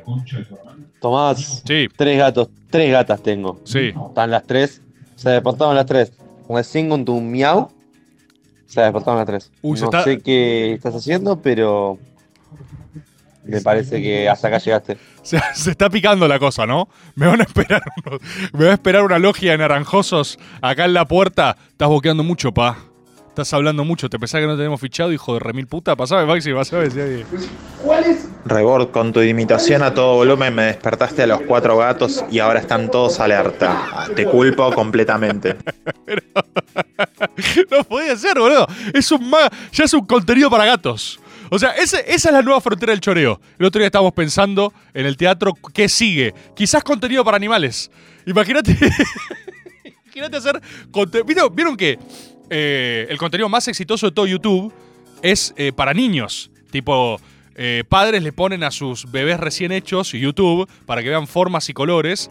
Tomás, 1.00 1.62
tres 1.64 2.18
gatos, 2.18 2.48
tres 2.70 2.90
gatas 2.90 3.22
tengo. 3.22 3.60
Sí. 3.64 3.92
Están 4.08 4.30
las 4.30 4.46
tres, 4.46 4.80
se 5.16 5.30
despertaron 5.30 5.74
las 5.74 5.86
tres. 5.86 6.12
Recién 6.48 6.88
con 6.88 7.04
tu 7.04 7.20
miau, 7.20 7.70
se 8.66 8.80
despertaron 8.80 9.18
las 9.18 9.26
tres. 9.26 9.52
Uy, 9.62 9.76
se 9.76 9.84
no 9.84 9.90
está- 9.90 10.04
sé 10.04 10.18
qué 10.20 10.72
estás 10.74 10.94
haciendo, 10.94 11.40
pero 11.40 11.98
me 13.44 13.60
parece 13.60 14.00
que 14.02 14.28
hasta 14.28 14.48
acá 14.48 14.58
llegaste. 14.58 14.96
Se, 15.22 15.38
se 15.54 15.70
está 15.70 15.88
picando 15.88 16.26
la 16.26 16.40
cosa, 16.40 16.66
¿no? 16.66 16.88
Me 17.14 17.28
van 17.28 17.40
a 17.40 17.44
esperar 17.44 17.80
unos- 18.04 18.20
me 18.52 18.64
va 18.64 18.70
a 18.72 18.74
esperar 18.74 19.04
una 19.04 19.20
logia 19.20 19.52
de 19.52 19.58
naranjosos 19.58 20.36
acá 20.60 20.84
en 20.84 20.94
la 20.94 21.06
puerta. 21.06 21.56
Estás 21.70 21.88
boqueando 21.88 22.24
mucho, 22.24 22.52
pa. 22.52 22.76
Estás 23.32 23.52
hablando 23.54 23.82
mucho. 23.84 24.10
¿Te 24.10 24.18
pensás 24.18 24.42
que 24.42 24.46
no 24.46 24.56
tenemos 24.58 24.78
fichado, 24.78 25.10
hijo 25.10 25.32
de 25.34 25.40
remil 25.40 25.66
puta? 25.66 25.96
Pasame, 25.96 26.26
Maxi, 26.26 26.52
pasame. 26.52 26.90
si 26.90 27.00
hay- 27.00 27.24
¿Cuál 27.82 28.04
es? 28.04 28.28
Rebord, 28.44 28.90
con 28.90 29.10
tu 29.12 29.22
imitación 29.22 29.82
a 29.82 29.94
todo 29.94 30.16
volumen 30.16 30.54
me 30.54 30.64
despertaste 30.64 31.22
a 31.22 31.26
los 31.26 31.40
cuatro 31.42 31.78
gatos 31.78 32.22
y 32.30 32.40
ahora 32.40 32.60
están 32.60 32.90
todos 32.90 33.20
alerta. 33.20 34.06
Te 34.14 34.26
culpo 34.26 34.70
completamente. 34.74 35.56
No 37.70 37.84
podía 37.84 38.16
ser, 38.16 38.38
boludo. 38.38 38.66
Es 38.92 39.10
un 39.12 39.30
ma- 39.30 39.48
ya 39.72 39.84
es 39.84 39.94
un 39.94 40.04
contenido 40.04 40.50
para 40.50 40.66
gatos. 40.66 41.18
O 41.50 41.58
sea, 41.58 41.70
ese- 41.70 42.04
esa 42.06 42.28
es 42.28 42.34
la 42.34 42.42
nueva 42.42 42.60
frontera 42.60 42.92
del 42.92 43.00
choreo. 43.00 43.40
El 43.58 43.64
otro 43.66 43.78
día 43.78 43.86
estábamos 43.86 44.12
pensando 44.12 44.72
en 44.92 45.06
el 45.06 45.16
teatro 45.16 45.54
qué 45.72 45.88
sigue. 45.88 46.34
Quizás 46.54 46.84
contenido 46.84 47.24
para 47.24 47.36
animales. 47.38 47.90
Imagínate. 48.26 48.76
Imagínate 50.06 50.36
hacer. 50.36 50.60
¿Vieron, 51.26 51.54
vieron 51.54 51.76
que 51.76 51.98
eh, 52.52 53.06
el 53.08 53.16
contenido 53.18 53.48
más 53.48 53.66
exitoso 53.66 54.06
de 54.06 54.12
todo 54.12 54.26
YouTube 54.26 54.72
es 55.22 55.54
eh, 55.56 55.72
para 55.72 55.94
niños? 55.94 56.50
Tipo, 56.70 57.18
eh, 57.54 57.84
padres 57.88 58.22
le 58.22 58.32
ponen 58.32 58.62
a 58.62 58.70
sus 58.70 59.10
bebés 59.10 59.40
recién 59.40 59.72
hechos 59.72 60.12
YouTube 60.12 60.68
para 60.86 61.02
que 61.02 61.08
vean 61.08 61.26
formas 61.26 61.68
y 61.68 61.72
colores. 61.72 62.30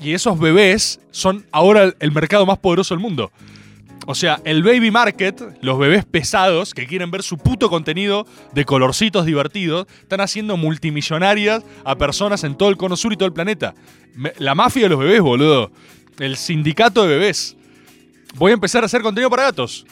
Y 0.00 0.12
esos 0.12 0.38
bebés 0.38 1.00
son 1.10 1.46
ahora 1.52 1.92
el- 1.98 2.12
mercado 2.12 2.44
más 2.44 2.58
poderoso 2.58 2.94
del 2.94 3.00
mundo. 3.02 3.30
O 4.06 4.16
sea, 4.16 4.40
el 4.44 4.64
baby 4.64 4.90
market, 4.90 5.40
los 5.60 5.78
bebés 5.78 6.04
pesados 6.04 6.74
que 6.74 6.88
quieren 6.88 7.12
ver 7.12 7.22
su 7.22 7.38
puto 7.38 7.70
contenido 7.70 8.26
de 8.52 8.64
colorcitos 8.64 9.26
divertidos, 9.26 9.86
están 10.00 10.20
haciendo 10.20 10.56
multimillonarias 10.56 11.62
a 11.84 11.94
personas 11.96 12.42
en 12.42 12.56
todo 12.56 12.68
el 12.68 12.76
cono 12.76 12.96
sur 12.96 13.12
y 13.12 13.16
todo 13.16 13.26
el 13.28 13.32
planeta. 13.32 13.74
La 14.38 14.56
mafia 14.56 14.82
de 14.84 14.88
los 14.88 14.98
bebés, 14.98 15.20
boludo. 15.20 15.70
El 16.18 16.36
sindicato 16.36 17.02
de 17.02 17.08
bebés. 17.16 17.56
Voy 18.34 18.50
a 18.50 18.54
empezar 18.54 18.82
a 18.82 18.86
hacer 18.86 19.02
contenido 19.02 19.30
para 19.30 19.44
gatos. 19.44 19.84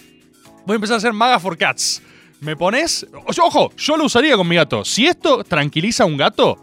Voy 0.67 0.75
a 0.75 0.77
empezar 0.77 0.95
a 0.95 0.99
hacer 0.99 1.13
Maga 1.13 1.39
for 1.39 1.57
Cats. 1.57 2.03
¿Me 2.41 2.57
pones? 2.57 3.07
Ojo, 3.39 3.71
yo 3.77 3.97
lo 3.97 4.05
usaría 4.05 4.37
con 4.37 4.49
mi 4.49 4.57
gato. 4.57 4.85
Si 4.85 5.07
esto 5.07 5.45
tranquiliza 5.45 6.05
a 6.05 6.07
un 6.07 6.17
gato. 6.17 6.59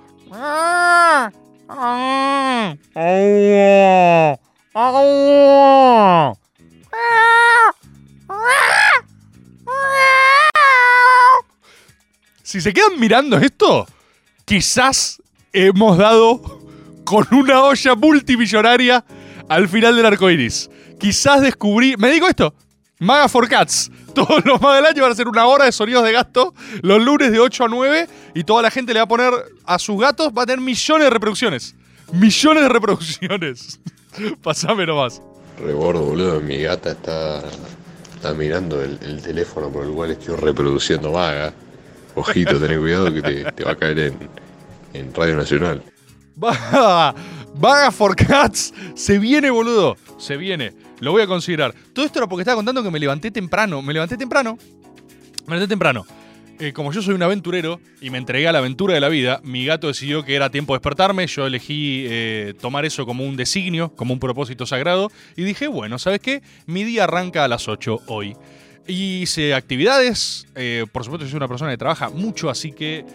Si 12.44 12.62
se 12.62 12.74
quedan 12.74 13.00
mirando 13.00 13.38
esto, 13.38 13.86
quizás 14.46 15.22
hemos 15.54 15.98
dado 15.98 16.42
con 17.04 17.28
una 17.32 17.62
olla 17.62 17.96
multimillonaria 17.96 19.06
al 19.50 19.68
final 19.68 19.96
del 19.96 20.06
arco 20.06 20.30
iris. 20.30 20.70
Quizás 21.00 21.42
descubrí. 21.42 21.96
Me 21.98 22.12
digo 22.12 22.28
esto: 22.28 22.54
Maga 23.00 23.28
for 23.28 23.48
Cats. 23.48 23.92
Todos 24.14 24.44
los 24.46 24.60
más 24.62 24.76
del 24.76 24.86
año 24.86 25.04
van 25.04 25.12
a 25.12 25.16
ser 25.16 25.28
una 25.28 25.46
hora 25.46 25.66
de 25.66 25.72
sonidos 25.72 26.04
de 26.04 26.12
gato. 26.12 26.54
Los 26.82 27.02
lunes 27.04 27.32
de 27.32 27.40
8 27.40 27.66
a 27.66 27.68
9. 27.68 28.08
Y 28.34 28.44
toda 28.44 28.62
la 28.62 28.72
gente 28.72 28.94
le 28.94 29.00
va 29.00 29.04
a 29.04 29.08
poner 29.08 29.32
a 29.66 29.80
sus 29.80 30.00
gatos. 30.00 30.32
Va 30.36 30.44
a 30.44 30.46
tener 30.46 30.62
millones 30.62 31.06
de 31.06 31.10
reproducciones. 31.10 31.76
Millones 32.12 32.64
de 32.64 32.70
reproducciones. 32.70 33.80
Pasame 34.42 34.86
nomás. 34.86 35.22
Rebordo, 35.60 36.02
boludo, 36.02 36.40
mi 36.40 36.60
gata 36.62 36.92
está, 36.92 37.42
está 38.14 38.34
mirando 38.34 38.82
el, 38.84 39.00
el 39.02 39.22
teléfono 39.24 39.70
por 39.70 39.86
el 39.86 39.92
cual 39.92 40.12
estoy 40.12 40.36
reproduciendo 40.36 41.12
vaga. 41.12 41.54
Ojito, 42.16 42.60
ten 42.60 42.80
cuidado 42.80 43.14
que 43.14 43.22
te, 43.22 43.52
te 43.52 43.64
va 43.64 43.72
a 43.72 43.76
caer 43.76 44.00
en, 44.00 44.30
en 44.94 45.14
Radio 45.14 45.36
Nacional. 45.36 45.84
Vaga, 46.36 47.16
Vaga 47.56 47.92
for 47.92 48.16
Cats. 48.16 48.74
Se 48.96 49.18
viene, 49.18 49.50
boludo. 49.50 49.98
Se 50.18 50.38
viene. 50.38 50.74
Lo 51.00 51.12
voy 51.12 51.22
a 51.22 51.28
considerar. 51.28 51.74
Todo 51.94 52.06
esto 52.06 52.20
era 52.20 52.28
porque 52.28 52.42
estaba 52.42 52.56
contando 52.56 52.84
que 52.84 52.92
me 52.92 53.00
levanté 53.00 53.32
temprano. 53.32 53.82
Me 53.82 53.94
levanté 53.94 54.18
temprano. 54.18 54.58
Me 55.46 55.56
levanté 55.56 55.68
temprano. 55.68 56.06
Eh, 56.60 56.74
como 56.74 56.92
yo 56.92 57.04
soy 57.04 57.14
un 57.14 57.22
aventurero 57.22 57.80
y 58.02 58.10
me 58.10 58.18
entregué 58.18 58.48
a 58.48 58.52
la 58.52 58.58
aventura 58.58 58.96
de 58.96 59.00
la 59.00 59.10
vida, 59.10 59.42
mi 59.44 59.64
gato 59.64 59.86
decidió 59.88 60.24
que 60.24 60.34
era 60.34 60.50
tiempo 60.50 60.74
de 60.74 60.78
despertarme. 60.78 61.28
Yo 61.28 61.46
elegí 61.46 62.06
eh, 62.08 62.56
tomar 62.60 62.84
eso 62.84 63.06
como 63.06 63.24
un 63.26 63.38
designio, 63.38 63.94
como 63.96 64.14
un 64.14 64.20
propósito 64.20 64.66
sagrado. 64.66 65.12
Y 65.36 65.44
dije, 65.44 65.68
bueno, 65.68 66.00
¿sabes 66.00 66.20
qué? 66.20 66.42
Mi 66.66 66.84
día 66.84 67.04
arranca 67.04 67.44
a 67.44 67.48
las 67.48 67.68
8 67.68 68.02
hoy. 68.08 68.36
Hice 68.88 69.54
actividades. 69.54 70.48
eh, 70.56 70.86
por 70.92 71.04
supuesto, 71.04 71.26
yo 71.26 71.30
soy 71.30 71.38
una 71.38 71.48
persona 71.48 71.70
que 71.70 71.78
trabaja 71.78 72.10
mucho, 72.10 72.50
así 72.50 72.72
que 72.72 73.06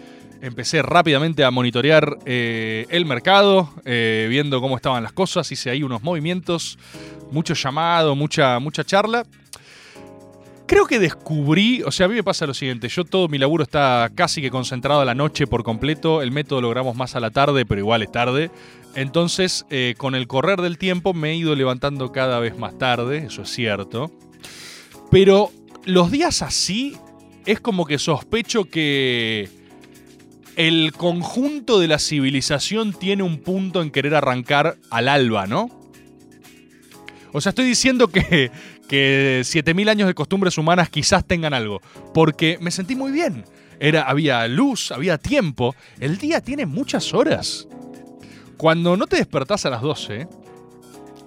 empecé 0.41 0.81
rápidamente 0.81 1.43
a 1.43 1.51
monitorear 1.51 2.17
el 2.25 3.05
mercado, 3.05 3.73
viendo 3.83 4.61
cómo 4.61 4.75
estaban 4.75 5.01
las 5.01 5.13
cosas. 5.13 5.51
Hice 5.51 5.69
ahí 5.69 5.83
unos 5.83 6.03
movimientos, 6.03 6.77
mucho 7.33 7.53
llamado, 7.55 8.15
mucha, 8.15 8.59
mucha 8.59 8.83
charla. 8.83 9.25
Creo 10.65 10.85
que 10.85 10.97
descubrí, 10.97 11.83
o 11.83 11.91
sea, 11.91 12.05
a 12.05 12.09
mí 12.09 12.15
me 12.15 12.23
pasa 12.23 12.47
lo 12.47 12.53
siguiente, 12.53 12.87
yo 12.87 13.03
todo 13.03 13.27
mi 13.27 13.37
laburo 13.37 13.63
está 13.63 14.09
casi 14.15 14.41
que 14.41 14.49
concentrado 14.49 15.01
a 15.01 15.05
la 15.05 15.13
noche 15.13 15.45
por 15.45 15.63
completo, 15.63 16.21
el 16.21 16.31
método 16.31 16.61
lo 16.61 16.69
grabamos 16.69 16.95
más 16.95 17.15
a 17.15 17.19
la 17.19 17.31
tarde, 17.31 17.65
pero 17.65 17.81
igual 17.81 18.01
es 18.01 18.11
tarde. 18.11 18.49
Entonces, 18.95 19.65
eh, 19.69 19.95
con 19.97 20.15
el 20.15 20.27
correr 20.27 20.61
del 20.61 20.77
tiempo 20.77 21.13
me 21.13 21.31
he 21.31 21.35
ido 21.35 21.53
levantando 21.55 22.11
cada 22.11 22.39
vez 22.39 22.57
más 22.57 22.77
tarde, 22.77 23.25
eso 23.25 23.41
es 23.41 23.49
cierto. 23.49 24.09
Pero 25.11 25.51
los 25.85 26.11
días 26.11 26.41
así 26.41 26.95
es 27.45 27.59
como 27.59 27.85
que 27.85 27.99
sospecho 27.99 28.65
que 28.65 29.49
el 30.55 30.93
conjunto 30.93 31.79
de 31.79 31.87
la 31.87 31.99
civilización 31.99 32.93
tiene 32.93 33.23
un 33.23 33.39
punto 33.39 33.81
en 33.81 33.91
querer 33.91 34.15
arrancar 34.15 34.77
al 34.89 35.07
alba, 35.09 35.45
¿no? 35.45 35.82
O 37.33 37.41
sea, 37.41 37.49
estoy 37.49 37.65
diciendo 37.65 38.07
que, 38.07 38.51
que 38.87 39.41
7000 39.43 39.89
años 39.89 40.07
de 40.07 40.13
costumbres 40.13 40.57
humanas 40.57 40.89
quizás 40.89 41.25
tengan 41.25 41.53
algo, 41.53 41.81
porque 42.13 42.57
me 42.61 42.71
sentí 42.71 42.95
muy 42.95 43.11
bien. 43.11 43.43
Era, 43.79 44.03
había 44.03 44.47
luz, 44.47 44.91
había 44.91 45.17
tiempo. 45.17 45.75
El 45.99 46.17
día 46.17 46.39
tiene 46.41 46.65
muchas 46.65 47.13
horas. 47.13 47.67
Cuando 48.55 48.95
no 48.95 49.07
te 49.07 49.17
despertás 49.17 49.65
a 49.65 49.69
las 49.69 49.81
12, 49.81 50.27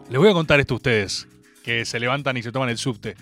les 0.09 0.19
voy 0.19 0.31
a 0.31 0.33
contar 0.33 0.61
esto 0.61 0.75
a 0.75 0.77
ustedes. 0.77 1.27
que 1.63 1.85
se 1.85 1.99
levantan 1.99 2.37
y 2.37 2.43
se 2.43 2.53
toman 2.53 2.69
el 2.69 2.79
subte. 2.79 3.17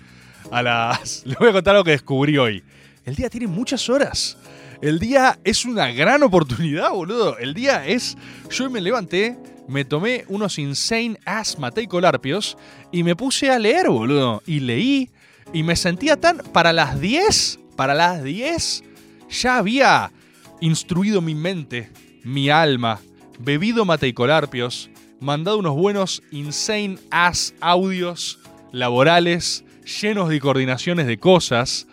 A 0.50 0.62
las. 0.62 1.22
Les 1.26 1.38
voy 1.38 1.48
a 1.48 1.52
contar 1.52 1.74
algo 1.74 1.84
que 1.84 1.92
descubrí 1.92 2.36
hoy. 2.36 2.62
El 3.06 3.14
día 3.14 3.30
tiene 3.30 3.46
muchas 3.46 3.88
horas. 3.88 4.36
El 4.82 4.98
día 4.98 5.38
es 5.42 5.64
una 5.64 5.90
gran 5.92 6.22
oportunidad, 6.22 6.90
boludo. 6.90 7.38
El 7.38 7.54
día 7.54 7.86
es. 7.86 8.18
Yo 8.50 8.68
me 8.68 8.82
levanté, 8.82 9.38
me 9.68 9.84
tomé 9.84 10.24
unos 10.28 10.58
insane 10.58 11.18
ass 11.24 11.58
mateicolarpios 11.58 12.56
y 12.92 13.02
me 13.02 13.16
puse 13.16 13.50
a 13.50 13.58
leer, 13.58 13.88
boludo. 13.88 14.42
Y 14.46 14.60
leí 14.60 15.10
y 15.52 15.62
me 15.62 15.76
sentía 15.76 16.20
tan. 16.20 16.38
Para 16.38 16.72
las 16.72 17.00
10, 17.00 17.60
para 17.76 17.94
las 17.94 18.22
10, 18.22 18.84
ya 19.30 19.58
había 19.58 20.12
instruido 20.60 21.20
mi 21.20 21.34
mente, 21.34 21.90
mi 22.22 22.50
alma, 22.50 23.00
bebido 23.38 23.84
mateicolarpios, 23.84 24.90
mandado 25.20 25.58
unos 25.58 25.74
buenos 25.74 26.22
insane 26.30 26.98
ass 27.10 27.54
audios 27.60 28.38
laborales 28.72 29.64
llenos 30.00 30.28
de 30.28 30.40
coordinaciones 30.40 31.06
de 31.06 31.18
cosas. 31.18 31.86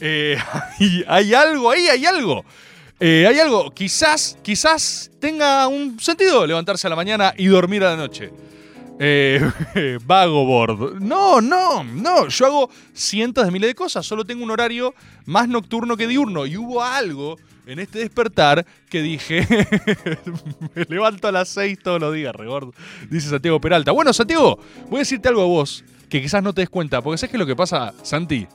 Eh, 0.00 0.38
hay 1.08 1.34
algo 1.34 1.70
ahí, 1.70 1.88
hay 1.88 2.06
algo. 2.06 2.44
Eh, 3.00 3.26
hay 3.28 3.38
algo, 3.38 3.70
quizás, 3.70 4.36
quizás 4.42 5.10
tenga 5.20 5.68
un 5.68 6.00
sentido 6.00 6.46
levantarse 6.46 6.86
a 6.86 6.90
la 6.90 6.96
mañana 6.96 7.32
y 7.36 7.46
dormir 7.46 7.84
a 7.84 7.90
la 7.90 7.96
noche. 7.96 8.32
Eh, 8.98 9.40
vago 10.04 10.44
board. 10.44 11.00
No, 11.00 11.40
no, 11.40 11.84
no. 11.84 12.26
Yo 12.28 12.46
hago 12.46 12.70
cientos 12.92 13.44
de 13.44 13.52
miles 13.52 13.70
de 13.70 13.74
cosas. 13.74 14.04
Solo 14.04 14.24
tengo 14.24 14.42
un 14.42 14.50
horario 14.50 14.94
más 15.26 15.48
nocturno 15.48 15.96
que 15.96 16.08
diurno. 16.08 16.46
Y 16.46 16.56
hubo 16.56 16.82
algo 16.82 17.36
en 17.66 17.78
este 17.78 18.00
despertar 18.00 18.66
que 18.88 19.02
dije, 19.02 19.46
me 20.74 20.84
levanto 20.88 21.28
a 21.28 21.32
las 21.32 21.50
6 21.50 21.78
todos 21.80 22.00
los 22.00 22.14
días, 22.14 22.34
regord, 22.34 22.74
dice 23.10 23.28
Santiago 23.28 23.60
Peralta. 23.60 23.92
Bueno, 23.92 24.12
Santiago, 24.12 24.58
voy 24.88 24.96
a 24.96 24.98
decirte 25.00 25.28
algo 25.28 25.42
a 25.42 25.46
vos 25.46 25.84
que 26.08 26.22
quizás 26.22 26.42
no 26.42 26.54
te 26.54 26.62
des 26.62 26.70
cuenta, 26.70 27.02
porque 27.02 27.18
¿sabes 27.18 27.30
qué 27.30 27.36
es 27.36 27.40
lo 27.40 27.46
que 27.46 27.54
pasa, 27.54 27.92
Santi? 28.02 28.46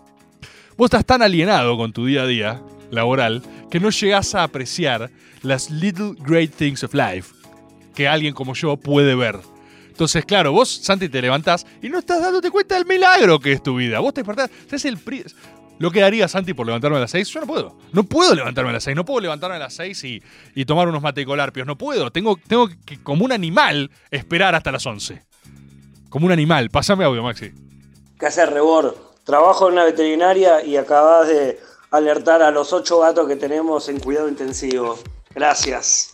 Vos 0.75 0.87
estás 0.87 1.05
tan 1.05 1.21
alienado 1.21 1.77
con 1.77 1.93
tu 1.93 2.07
día 2.07 2.23
a 2.23 2.25
día 2.25 2.61
laboral 2.89 3.43
que 3.73 3.79
no 3.79 3.89
llegás 3.89 4.35
a 4.35 4.43
apreciar 4.43 5.09
las 5.41 5.71
little 5.71 6.13
great 6.19 6.53
things 6.53 6.83
of 6.83 6.93
life 6.93 7.33
que 7.95 8.07
alguien 8.07 8.31
como 8.31 8.53
yo 8.53 8.77
puede 8.77 9.15
ver. 9.15 9.39
Entonces, 9.87 10.23
claro, 10.25 10.51
vos, 10.51 10.69
Santi, 10.69 11.09
te 11.09 11.19
levantás 11.19 11.65
y 11.81 11.89
no 11.89 11.97
estás 11.97 12.21
dándote 12.21 12.51
cuenta 12.51 12.75
del 12.75 12.85
milagro 12.85 13.39
que 13.39 13.51
es 13.51 13.63
tu 13.63 13.75
vida. 13.77 13.99
Vos 13.99 14.13
te 14.13 14.21
despertás, 14.21 14.51
es 14.71 14.85
el 14.85 14.99
lo 15.79 15.89
que 15.89 16.01
daría 16.01 16.27
Santi 16.27 16.53
por 16.53 16.67
levantarme 16.67 16.97
a 16.97 16.99
las 16.99 17.09
6, 17.09 17.27
yo 17.29 17.39
no 17.39 17.47
puedo. 17.47 17.75
No 17.93 18.03
puedo 18.03 18.35
levantarme 18.35 18.69
a 18.69 18.73
las 18.73 18.83
6, 18.83 18.95
no 18.95 19.05
puedo 19.05 19.21
levantarme 19.21 19.55
a 19.55 19.59
las 19.59 19.73
6 19.73 20.03
y, 20.03 20.21
y 20.53 20.65
tomar 20.65 20.87
unos 20.87 21.01
matecolarpios, 21.01 21.65
no 21.65 21.75
puedo. 21.75 22.11
Tengo, 22.11 22.37
tengo 22.47 22.69
que, 22.85 23.01
como 23.01 23.25
un 23.25 23.31
animal, 23.31 23.89
esperar 24.11 24.53
hasta 24.53 24.71
las 24.71 24.85
11. 24.85 25.19
Como 26.09 26.27
un 26.27 26.31
animal. 26.31 26.69
Pásame 26.69 27.05
audio, 27.05 27.23
Maxi. 27.23 27.51
¿Qué 28.19 28.27
haces, 28.27 28.51
Rebord? 28.51 28.93
Trabajo 29.23 29.67
en 29.67 29.73
una 29.73 29.85
veterinaria 29.85 30.63
y 30.63 30.77
acabas 30.77 31.27
de 31.27 31.57
alertar 31.93 32.41
a 32.41 32.49
los 32.49 32.73
ocho 32.73 32.99
gatos 32.99 33.27
que 33.27 33.35
tenemos 33.35 33.87
en 33.87 33.99
cuidado 33.99 34.27
intensivo. 34.27 34.97
Gracias. 35.35 36.09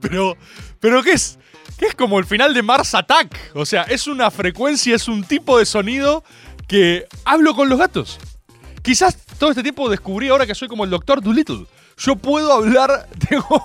Pero, 0.00 0.36
pero 0.80 1.00
¿qué 1.02 1.12
es? 1.12 1.38
¿Qué 1.78 1.86
es 1.86 1.94
como 1.94 2.18
el 2.18 2.24
final 2.24 2.52
de 2.52 2.62
Mars 2.62 2.94
Attack? 2.94 3.52
O 3.54 3.64
sea, 3.64 3.82
es 3.82 4.08
una 4.08 4.32
frecuencia, 4.32 4.96
es 4.96 5.06
un 5.06 5.22
tipo 5.22 5.58
de 5.58 5.64
sonido 5.64 6.24
que 6.66 7.06
hablo 7.24 7.54
con 7.54 7.68
los 7.68 7.78
gatos. 7.78 8.18
Quizás 8.82 9.16
todo 9.38 9.50
este 9.50 9.62
tiempo 9.62 9.88
descubrí 9.88 10.28
ahora 10.28 10.46
que 10.46 10.56
soy 10.56 10.66
como 10.66 10.82
el 10.82 10.90
Doctor 10.90 11.22
Dolittle. 11.22 11.66
Yo 11.96 12.16
puedo 12.16 12.52
hablar, 12.52 13.08
tengo... 13.28 13.64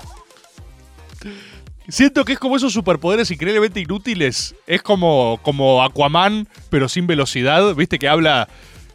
Siento 1.88 2.24
que 2.24 2.34
es 2.34 2.40
como 2.40 2.56
esos 2.56 2.72
superpoderes 2.72 3.32
increíblemente 3.32 3.80
inútiles. 3.80 4.54
Es 4.68 4.84
como, 4.84 5.40
como 5.42 5.84
Aquaman, 5.84 6.48
pero 6.70 6.88
sin 6.88 7.08
velocidad. 7.08 7.74
¿Viste? 7.74 7.98
Que 7.98 8.08
habla. 8.08 8.48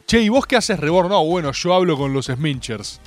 Che, 0.07 0.21
¿y 0.21 0.29
vos 0.29 0.47
qué 0.47 0.57
haces, 0.57 0.79
Rebor? 0.79 1.09
No, 1.09 1.25
bueno, 1.25 1.53
yo 1.53 1.75
hablo 1.75 1.97
con 1.97 2.13
los 2.13 2.27
Sminchers. 2.27 3.01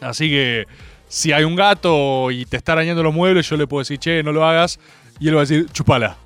Así 0.00 0.28
que 0.28 0.66
si 1.08 1.32
hay 1.32 1.44
un 1.44 1.56
gato 1.56 2.30
y 2.30 2.44
te 2.44 2.56
está 2.56 2.72
arañando 2.72 3.02
los 3.02 3.14
muebles, 3.14 3.48
yo 3.48 3.56
le 3.56 3.66
puedo 3.66 3.80
decir, 3.80 3.98
che, 3.98 4.22
no 4.22 4.32
lo 4.32 4.46
hagas. 4.46 4.78
Y 5.20 5.28
él 5.28 5.36
va 5.36 5.40
a 5.40 5.44
decir, 5.44 5.66
chupala. 5.72 6.16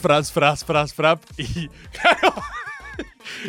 Fras, 0.00 0.30
fras, 0.30 0.64
fras, 0.64 0.94
frap. 0.94 1.22
Y 1.36 1.68
claro. 1.92 2.34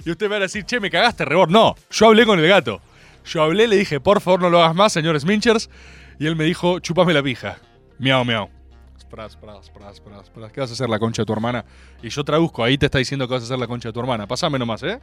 y 0.06 0.12
usted 0.12 0.32
va 0.32 0.38
a 0.38 0.40
decir, 0.40 0.66
che, 0.66 0.80
me 0.80 0.90
cagaste, 0.90 1.26
Rebor. 1.26 1.52
No, 1.52 1.76
yo 1.92 2.08
hablé 2.08 2.26
con 2.26 2.40
el 2.40 2.48
gato. 2.48 2.82
Yo 3.26 3.42
hablé, 3.42 3.68
le 3.68 3.78
dije, 3.78 4.00
por 4.00 4.22
favor, 4.22 4.42
no 4.42 4.50
lo 4.50 4.64
hagas 4.64 4.76
más, 4.76 4.94
señor 4.94 5.20
Sminchers. 5.20 5.70
Y 6.20 6.28
él 6.28 6.36
me 6.36 6.46
dijo, 6.46 6.80
chupame 6.80 7.14
la 7.14 7.24
pija. 7.24 7.58
Miau, 8.00 8.24
miau. 8.24 8.55
Spras, 9.16 9.32
spras, 9.32 9.66
spras, 9.68 9.96
spras, 9.96 10.26
spras. 10.26 10.52
¿Qué 10.52 10.60
vas 10.60 10.70
a 10.70 10.74
hacer 10.74 10.90
la 10.90 11.00
concha 11.00 11.22
de 11.22 11.26
tu 11.26 11.32
hermana? 11.32 11.64
Y 12.04 12.10
yo 12.10 12.26
traduzco, 12.26 12.66
ahí 12.66 12.78
te 12.78 12.88
está 12.88 12.98
diciendo 12.98 13.26
que 13.30 13.36
vas 13.36 13.44
a 13.44 13.46
hacer 13.46 13.58
la 13.58 13.66
concha 13.66 13.88
de 13.88 13.94
tu 13.94 14.02
hermana. 14.02 14.28
Pásame 14.28 14.60
nomás, 14.60 14.84
¿eh? 14.84 15.00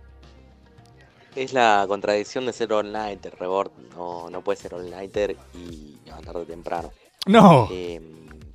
Es 1.35 1.55
la 1.55 1.87
contradicción 1.89 2.45
de 2.45 2.53
ser 2.53 2.75
all-nighter, 2.75 3.35
Rebord. 3.41 3.71
No, 3.97 4.29
no 4.29 4.45
puede 4.45 4.59
ser 4.59 4.75
all-nighter 4.75 5.35
y 5.55 5.97
levantarte 6.05 6.45
temprano. 6.45 6.91
No. 7.25 7.69
Eh, 7.73 8.03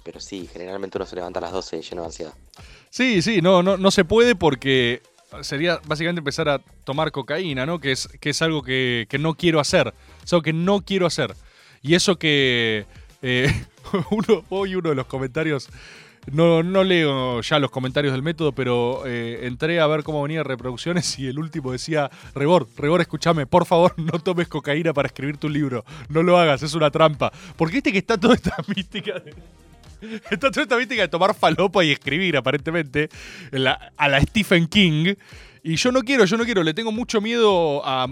pero 0.03 0.19
sí, 0.19 0.47
generalmente 0.51 0.99
uno 0.99 1.07
se 1.07 1.15
levanta 1.15 1.39
a 1.39 1.41
las 1.41 1.51
12 1.51 1.81
lleno 1.81 2.03
de 2.03 2.05
ansiedad. 2.05 2.33
Sí, 2.91 3.23
sí, 3.23 3.41
no, 3.41 3.63
no, 3.63 3.77
no 3.77 3.89
se 3.89 4.05
puede 4.05 4.35
porque 4.35 5.01
sería 5.41 5.79
básicamente 5.87 6.19
empezar 6.19 6.49
a 6.49 6.59
tomar 6.83 7.11
cocaína, 7.11 7.65
¿no? 7.65 7.79
Que 7.79 7.93
es, 7.93 8.07
que 8.19 8.29
es 8.29 8.41
algo 8.43 8.61
que, 8.61 9.07
que 9.09 9.17
no 9.17 9.33
quiero 9.33 9.59
hacer. 9.59 9.91
Es 10.23 10.31
algo 10.33 10.43
que 10.43 10.53
no 10.53 10.81
quiero 10.81 11.07
hacer. 11.07 11.33
Y 11.81 11.95
eso 11.95 12.19
que 12.19 12.85
eh, 13.23 13.65
hoy 14.49 14.75
uno 14.75 14.89
de 14.89 14.95
los 14.95 15.05
comentarios, 15.05 15.69
no, 16.31 16.63
no 16.63 16.83
leo 16.83 17.41
ya 17.41 17.59
los 17.59 17.71
comentarios 17.71 18.13
del 18.13 18.23
método, 18.23 18.51
pero 18.51 19.03
eh, 19.05 19.39
entré 19.43 19.79
a 19.79 19.87
ver 19.87 20.03
cómo 20.03 20.21
venían 20.21 20.45
reproducciones 20.45 21.17
y 21.19 21.27
el 21.27 21.39
último 21.39 21.71
decía, 21.71 22.09
Rebor, 22.35 22.67
Rebor, 22.77 23.01
escúchame, 23.01 23.45
por 23.45 23.65
favor, 23.65 23.93
no 23.97 24.19
tomes 24.19 24.47
cocaína 24.47 24.93
para 24.93 25.07
escribir 25.07 25.37
tu 25.37 25.49
libro. 25.49 25.85
No 26.09 26.23
lo 26.23 26.37
hagas, 26.37 26.63
es 26.63 26.73
una 26.73 26.91
trampa. 26.91 27.31
Porque 27.55 27.75
viste 27.75 27.91
que 27.91 27.99
está 27.99 28.17
toda 28.17 28.35
esta 28.35 28.55
mística 28.75 29.19
de... 29.19 29.33
Está 30.29 30.51
toda 30.51 30.61
esta 30.61 30.77
mística 30.77 31.01
de 31.01 31.07
tomar 31.07 31.33
falopa 31.33 31.83
y 31.83 31.91
escribir, 31.91 32.37
aparentemente, 32.37 33.09
a 33.97 34.07
la 34.07 34.21
Stephen 34.21 34.67
King. 34.67 35.15
Y 35.63 35.75
yo 35.75 35.91
no 35.91 36.01
quiero, 36.01 36.25
yo 36.25 36.37
no 36.37 36.45
quiero, 36.45 36.61
le 36.61 36.75
tengo 36.75 36.91
mucho 36.91 37.19
miedo 37.19 37.81
a 37.83 38.07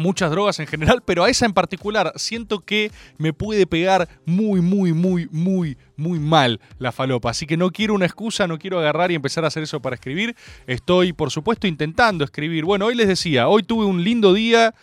muchas 0.00 0.30
drogas 0.30 0.58
en 0.58 0.66
general, 0.66 1.02
pero 1.04 1.24
a 1.24 1.30
esa 1.30 1.46
en 1.46 1.52
particular 1.52 2.12
siento 2.16 2.60
que 2.60 2.90
me 3.18 3.32
puede 3.32 3.66
pegar 3.66 4.08
muy, 4.26 4.60
muy, 4.60 4.92
muy, 4.92 5.28
muy, 5.30 5.76
muy 5.96 6.18
mal 6.18 6.60
la 6.78 6.90
falopa. 6.90 7.30
Así 7.30 7.46
que 7.46 7.56
no 7.56 7.70
quiero 7.70 7.94
una 7.94 8.06
excusa, 8.06 8.46
no 8.46 8.58
quiero 8.58 8.78
agarrar 8.78 9.12
y 9.12 9.14
empezar 9.14 9.44
a 9.44 9.48
hacer 9.48 9.62
eso 9.62 9.80
para 9.80 9.94
escribir. 9.94 10.34
Estoy, 10.66 11.12
por 11.12 11.30
supuesto, 11.30 11.66
intentando 11.66 12.24
escribir. 12.24 12.64
Bueno, 12.64 12.86
hoy 12.86 12.94
les 12.94 13.06
decía, 13.06 13.46
hoy 13.46 13.62
tuve 13.62 13.84
un 13.84 14.02
lindo 14.02 14.34
día, 14.34 14.74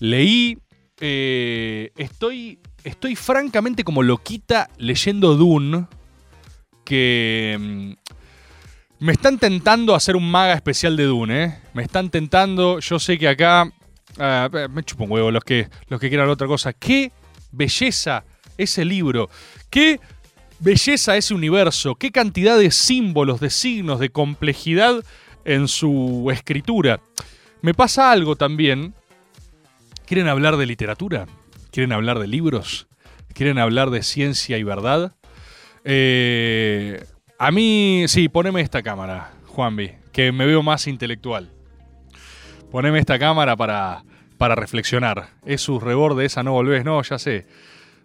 leí, 0.00 0.58
eh, 1.00 1.90
estoy, 1.96 2.58
estoy 2.84 3.16
francamente 3.16 3.84
como 3.84 4.02
loquita 4.02 4.70
leyendo 4.78 5.36
Dune, 5.36 5.86
que... 6.84 7.56
mm, 7.60 8.14
me 9.00 9.12
están 9.12 9.38
tentando 9.38 9.94
hacer 9.94 10.16
un 10.16 10.30
maga 10.30 10.54
especial 10.54 10.96
de 10.96 11.04
Dune, 11.04 11.44
¿eh? 11.44 11.58
Me 11.74 11.82
están 11.82 12.08
tentando. 12.08 12.78
Yo 12.78 12.98
sé 12.98 13.18
que 13.18 13.28
acá. 13.28 13.70
Ah, 14.18 14.48
me 14.70 14.82
chupo 14.82 15.04
un 15.04 15.12
huevo 15.12 15.30
los 15.30 15.44
que, 15.44 15.68
los 15.88 16.00
que 16.00 16.08
quieran 16.08 16.28
otra 16.28 16.46
cosa. 16.46 16.72
¡Qué 16.72 17.12
belleza 17.52 18.24
ese 18.56 18.84
libro! 18.84 19.28
¡Qué 19.70 20.00
belleza 20.60 21.16
ese 21.16 21.34
universo! 21.34 21.94
¡Qué 21.94 22.10
cantidad 22.10 22.58
de 22.58 22.70
símbolos, 22.70 23.40
de 23.40 23.50
signos, 23.50 24.00
de 24.00 24.10
complejidad 24.10 25.04
en 25.44 25.68
su 25.68 26.30
escritura! 26.32 27.00
Me 27.62 27.72
pasa 27.74 28.12
algo 28.12 28.36
también. 28.36 28.94
¿Quieren 30.06 30.28
hablar 30.28 30.58
de 30.58 30.66
literatura? 30.66 31.26
¿Quieren 31.70 31.92
hablar 31.92 32.18
de 32.18 32.26
libros? 32.26 32.88
¿Quieren 33.32 33.58
hablar 33.58 33.90
de 33.90 34.02
ciencia 34.02 34.58
y 34.58 34.62
verdad? 34.62 35.14
Eh, 35.84 37.04
a 37.38 37.50
mí, 37.50 38.04
sí, 38.06 38.28
poneme 38.28 38.60
esta 38.60 38.82
cámara, 38.82 39.32
Juanvi, 39.46 39.92
que 40.12 40.30
me 40.30 40.46
veo 40.46 40.62
más 40.62 40.86
intelectual. 40.86 41.50
Poneme 42.74 42.98
esta 42.98 43.20
cámara 43.20 43.54
para, 43.54 44.02
para 44.36 44.56
reflexionar. 44.56 45.28
Es 45.46 45.60
su 45.60 45.78
reborde, 45.78 46.24
esa 46.24 46.42
no 46.42 46.54
volvés, 46.54 46.84
no, 46.84 47.00
ya 47.02 47.20
sé. 47.20 47.46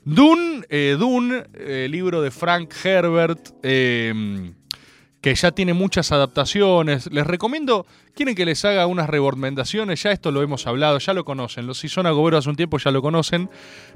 Dune, 0.05 0.63
eh, 0.69 0.95
Dune, 0.95 1.45
eh, 1.55 1.87
libro 1.89 2.21
de 2.21 2.29
Frank 2.29 2.71
Herbert, 2.83 3.49
eh, 3.63 4.53
que 5.21 5.33
ya 5.33 5.49
tiene 5.49 5.73
muchas 5.73 6.11
adaptaciones. 6.11 7.11
Les 7.11 7.25
recomiendo, 7.25 7.87
quieren 8.13 8.35
que 8.35 8.45
les 8.45 8.63
haga 8.63 8.85
unas 8.85 9.09
recomendaciones, 9.09 10.03
ya 10.03 10.11
esto 10.11 10.31
lo 10.31 10.43
hemos 10.43 10.67
hablado, 10.67 10.99
ya 10.99 11.15
lo 11.15 11.25
conocen. 11.25 11.65
Los 11.65 11.79
si 11.79 11.89
son 11.89 12.05
agoberos 12.05 12.41
hace 12.43 12.51
un 12.51 12.55
tiempo 12.55 12.77
ya 12.77 12.91
lo 12.91 13.01
conocen. 13.01 13.49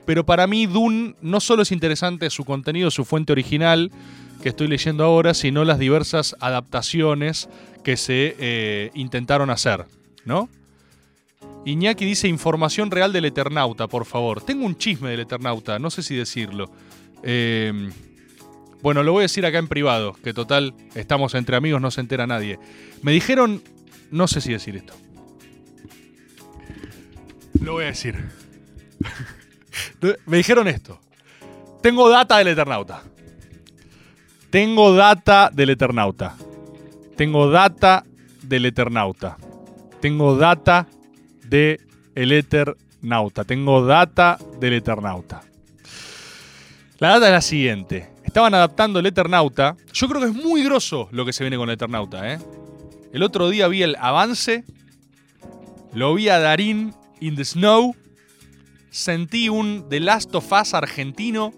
Pero 0.08 0.26
para 0.26 0.48
mí 0.48 0.66
Dune 0.66 1.14
no 1.22 1.40
solo 1.40 1.62
es 1.62 1.72
interesante 1.72 2.32
su 2.32 2.46
contenido, 2.46 2.90
su 2.90 3.06
fuente 3.06 3.32
original, 3.32 3.92
que 4.42 4.50
estoy 4.50 4.70
leyendo 4.70 5.04
ahora, 5.04 5.36
sino 5.36 5.66
las 5.66 5.78
diversas 5.78 6.36
adaptaciones 6.40 7.48
que 7.84 7.96
se 7.96 8.36
eh, 8.40 8.90
intentaron 8.96 9.52
hacer, 9.52 9.86
¿no? 10.26 10.50
Iñaki 11.66 12.06
dice 12.06 12.28
información 12.28 12.92
real 12.92 13.14
del 13.14 13.26
Eternauta, 13.26 13.88
por 13.88 14.06
favor. 14.06 14.42
Tengo 14.42 14.66
un 14.66 14.78
chisme 14.78 15.10
del 15.10 15.22
Eternauta, 15.22 15.80
no 15.80 15.90
sé 15.90 16.04
si 16.04 16.16
decirlo. 16.16 16.70
Eh, 17.24 17.90
Bueno, 18.84 19.02
lo 19.02 19.14
voy 19.14 19.22
a 19.22 19.30
decir 19.32 19.46
acá 19.46 19.60
en 19.60 19.70
privado, 19.70 20.12
que 20.12 20.34
total, 20.34 20.74
estamos 20.94 21.36
entre 21.36 21.56
amigos, 21.56 21.80
no 21.80 21.90
se 21.90 22.02
entera 22.02 22.28
nadie. 22.28 22.60
Me 23.02 23.14
dijeron, 23.14 23.64
no 24.12 24.28
sé 24.28 24.42
si 24.42 24.52
decir 24.52 24.76
esto. 24.76 24.94
Lo 27.62 27.72
voy 27.72 27.86
a 27.86 27.88
decir. 27.88 28.30
Me 30.26 30.36
dijeron 30.36 30.68
esto. 30.68 31.00
Tengo 31.82 32.10
data 32.10 32.38
del 32.40 32.50
Eternauta. 32.50 33.04
Tengo 34.50 34.94
data 34.94 35.50
del 35.54 35.70
Eternauta. 35.70 36.36
Tengo 37.16 37.50
data 37.50 38.04
del 38.42 38.66
Eternauta. 38.66 39.38
Tengo 40.02 40.36
data 40.36 40.88
de 41.54 41.80
el 42.16 42.32
Eternauta. 42.32 43.44
Tengo 43.44 43.86
data 43.86 44.40
del 44.60 44.74
Eternauta. 44.74 45.44
La 46.98 47.10
data 47.10 47.28
es 47.28 47.32
la 47.32 47.42
siguiente. 47.42 48.10
Estaban 48.24 48.56
adaptando 48.56 48.98
el 48.98 49.06
Eternauta. 49.06 49.78
Yo 49.94 50.10
creo 50.10 50.22
que 50.22 50.28
es 50.30 50.34
muy 50.34 50.64
grosso 50.64 51.10
lo 51.12 51.26
que 51.26 51.32
se 51.32 51.44
viene 51.44 51.58
con 51.58 51.70
el 51.70 51.76
Eternauta, 51.76 52.34
¿eh? 52.34 52.40
El 53.14 53.22
otro 53.22 53.50
día 53.50 53.68
vi 53.68 53.84
el 53.84 53.96
avance. 54.00 54.64
Lo 55.94 56.16
vi 56.16 56.30
a 56.30 56.40
Darín 56.40 56.96
in 57.20 57.36
the 57.36 57.46
Snow. 57.46 57.96
Sentí 58.90 59.48
un 59.48 59.86
The 59.92 60.00
Last 60.00 60.34
of 60.34 60.52
Us 60.52 60.74
argentino. 60.74 61.54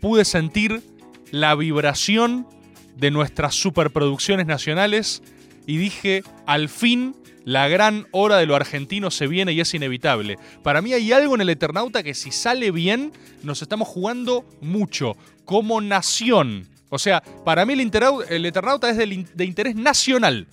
Pude 0.00 0.24
sentir 0.24 0.82
la 1.30 1.54
vibración 1.54 2.48
de 2.96 3.12
nuestras 3.12 3.54
superproducciones 3.54 4.46
nacionales. 4.46 5.22
Y 5.64 5.76
dije, 5.76 6.24
al 6.44 6.68
fin 6.68 7.14
la 7.48 7.66
gran 7.66 8.06
hora 8.10 8.36
de 8.36 8.44
lo 8.44 8.54
argentino 8.54 9.10
se 9.10 9.26
viene 9.26 9.54
y 9.54 9.60
es 9.60 9.72
inevitable. 9.72 10.36
Para 10.62 10.82
mí 10.82 10.92
hay 10.92 11.12
algo 11.12 11.34
en 11.34 11.40
el 11.40 11.48
Eternauta 11.48 12.02
que 12.02 12.12
si 12.12 12.30
sale 12.30 12.70
bien, 12.70 13.10
nos 13.42 13.62
estamos 13.62 13.88
jugando 13.88 14.44
mucho 14.60 15.16
como 15.46 15.80
nación. 15.80 16.68
O 16.90 16.98
sea, 16.98 17.22
para 17.46 17.64
mí 17.64 17.72
el, 17.72 18.44
Eternauta 18.44 18.90
es 18.90 18.98
de 18.98 19.44
interés 19.46 19.74
nacional. 19.76 20.46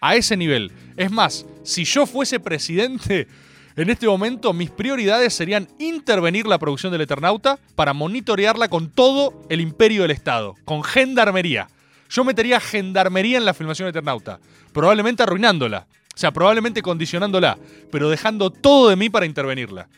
A 0.00 0.16
ese 0.16 0.34
nivel. 0.34 0.72
Es 0.96 1.10
más, 1.10 1.44
si 1.62 1.84
yo 1.84 2.06
fuese 2.06 2.40
presidente, 2.40 3.28
en 3.76 3.90
este 3.90 4.06
momento 4.06 4.54
mis 4.54 4.70
prioridades 4.70 5.34
serían 5.34 5.68
intervenir 5.78 6.46
la 6.46 6.58
producción 6.58 6.90
del 6.90 7.02
Eternauta 7.02 7.58
para 7.74 7.92
monitorearla 7.92 8.68
con 8.68 8.88
todo 8.88 9.44
el 9.50 9.60
imperio 9.60 10.00
del 10.00 10.12
Estado, 10.12 10.54
con 10.64 10.84
gendarmería. 10.84 11.68
Yo 12.08 12.24
metería 12.24 12.60
gendarmería 12.60 13.36
en 13.36 13.44
la 13.44 13.52
filmación 13.52 13.90
Eternauta, 13.90 14.40
probablemente 14.72 15.22
arruinándola, 15.22 15.86
sea, 16.20 16.32
probablemente 16.32 16.82
condicionándola, 16.82 17.58
pero 17.90 18.10
dejando 18.10 18.50
todo 18.50 18.90
de 18.90 18.96
mí 18.96 19.08
para 19.08 19.24
intervenirla. 19.24 19.88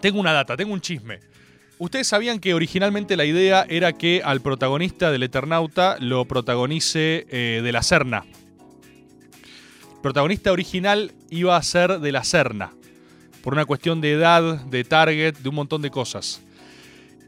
Tengo 0.00 0.20
una 0.20 0.32
data, 0.32 0.56
tengo 0.56 0.72
un 0.72 0.80
chisme. 0.80 1.18
Ustedes 1.78 2.06
sabían 2.06 2.38
que 2.38 2.54
originalmente 2.54 3.16
la 3.16 3.24
idea 3.24 3.66
era 3.68 3.92
que 3.94 4.22
al 4.24 4.40
protagonista 4.40 5.10
del 5.10 5.24
Eternauta 5.24 5.96
lo 5.98 6.24
protagonice 6.24 7.26
eh, 7.28 7.60
de 7.64 7.72
la 7.72 7.82
Serna. 7.82 8.24
El 9.96 10.00
protagonista 10.02 10.52
original 10.52 11.12
iba 11.30 11.56
a 11.56 11.62
ser 11.62 11.98
de 11.98 12.12
la 12.12 12.22
Serna. 12.22 12.72
Por 13.42 13.54
una 13.54 13.64
cuestión 13.64 14.00
de 14.00 14.12
edad, 14.12 14.64
de 14.66 14.84
target, 14.84 15.36
de 15.38 15.48
un 15.48 15.56
montón 15.56 15.82
de 15.82 15.90
cosas. 15.90 16.40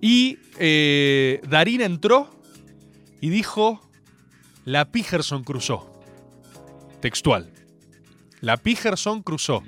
Y 0.00 0.38
eh, 0.58 1.40
Darín 1.48 1.80
entró 1.80 2.30
y 3.20 3.30
dijo: 3.30 3.82
La 4.64 4.92
Pigerson 4.92 5.42
cruzó. 5.42 5.97
Textual. 7.00 7.50
La 8.40 8.56
Pigerson 8.56 9.22
cruzó. 9.22 9.62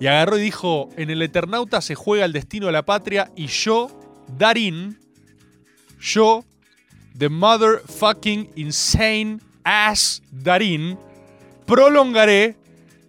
Y 0.00 0.06
agarró 0.06 0.38
y 0.38 0.42
dijo: 0.42 0.88
En 0.96 1.10
el 1.10 1.22
Eternauta 1.22 1.80
se 1.80 1.94
juega 1.94 2.24
el 2.24 2.32
destino 2.32 2.66
de 2.66 2.72
la 2.72 2.84
patria 2.84 3.30
y 3.36 3.46
yo, 3.46 3.88
Darín, 4.38 4.98
yo, 6.00 6.44
the 7.16 7.28
motherfucking 7.28 8.50
insane 8.56 9.40
ass 9.64 10.22
Darín, 10.30 10.98
prolongaré 11.66 12.56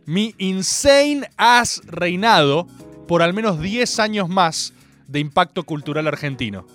mi 0.06 0.36
insane 0.38 1.28
ass 1.38 1.82
reinado 1.86 2.68
por 3.08 3.22
al 3.22 3.34
menos 3.34 3.60
10 3.60 4.00
años 4.00 4.30
más 4.30 4.74
de 5.08 5.20
impacto 5.20 5.64
cultural 5.64 6.08
argentino. 6.08 6.66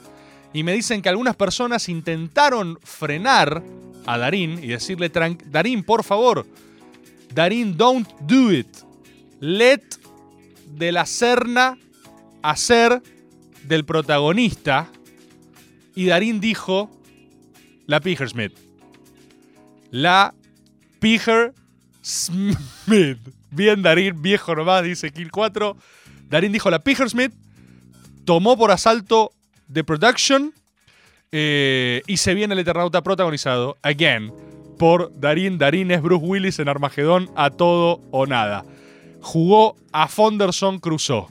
Y 0.52 0.62
me 0.62 0.72
dicen 0.72 1.02
que 1.02 1.08
algunas 1.08 1.36
personas 1.36 1.88
intentaron 1.88 2.78
frenar 2.82 3.62
a 4.08 4.18
Darín 4.18 4.62
y 4.62 4.68
decirle, 4.68 5.12
"Tran- 5.12 5.38
Darín, 5.50 5.82
por 5.82 6.02
favor, 6.02 6.46
Darín, 7.34 7.76
don't 7.76 8.08
do 8.22 8.50
it. 8.52 8.68
Let 9.40 9.82
de 10.66 10.92
la 10.92 11.04
Serna 11.06 11.76
hacer 12.42 13.02
del 13.64 13.84
protagonista. 13.84 14.88
Y 15.94 16.06
Darín 16.06 16.40
dijo, 16.40 16.90
la 17.86 18.00
Piger 18.00 18.28
Smith. 18.30 18.52
La 19.90 20.34
Piger 21.00 21.54
Smith. 22.02 23.18
Bien, 23.50 23.82
Darín, 23.82 24.20
viejo 24.22 24.54
nomás, 24.54 24.84
dice 24.84 25.10
Kill 25.10 25.30
4. 25.30 25.76
Darín 26.28 26.52
dijo 26.52 26.70
la 26.70 26.82
Piger 26.82 27.10
Smith. 27.10 27.32
Tomó 28.24 28.56
por 28.56 28.70
asalto 28.70 29.32
The 29.72 29.84
Production. 29.84 30.52
Eh, 31.32 32.02
y 32.06 32.16
se 32.18 32.34
viene 32.34 32.54
el 32.54 32.60
Eternauta 32.60 33.02
protagonizado, 33.02 33.76
again, 33.82 34.32
por 34.78 35.12
Darín. 35.18 35.58
Darín 35.58 35.90
es 35.90 36.00
Bruce 36.02 36.24
Willis 36.24 36.58
en 36.58 36.68
Armagedón 36.68 37.30
a 37.36 37.50
todo 37.50 38.00
o 38.10 38.26
nada. 38.26 38.64
Jugó 39.20 39.76
a 39.92 40.08
Fonderson 40.08 40.78
Crusoe. 40.78 41.26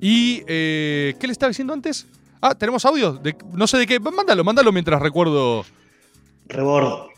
Y. 0.00 0.42
eh, 0.46 1.14
¿Qué 1.20 1.26
le 1.26 1.32
estaba 1.32 1.48
diciendo 1.48 1.72
antes? 1.72 2.06
Ah, 2.40 2.54
tenemos 2.54 2.84
audio. 2.84 3.12
De- 3.14 3.36
no 3.52 3.66
sé 3.66 3.78
de 3.78 3.86
qué. 3.86 3.98
Mándalo, 4.00 4.44
mándalo 4.44 4.70
mientras 4.72 5.00
recuerdo. 5.00 5.64
Rebord, 6.48 7.08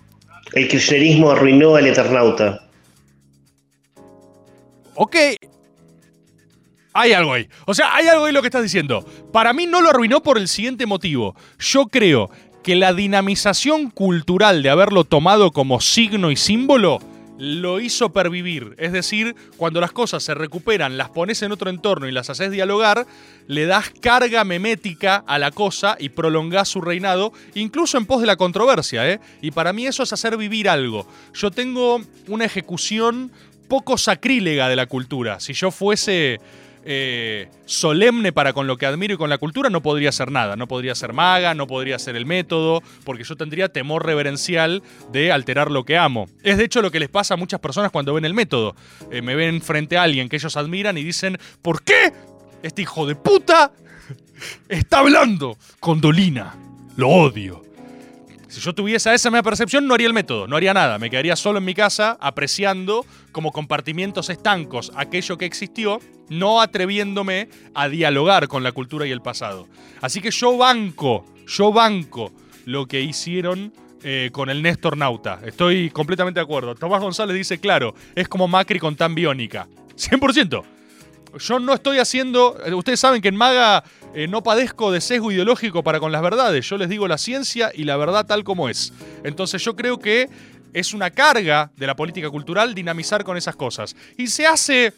el 0.52 0.68
kirchnerismo 0.68 1.30
arruinó 1.30 1.74
al 1.74 1.86
Eternauta. 1.86 2.68
Ok. 4.94 5.16
Hay 6.92 7.12
algo 7.12 7.34
ahí. 7.34 7.48
O 7.66 7.74
sea, 7.74 7.94
hay 7.94 8.08
algo 8.08 8.24
ahí 8.24 8.32
lo 8.32 8.40
que 8.40 8.48
estás 8.48 8.62
diciendo. 8.62 9.04
Para 9.32 9.52
mí 9.52 9.66
no 9.66 9.80
lo 9.80 9.90
arruinó 9.90 10.22
por 10.22 10.38
el 10.38 10.48
siguiente 10.48 10.86
motivo. 10.86 11.36
Yo 11.58 11.86
creo 11.86 12.30
que 12.62 12.76
la 12.76 12.92
dinamización 12.92 13.90
cultural 13.90 14.62
de 14.62 14.70
haberlo 14.70 15.04
tomado 15.04 15.52
como 15.52 15.80
signo 15.80 16.30
y 16.30 16.36
símbolo 16.36 16.98
lo 17.38 17.78
hizo 17.78 18.12
pervivir. 18.12 18.74
Es 18.78 18.92
decir, 18.92 19.36
cuando 19.56 19.80
las 19.80 19.92
cosas 19.92 20.22
se 20.22 20.34
recuperan, 20.34 20.98
las 20.98 21.08
pones 21.10 21.40
en 21.42 21.52
otro 21.52 21.70
entorno 21.70 22.08
y 22.08 22.12
las 22.12 22.28
haces 22.30 22.50
dialogar, 22.50 23.06
le 23.46 23.66
das 23.66 23.90
carga 24.00 24.44
memética 24.44 25.22
a 25.26 25.38
la 25.38 25.52
cosa 25.52 25.96
y 25.98 26.08
prolongás 26.08 26.68
su 26.68 26.80
reinado, 26.80 27.32
incluso 27.54 27.96
en 27.96 28.06
pos 28.06 28.20
de 28.20 28.26
la 28.26 28.36
controversia. 28.36 29.08
¿eh? 29.08 29.20
Y 29.40 29.52
para 29.52 29.72
mí 29.72 29.86
eso 29.86 30.02
es 30.02 30.12
hacer 30.12 30.36
vivir 30.36 30.68
algo. 30.68 31.06
Yo 31.32 31.50
tengo 31.50 32.00
una 32.26 32.44
ejecución 32.44 33.30
poco 33.68 33.96
sacrílega 33.98 34.68
de 34.68 34.76
la 34.76 34.86
cultura. 34.86 35.38
Si 35.40 35.52
yo 35.52 35.70
fuese 35.70 36.40
eh, 36.90 37.50
solemne 37.66 38.32
para 38.32 38.54
con 38.54 38.66
lo 38.66 38.78
que 38.78 38.86
admiro 38.86 39.12
y 39.12 39.16
con 39.18 39.28
la 39.28 39.36
cultura, 39.36 39.68
no 39.68 39.82
podría 39.82 40.10
ser 40.10 40.32
nada. 40.32 40.56
No 40.56 40.66
podría 40.66 40.94
ser 40.94 41.12
maga, 41.12 41.52
no 41.52 41.66
podría 41.66 41.98
ser 41.98 42.16
el 42.16 42.24
método, 42.24 42.82
porque 43.04 43.24
yo 43.24 43.36
tendría 43.36 43.68
temor 43.68 44.06
reverencial 44.06 44.82
de 45.12 45.30
alterar 45.30 45.70
lo 45.70 45.84
que 45.84 45.98
amo. 45.98 46.30
Es 46.42 46.56
de 46.56 46.64
hecho 46.64 46.80
lo 46.80 46.90
que 46.90 46.98
les 46.98 47.10
pasa 47.10 47.34
a 47.34 47.36
muchas 47.36 47.60
personas 47.60 47.90
cuando 47.90 48.14
ven 48.14 48.24
el 48.24 48.32
método. 48.32 48.74
Eh, 49.12 49.20
me 49.20 49.34
ven 49.34 49.60
frente 49.60 49.98
a 49.98 50.04
alguien 50.04 50.30
que 50.30 50.36
ellos 50.36 50.56
admiran 50.56 50.96
y 50.96 51.04
dicen, 51.04 51.36
¿por 51.60 51.82
qué 51.82 52.10
este 52.62 52.80
hijo 52.80 53.04
de 53.04 53.16
puta 53.16 53.70
está 54.70 55.00
hablando 55.00 55.58
con 55.80 56.00
Dolina? 56.00 56.56
Lo 56.96 57.10
odio. 57.10 57.67
Si 58.48 58.60
yo 58.60 58.74
tuviese 58.74 59.12
esa 59.12 59.30
misma 59.30 59.42
percepción, 59.42 59.86
no 59.86 59.94
haría 59.94 60.06
el 60.06 60.14
método, 60.14 60.46
no 60.46 60.56
haría 60.56 60.72
nada. 60.72 60.98
Me 60.98 61.10
quedaría 61.10 61.36
solo 61.36 61.58
en 61.58 61.66
mi 61.66 61.74
casa 61.74 62.16
apreciando 62.18 63.04
como 63.30 63.52
compartimientos 63.52 64.30
estancos 64.30 64.90
aquello 64.96 65.36
que 65.36 65.44
existió, 65.44 66.00
no 66.30 66.62
atreviéndome 66.62 67.50
a 67.74 67.88
dialogar 67.88 68.48
con 68.48 68.62
la 68.62 68.72
cultura 68.72 69.06
y 69.06 69.10
el 69.10 69.20
pasado. 69.20 69.68
Así 70.00 70.22
que 70.22 70.30
yo 70.30 70.56
banco, 70.56 71.26
yo 71.46 71.72
banco 71.72 72.32
lo 72.64 72.86
que 72.86 73.02
hicieron 73.02 73.72
eh, 74.02 74.30
con 74.32 74.48
el 74.48 74.62
Néstor 74.62 74.96
Nauta. 74.96 75.40
Estoy 75.44 75.90
completamente 75.90 76.40
de 76.40 76.44
acuerdo. 76.44 76.74
Tomás 76.74 77.02
González 77.02 77.36
dice, 77.36 77.58
claro, 77.58 77.94
es 78.14 78.28
como 78.28 78.48
Macri 78.48 78.78
con 78.78 78.96
tan 78.96 79.14
biónica. 79.14 79.68
100%. 79.94 80.77
Yo 81.38 81.58
no 81.58 81.74
estoy 81.74 81.98
haciendo. 81.98 82.58
eh, 82.64 82.74
Ustedes 82.74 83.00
saben 83.00 83.20
que 83.20 83.28
en 83.28 83.36
Maga 83.36 83.84
eh, 84.14 84.26
no 84.28 84.42
padezco 84.42 84.90
de 84.90 85.00
sesgo 85.00 85.30
ideológico 85.32 85.82
para 85.82 86.00
con 86.00 86.12
las 86.12 86.22
verdades. 86.22 86.68
Yo 86.68 86.76
les 86.78 86.88
digo 86.88 87.06
la 87.08 87.18
ciencia 87.18 87.70
y 87.74 87.84
la 87.84 87.96
verdad 87.96 88.26
tal 88.26 88.44
como 88.44 88.68
es. 88.68 88.92
Entonces 89.24 89.62
yo 89.62 89.76
creo 89.76 89.98
que 89.98 90.28
es 90.72 90.94
una 90.94 91.10
carga 91.10 91.70
de 91.76 91.86
la 91.86 91.96
política 91.96 92.30
cultural 92.30 92.74
dinamizar 92.74 93.24
con 93.24 93.36
esas 93.36 93.56
cosas. 93.56 93.94
Y 94.16 94.28
se 94.28 94.46
hace. 94.46 94.92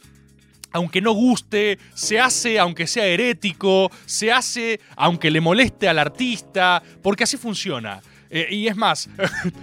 Aunque 0.72 1.00
no 1.00 1.10
guste, 1.10 1.80
se 1.94 2.20
hace 2.20 2.56
aunque 2.60 2.86
sea 2.86 3.04
herético, 3.04 3.90
se 4.06 4.30
hace 4.30 4.78
aunque 4.94 5.28
le 5.28 5.40
moleste 5.40 5.88
al 5.88 5.98
artista, 5.98 6.80
porque 7.02 7.24
así 7.24 7.36
funciona. 7.36 8.00
Eh, 8.30 8.46
y 8.52 8.68
es 8.68 8.76
más, 8.76 9.08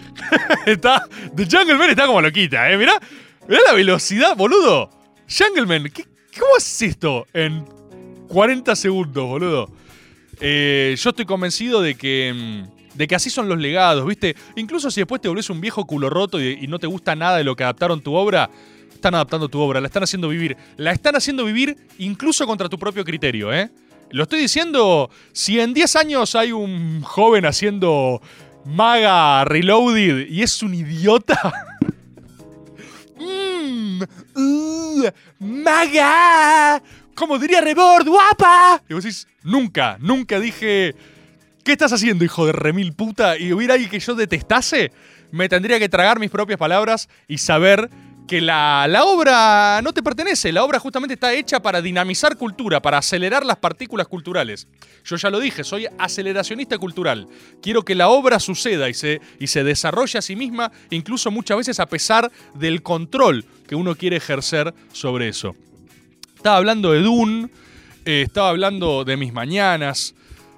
está, 0.65 1.07
The 1.33 1.45
Jungleman 1.45 1.91
está 1.91 2.07
como 2.07 2.21
loquita, 2.21 2.69
¿eh? 2.69 2.77
Mirá, 2.77 2.99
mirá 3.47 3.61
la 3.67 3.71
velocidad, 3.73 4.35
boludo. 4.35 4.89
Jungleman, 5.29 5.89
¿qué, 5.93 6.05
¿cómo 6.37 6.57
es 6.57 6.81
esto 6.81 7.27
en 7.33 7.65
40 8.27 8.75
segundos, 8.75 9.25
boludo? 9.27 9.69
Eh, 10.39 10.95
yo 10.97 11.09
estoy 11.09 11.25
convencido 11.25 11.81
de 11.81 11.95
que, 11.95 12.33
mm, 12.33 12.97
de 12.97 13.07
que 13.07 13.15
así 13.15 13.29
son 13.29 13.49
los 13.49 13.57
legados, 13.57 14.05
¿viste? 14.05 14.35
Incluso 14.55 14.91
si 14.91 15.01
después 15.01 15.21
te 15.21 15.27
volvés 15.27 15.49
un 15.49 15.61
viejo 15.61 15.85
culo 15.85 16.09
roto 16.09 16.41
y, 16.41 16.67
no 16.67 16.79
te 16.79 16.87
gusta 16.87 17.15
nada 17.15 17.37
de 17.37 17.43
lo 17.43 17.55
que 17.55 17.63
adaptaron 17.63 18.01
tu 18.01 18.13
obra, 18.13 18.49
están 18.93 19.15
adaptando 19.15 19.49
tu 19.49 19.59
obra, 19.59 19.79
la 19.79 19.87
están 19.87 20.03
haciendo 20.03 20.29
vivir. 20.29 20.57
La 20.77 20.91
están 20.91 21.15
haciendo 21.15 21.45
vivir 21.45 21.77
incluso 21.99 22.45
contra 22.45 22.69
tu 22.69 22.77
propio 22.77 23.03
criterio, 23.03 23.53
¿eh? 23.53 23.69
Lo 24.09 24.23
estoy 24.23 24.39
diciendo, 24.39 25.09
si 25.33 25.59
en 25.59 25.73
10 25.73 25.95
años 25.97 26.35
hay 26.35 26.51
un 26.51 27.01
joven 27.01 27.45
haciendo 27.45 28.21
Maga 28.65 29.43
Reloaded 29.45 30.27
y 30.29 30.43
es 30.43 30.63
un 30.63 30.73
idiota. 30.73 31.53
Mmm, 33.19 34.01
uh, 34.35 35.09
¡Maga! 35.39 36.81
Como 37.15 37.37
diría 37.37 37.61
Rebord, 37.61 38.07
guapa. 38.07 38.81
Y 38.87 38.93
vos 38.93 39.03
decís, 39.03 39.27
nunca, 39.43 39.97
nunca 39.99 40.39
dije. 40.39 40.95
¿Qué 41.63 41.73
estás 41.73 41.91
haciendo, 41.91 42.23
hijo 42.23 42.45
de 42.45 42.53
remil 42.53 42.93
puta? 42.93 43.37
Y 43.37 43.51
hubiera 43.51 43.73
alguien 43.73 43.89
que 43.89 43.99
yo 43.99 44.15
detestase, 44.15 44.91
me 45.31 45.49
tendría 45.49 45.79
que 45.79 45.89
tragar 45.89 46.19
mis 46.19 46.29
propias 46.29 46.57
palabras 46.57 47.09
y 47.27 47.39
saber 47.39 47.89
que 48.27 48.41
la, 48.41 48.87
la 48.87 49.05
obra 49.05 49.81
no 49.81 49.93
te 49.93 50.03
pertenece. 50.03 50.51
La 50.51 50.63
obra 50.63 50.79
justamente 50.79 51.15
está 51.15 51.33
hecha 51.33 51.61
para 51.61 51.81
dinamizar 51.81 52.37
cultura, 52.37 52.81
para 52.81 52.99
acelerar 52.99 53.45
las 53.45 53.57
partículas 53.57 54.07
culturales. 54.07 54.67
Yo 55.03 55.15
ya 55.15 55.29
lo 55.29 55.39
dije, 55.39 55.63
soy 55.63 55.87
aceleracionista 55.97 56.77
cultural. 56.77 57.27
Quiero 57.61 57.83
que 57.83 57.95
la 57.95 58.09
obra 58.09 58.39
suceda 58.39 58.89
y 58.89 58.93
se, 58.93 59.21
y 59.39 59.47
se 59.47 59.63
desarrolle 59.63 60.19
a 60.19 60.21
sí 60.21 60.35
misma, 60.35 60.71
incluso 60.89 61.31
muchas 61.31 61.57
veces 61.57 61.79
a 61.79 61.87
pesar 61.87 62.31
del 62.53 62.83
control 62.83 63.45
que 63.67 63.75
uno 63.75 63.95
quiere 63.95 64.17
ejercer 64.17 64.73
sobre 64.91 65.27
eso. 65.27 65.55
Estaba 66.35 66.57
hablando 66.57 66.91
de 66.91 67.01
Dune, 67.01 67.49
eh, 68.05 68.23
estaba 68.25 68.49
hablando 68.49 69.03
de 69.03 69.17
mis 69.17 69.33
mañanas. 69.33 70.15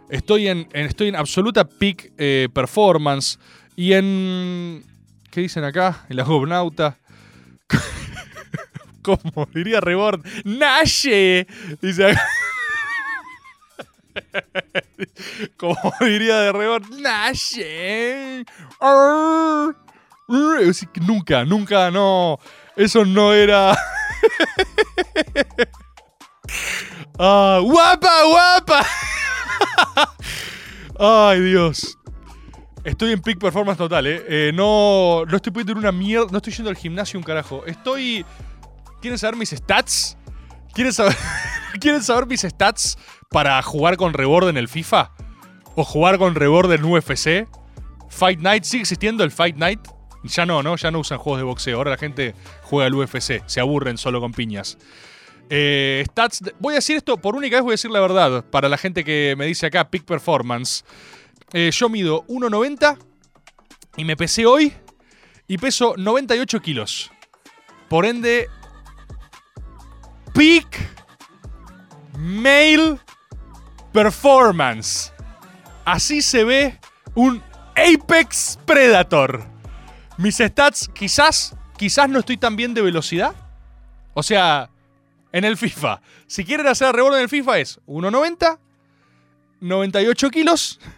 Estoy 0.10 0.48
en, 0.48 0.68
estoy 0.74 1.08
en 1.10 1.16
absoluta 1.16 1.66
peak 1.66 2.12
eh, 2.18 2.48
performance. 2.54 3.40
Y 3.76 3.94
en. 3.94 4.84
¿Qué 5.32 5.42
dicen 5.42 5.64
acá? 5.64 6.06
En 6.10 6.18
la 6.18 6.24
Gobnauta. 6.24 6.98
Como 9.02 9.48
diría 9.54 9.80
Rebord, 9.80 10.26
¡Naye! 10.44 11.48
Dice 11.82 12.12
acá. 12.12 12.28
Como 15.58 15.94
diría 16.02 16.38
de 16.40 16.52
Rebord, 16.52 16.90
¡Naye! 17.00 18.46
Nunca, 21.02 21.46
nunca, 21.46 21.90
no. 21.90 22.40
Eso 22.80 23.04
no 23.04 23.34
era. 23.34 23.78
Ah, 27.22 27.60
¡Guapa, 27.62 28.24
guapa! 28.32 28.86
Ay, 30.98 31.42
Dios. 31.42 31.98
Estoy 32.86 33.12
en 33.12 33.22
peak 33.22 33.38
performance 33.38 33.78
total, 33.78 34.08
¿eh? 34.08 34.24
Eh, 34.30 34.52
no, 34.54 35.26
no 35.26 35.36
estoy 35.36 35.52
pudiendo 35.52 35.74
una 35.74 35.92
mierda. 35.92 36.28
No 36.32 36.38
estoy 36.38 36.54
yendo 36.54 36.70
al 36.70 36.78
gimnasio 36.78 37.20
un 37.20 37.26
carajo. 37.26 37.66
Estoy. 37.66 38.26
¿Quieren 39.02 39.20
saber 39.20 39.36
mis 39.36 39.50
stats? 39.50 40.18
¿Quieren 40.74 40.94
saber, 40.94 41.18
¿Quieren 41.82 42.02
saber 42.02 42.28
mis 42.28 42.44
stats 42.44 42.98
para 43.30 43.62
jugar 43.62 43.98
con 43.98 44.14
Rebord 44.14 44.48
en 44.48 44.56
el 44.56 44.70
FIFA? 44.70 45.12
¿O 45.76 45.84
jugar 45.84 46.18
con 46.18 46.34
Rebord 46.34 46.72
en 46.72 46.86
UFC? 46.86 47.46
¿Fight 48.08 48.40
Night? 48.40 48.64
¿Sigue 48.64 48.84
existiendo 48.84 49.26
el 49.26 49.32
Fight 49.32 49.58
Night? 49.58 49.82
Ya 50.24 50.46
no, 50.46 50.62
¿no? 50.64 50.76
Ya 50.76 50.92
no 50.92 51.00
usan 51.00 51.18
juegos 51.18 51.40
de 51.40 51.44
boxeo. 51.44 51.78
Ahora 51.78 51.92
la 51.92 51.98
gente 51.98 52.36
juega 52.64 52.88
al 52.88 52.96
UFC. 52.96 53.44
Se 53.46 53.60
aburren 53.60 53.98
solo 53.98 54.20
con 54.20 54.34
piñas. 54.34 54.78
Eh, 55.50 56.04
stats. 56.08 56.44
voy 56.60 56.74
a 56.74 56.76
decir 56.76 56.98
esto, 56.98 57.18
por 57.18 57.36
única 57.36 57.56
vez 57.56 57.64
voy 57.64 57.72
a 57.72 57.74
decir 57.74 57.92
la 57.92 58.00
verdad. 58.00 58.46
Para 58.46 58.70
la 58.70 58.78
gente 58.78 59.04
que 59.04 59.36
me 59.38 59.46
dice 59.46 59.66
acá, 59.66 59.90
peak 59.90 60.04
performance. 60.06 60.84
Eh, 61.54 61.72
yo 61.72 61.90
mido 61.90 62.24
1,90 62.28 62.98
y 63.98 64.04
me 64.06 64.16
pesé 64.16 64.46
hoy 64.46 64.74
y 65.48 65.58
peso 65.58 65.96
98 65.98 66.62
kilos. 66.62 67.12
Por 67.88 68.06
ende, 68.06 68.48
peak 70.34 70.68
male 72.20 73.00
performance. 73.92 75.12
Así 75.86 76.22
se 76.22 76.44
ve 76.44 76.80
un 77.16 77.42
Apex 77.76 78.60
Predator. 78.66 79.59
Mis 80.20 80.36
stats, 80.36 80.90
quizás, 80.90 81.56
quizás 81.78 82.10
no 82.10 82.20
estoy 82.20 82.36
tan 82.36 82.58
bien 82.58 82.74
de 82.74 82.82
velocidad. 82.82 83.34
O 84.14 84.22
sea, 84.22 84.70
en 85.32 85.46
el 85.46 85.56
FIFA. 85.56 86.02
Si 86.28 86.44
quieren 86.44 86.68
hacer 86.68 86.94
reborde 86.94 87.20
en 87.20 87.24
el 87.24 87.30
FIFA 87.30 87.60
es 87.60 87.80
1,90, 87.88 88.60
98 89.62 90.30
kilos. 90.30 90.80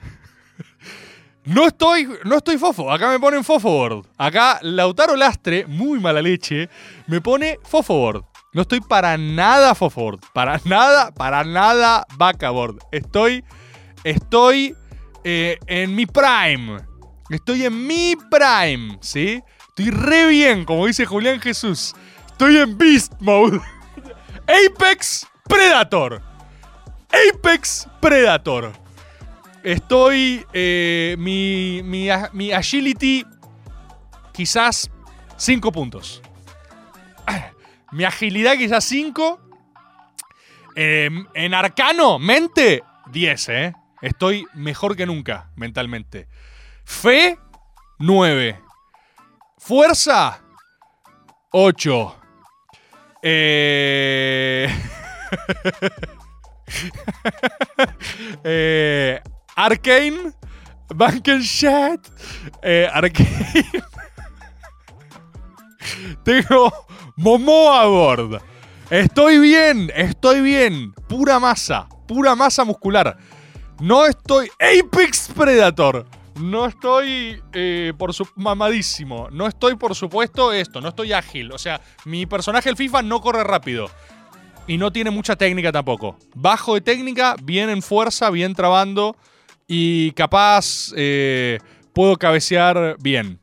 No 1.44 1.66
estoy, 1.66 2.08
no 2.24 2.38
estoy 2.38 2.60
fofo. 2.60 2.92
Acá 2.92 3.10
me 3.10 3.20
ponen 3.20 3.44
fofoboard. 3.44 4.06
Acá 4.16 4.60
Lautaro 4.62 5.16
Lastre, 5.16 5.66
muy 5.66 6.00
mala 6.00 6.22
leche, 6.22 6.70
me 7.08 7.20
pone 7.20 7.58
fofoboard. 7.64 8.24
No 8.54 8.62
estoy 8.62 8.80
para 8.80 9.18
nada 9.18 9.74
fofoboard. 9.74 10.20
Para 10.36 10.62
nada, 10.66 11.12
para 11.12 11.44
nada 11.44 12.06
vacaboard. 12.16 12.78
Estoy, 12.92 13.44
estoy 14.04 14.76
eh, 15.24 15.58
en 15.66 15.96
mi 15.96 16.06
prime. 16.06 16.91
Estoy 17.32 17.66
en 17.66 17.88
mi 17.88 18.18
prime, 18.30 18.98
¿sí? 19.00 19.42
Estoy 19.70 19.90
re 19.90 20.28
bien, 20.28 20.66
como 20.66 20.86
dice 20.86 21.06
Julián 21.06 21.40
Jesús. 21.40 21.96
Estoy 22.28 22.58
en 22.58 22.78
beast 22.78 23.14
mode. 23.22 23.62
Apex 24.68 25.26
Predator. 25.48 26.22
Apex 27.10 27.88
Predator. 28.02 28.74
Estoy. 29.64 30.46
eh, 30.52 31.16
mi, 31.18 31.82
mi, 31.84 32.10
mi 32.34 32.52
agility. 32.52 33.26
Quizás 34.34 34.92
5 35.38 35.72
puntos. 35.72 36.22
Mi 37.92 38.06
agilidad 38.06 38.56
quizás 38.56 38.86
5. 38.86 39.40
en 40.76 41.54
arcano, 41.54 42.20
mente, 42.20 42.84
10, 43.12 43.50
¿eh? 43.50 43.74
Estoy 44.02 44.48
mejor 44.54 44.96
que 44.96 45.06
nunca 45.06 45.52
mentalmente. 45.56 46.28
Fe, 46.92 47.40
9. 47.98 48.60
Fuerza, 49.58 50.40
8. 51.52 52.16
Eh... 53.24 54.68
eh, 58.44 59.22
Arcane, 59.56 60.34
Bankenshad, 60.94 62.02
eh, 62.62 62.88
Arcane. 62.94 63.64
Tengo 66.24 66.72
Momoa 67.16 68.14
a. 68.14 68.42
Estoy 68.92 69.40
bien, 69.40 69.92
estoy 69.96 70.42
bien. 70.42 70.94
Pura 71.08 71.40
masa, 71.40 71.88
pura 72.08 72.36
masa 72.36 72.64
muscular. 72.64 73.18
No 73.80 74.06
estoy. 74.06 74.52
Apex 74.60 75.30
Predator. 75.34 76.21
No 76.36 76.66
estoy 76.66 77.42
eh, 77.54 77.94
por 77.98 78.14
su 78.14 78.28
mamadísimo. 78.36 79.30
No 79.32 79.48
estoy, 79.48 79.76
por 79.76 79.96
supuesto, 79.96 80.54
esto. 80.54 80.82
No 80.82 80.90
estoy 80.90 81.14
ágil. 81.14 81.52
O 81.52 81.58
sea, 81.58 81.82
mi 82.06 82.26
personaje 82.26 82.70
el 82.70 82.78
FIFA 82.78 83.02
no 83.04 83.22
corre 83.22 83.44
rápido. 83.44 83.90
Y 84.68 84.78
no 84.78 84.92
tiene 84.92 85.12
mucha 85.12 85.36
técnica 85.36 85.72
tampoco. 85.72 86.18
Bajo 86.36 86.76
de 86.76 86.82
técnica, 86.82 87.36
bien 87.44 87.70
en 87.70 87.82
fuerza, 87.82 88.30
bien 88.30 88.56
trabando. 88.56 89.16
Y 89.68 90.12
capaz 90.12 90.92
eh, 90.96 91.60
puedo 91.94 92.18
cabecear 92.18 92.98
bien. 93.00 93.40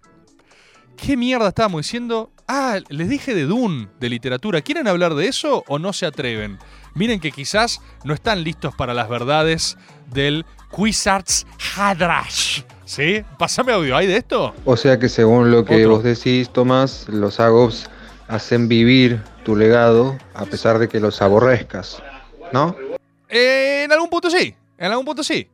¿Qué 0.96 1.16
mierda 1.16 1.48
estábamos 1.48 1.82
diciendo? 1.82 2.32
Ah, 2.48 2.78
les 2.88 3.08
dije 3.08 3.34
de 3.34 3.44
Dune, 3.44 3.88
de 4.00 4.08
literatura. 4.08 4.62
¿Quieren 4.62 4.88
hablar 4.88 5.14
de 5.14 5.28
eso 5.28 5.64
o 5.68 5.78
no 5.78 5.92
se 5.92 6.06
atreven? 6.06 6.58
Miren 6.94 7.20
que 7.20 7.30
quizás 7.30 7.80
no 8.04 8.14
están 8.14 8.42
listos 8.42 8.74
para 8.74 8.94
las 8.94 9.08
verdades 9.08 9.76
del 10.06 10.44
Quizarts 10.74 11.46
Hadrash. 11.76 12.62
¿Sí? 12.88 13.22
Pásame 13.36 13.72
audio, 13.72 13.94
¿hay 13.94 14.06
de 14.06 14.16
esto? 14.16 14.54
O 14.64 14.74
sea 14.74 14.98
que 14.98 15.10
según 15.10 15.50
lo 15.50 15.62
que 15.66 15.84
Otro. 15.84 15.96
vos 15.96 16.04
decís, 16.04 16.48
Tomás, 16.48 17.06
los 17.10 17.38
Agops 17.38 17.84
hacen 18.28 18.66
vivir 18.66 19.20
tu 19.44 19.56
legado 19.56 20.16
a 20.32 20.46
pesar 20.46 20.78
de 20.78 20.88
que 20.88 20.98
los 20.98 21.20
aborrezcas, 21.20 22.02
¿no? 22.50 22.74
Eh, 23.28 23.82
en 23.84 23.92
algún 23.92 24.08
punto 24.08 24.30
sí, 24.30 24.54
en 24.78 24.90
algún 24.90 25.04
punto 25.04 25.22
sí. 25.22 25.46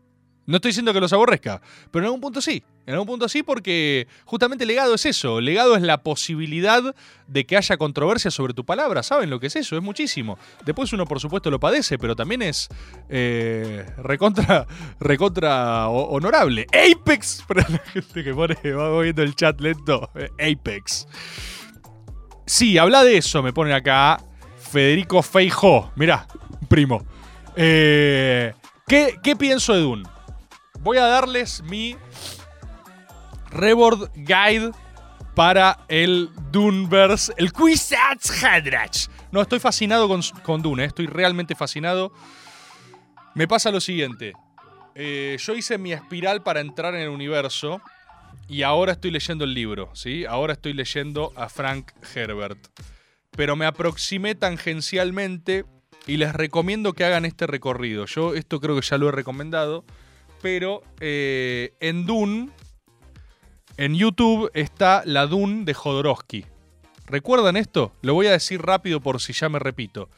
No 0.46 0.56
estoy 0.56 0.70
diciendo 0.70 0.92
que 0.92 1.00
los 1.00 1.12
aborrezca, 1.12 1.62
pero 1.90 2.02
en 2.02 2.06
algún 2.06 2.20
punto 2.20 2.40
sí. 2.42 2.62
En 2.86 2.92
algún 2.92 3.06
punto 3.06 3.28
sí 3.30 3.42
porque 3.42 4.06
justamente 4.26 4.66
legado 4.66 4.94
es 4.94 5.06
eso. 5.06 5.40
Legado 5.40 5.74
es 5.74 5.80
la 5.82 6.02
posibilidad 6.02 6.82
de 7.26 7.46
que 7.46 7.56
haya 7.56 7.78
controversia 7.78 8.30
sobre 8.30 8.52
tu 8.52 8.64
palabra. 8.66 9.02
¿Saben 9.02 9.30
lo 9.30 9.40
que 9.40 9.46
es 9.46 9.56
eso? 9.56 9.74
Es 9.76 9.82
muchísimo. 9.82 10.38
Después 10.66 10.92
uno 10.92 11.06
por 11.06 11.18
supuesto 11.18 11.50
lo 11.50 11.58
padece, 11.58 11.96
pero 11.98 12.14
también 12.14 12.42
es 12.42 12.68
eh, 13.08 13.86
recontra, 13.96 14.66
recontra 15.00 15.88
ho- 15.88 16.08
honorable. 16.10 16.66
Apex, 16.72 17.42
para 17.48 17.66
la 17.68 17.78
gente 17.78 18.22
que 18.22 18.34
pone, 18.34 18.56
va 18.72 19.00
viendo 19.00 19.22
el 19.22 19.34
chat 19.34 19.58
lento. 19.62 20.10
Apex. 20.38 21.06
Sí, 22.46 22.76
habla 22.76 23.02
de 23.02 23.16
eso, 23.16 23.42
me 23.42 23.52
ponen 23.54 23.72
acá. 23.72 24.20
Federico 24.58 25.22
Feijó. 25.22 25.90
Mirá, 25.96 26.26
primo. 26.68 27.02
Eh, 27.56 28.52
¿Qué, 28.86 29.14
qué 29.22 29.36
pienso 29.36 29.72
de 29.72 29.80
Dune? 29.80 30.02
Voy 30.84 30.98
a 30.98 31.06
darles 31.06 31.62
mi 31.62 31.96
Reboard 33.50 34.10
Guide 34.14 34.70
para 35.34 35.78
el 35.88 36.28
Duneverse, 36.52 37.32
el 37.38 37.54
Kwisatz 37.54 38.44
Haderach. 38.44 39.08
No, 39.32 39.40
estoy 39.40 39.60
fascinado 39.60 40.06
con, 40.08 40.20
con 40.42 40.60
Dune, 40.60 40.82
eh, 40.82 40.86
estoy 40.86 41.06
realmente 41.06 41.54
fascinado. 41.54 42.12
Me 43.34 43.48
pasa 43.48 43.70
lo 43.70 43.80
siguiente. 43.80 44.34
Eh, 44.94 45.38
yo 45.40 45.54
hice 45.54 45.78
mi 45.78 45.94
espiral 45.94 46.42
para 46.42 46.60
entrar 46.60 46.94
en 46.94 47.00
el 47.00 47.08
universo 47.08 47.80
y 48.46 48.60
ahora 48.60 48.92
estoy 48.92 49.10
leyendo 49.10 49.44
el 49.44 49.54
libro, 49.54 49.88
¿sí? 49.94 50.26
Ahora 50.26 50.52
estoy 50.52 50.74
leyendo 50.74 51.32
a 51.34 51.48
Frank 51.48 51.92
Herbert. 52.14 52.58
Pero 53.30 53.56
me 53.56 53.64
aproximé 53.64 54.34
tangencialmente 54.34 55.64
y 56.06 56.18
les 56.18 56.34
recomiendo 56.34 56.92
que 56.92 57.06
hagan 57.06 57.24
este 57.24 57.46
recorrido. 57.46 58.04
Yo 58.04 58.34
esto 58.34 58.60
creo 58.60 58.76
que 58.76 58.82
ya 58.82 58.98
lo 58.98 59.08
he 59.08 59.12
recomendado, 59.12 59.86
pero 60.44 60.82
eh, 61.00 61.72
en 61.80 62.04
Dune, 62.04 62.50
en 63.78 63.94
YouTube 63.94 64.50
está 64.52 65.02
la 65.06 65.26
Dune 65.26 65.64
de 65.64 65.72
Jodorowsky. 65.72 66.44
¿Recuerdan 67.06 67.56
esto? 67.56 67.94
Lo 68.02 68.12
voy 68.12 68.26
a 68.26 68.32
decir 68.32 68.60
rápido 68.60 69.00
por 69.00 69.22
si 69.22 69.32
ya 69.32 69.48
me 69.48 69.58
repito. 69.58 70.10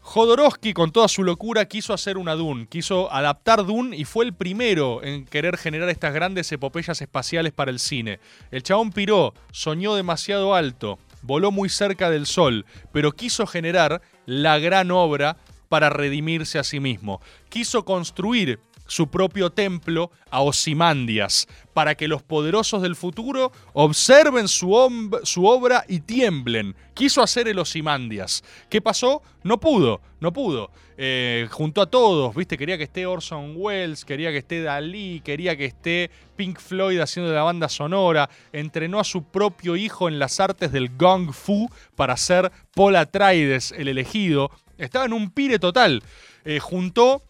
Jodorowsky, 0.00 0.74
con 0.74 0.92
toda 0.92 1.08
su 1.08 1.24
locura, 1.24 1.64
quiso 1.64 1.94
hacer 1.94 2.18
una 2.18 2.34
Dune, 2.34 2.66
quiso 2.66 3.10
adaptar 3.10 3.64
Dune 3.64 3.96
y 3.96 4.04
fue 4.04 4.26
el 4.26 4.34
primero 4.34 5.02
en 5.02 5.24
querer 5.24 5.56
generar 5.56 5.88
estas 5.88 6.12
grandes 6.12 6.52
epopeyas 6.52 7.00
espaciales 7.00 7.54
para 7.54 7.70
el 7.70 7.78
cine. 7.78 8.20
El 8.50 8.62
chabón 8.62 8.90
piró, 8.92 9.32
soñó 9.50 9.94
demasiado 9.94 10.54
alto, 10.54 10.98
voló 11.22 11.50
muy 11.50 11.70
cerca 11.70 12.10
del 12.10 12.26
sol, 12.26 12.66
pero 12.92 13.12
quiso 13.12 13.46
generar 13.46 14.02
la 14.26 14.58
gran 14.58 14.90
obra 14.90 15.38
para 15.70 15.88
redimirse 15.88 16.58
a 16.58 16.64
sí 16.64 16.80
mismo. 16.80 17.22
Quiso 17.48 17.86
construir 17.86 18.60
su 18.92 19.06
propio 19.06 19.48
templo 19.48 20.10
a 20.30 20.42
Osimandias, 20.42 21.48
para 21.72 21.94
que 21.94 22.08
los 22.08 22.22
poderosos 22.22 22.82
del 22.82 22.94
futuro 22.94 23.50
observen 23.72 24.48
su, 24.48 24.74
obra 24.74 25.86
y 25.88 26.00
tiemblen. 26.00 26.76
Quiso 26.92 27.22
hacer 27.22 27.48
el 27.48 27.58
Osimandias. 27.58 28.44
¿Qué 28.68 28.82
pasó? 28.82 29.22
No 29.44 29.58
pudo, 29.58 30.02
no 30.20 30.34
pudo. 30.34 30.70
Eh, 30.98 31.48
juntó 31.50 31.80
a 31.80 31.86
todos, 31.86 32.34
¿viste? 32.34 32.58
Quería 32.58 32.76
que 32.76 32.84
esté 32.84 33.06
Orson 33.06 33.54
Welles, 33.56 34.04
quería 34.04 34.30
que 34.30 34.36
esté 34.36 34.60
Dalí, 34.60 35.22
quería 35.24 35.56
que 35.56 35.64
esté 35.64 36.10
Pink 36.36 36.60
Floyd 36.60 37.00
haciendo 37.00 37.32
la 37.32 37.44
banda 37.44 37.70
sonora. 37.70 38.28
Entrenó 38.52 39.00
a 39.00 39.04
su 39.04 39.24
propio 39.24 39.74
hijo 39.74 40.06
en 40.06 40.18
las 40.18 40.38
artes 40.38 40.70
del 40.70 40.94
Gong 40.98 41.32
Fu 41.32 41.70
para 41.96 42.18
ser 42.18 42.52
Paul 42.74 42.96
Atreides, 42.96 43.72
el 43.72 43.88
elegido. 43.88 44.50
Estaba 44.76 45.06
en 45.06 45.14
un 45.14 45.30
pire 45.30 45.58
total. 45.58 46.02
Eh, 46.44 46.58
juntó 46.58 47.22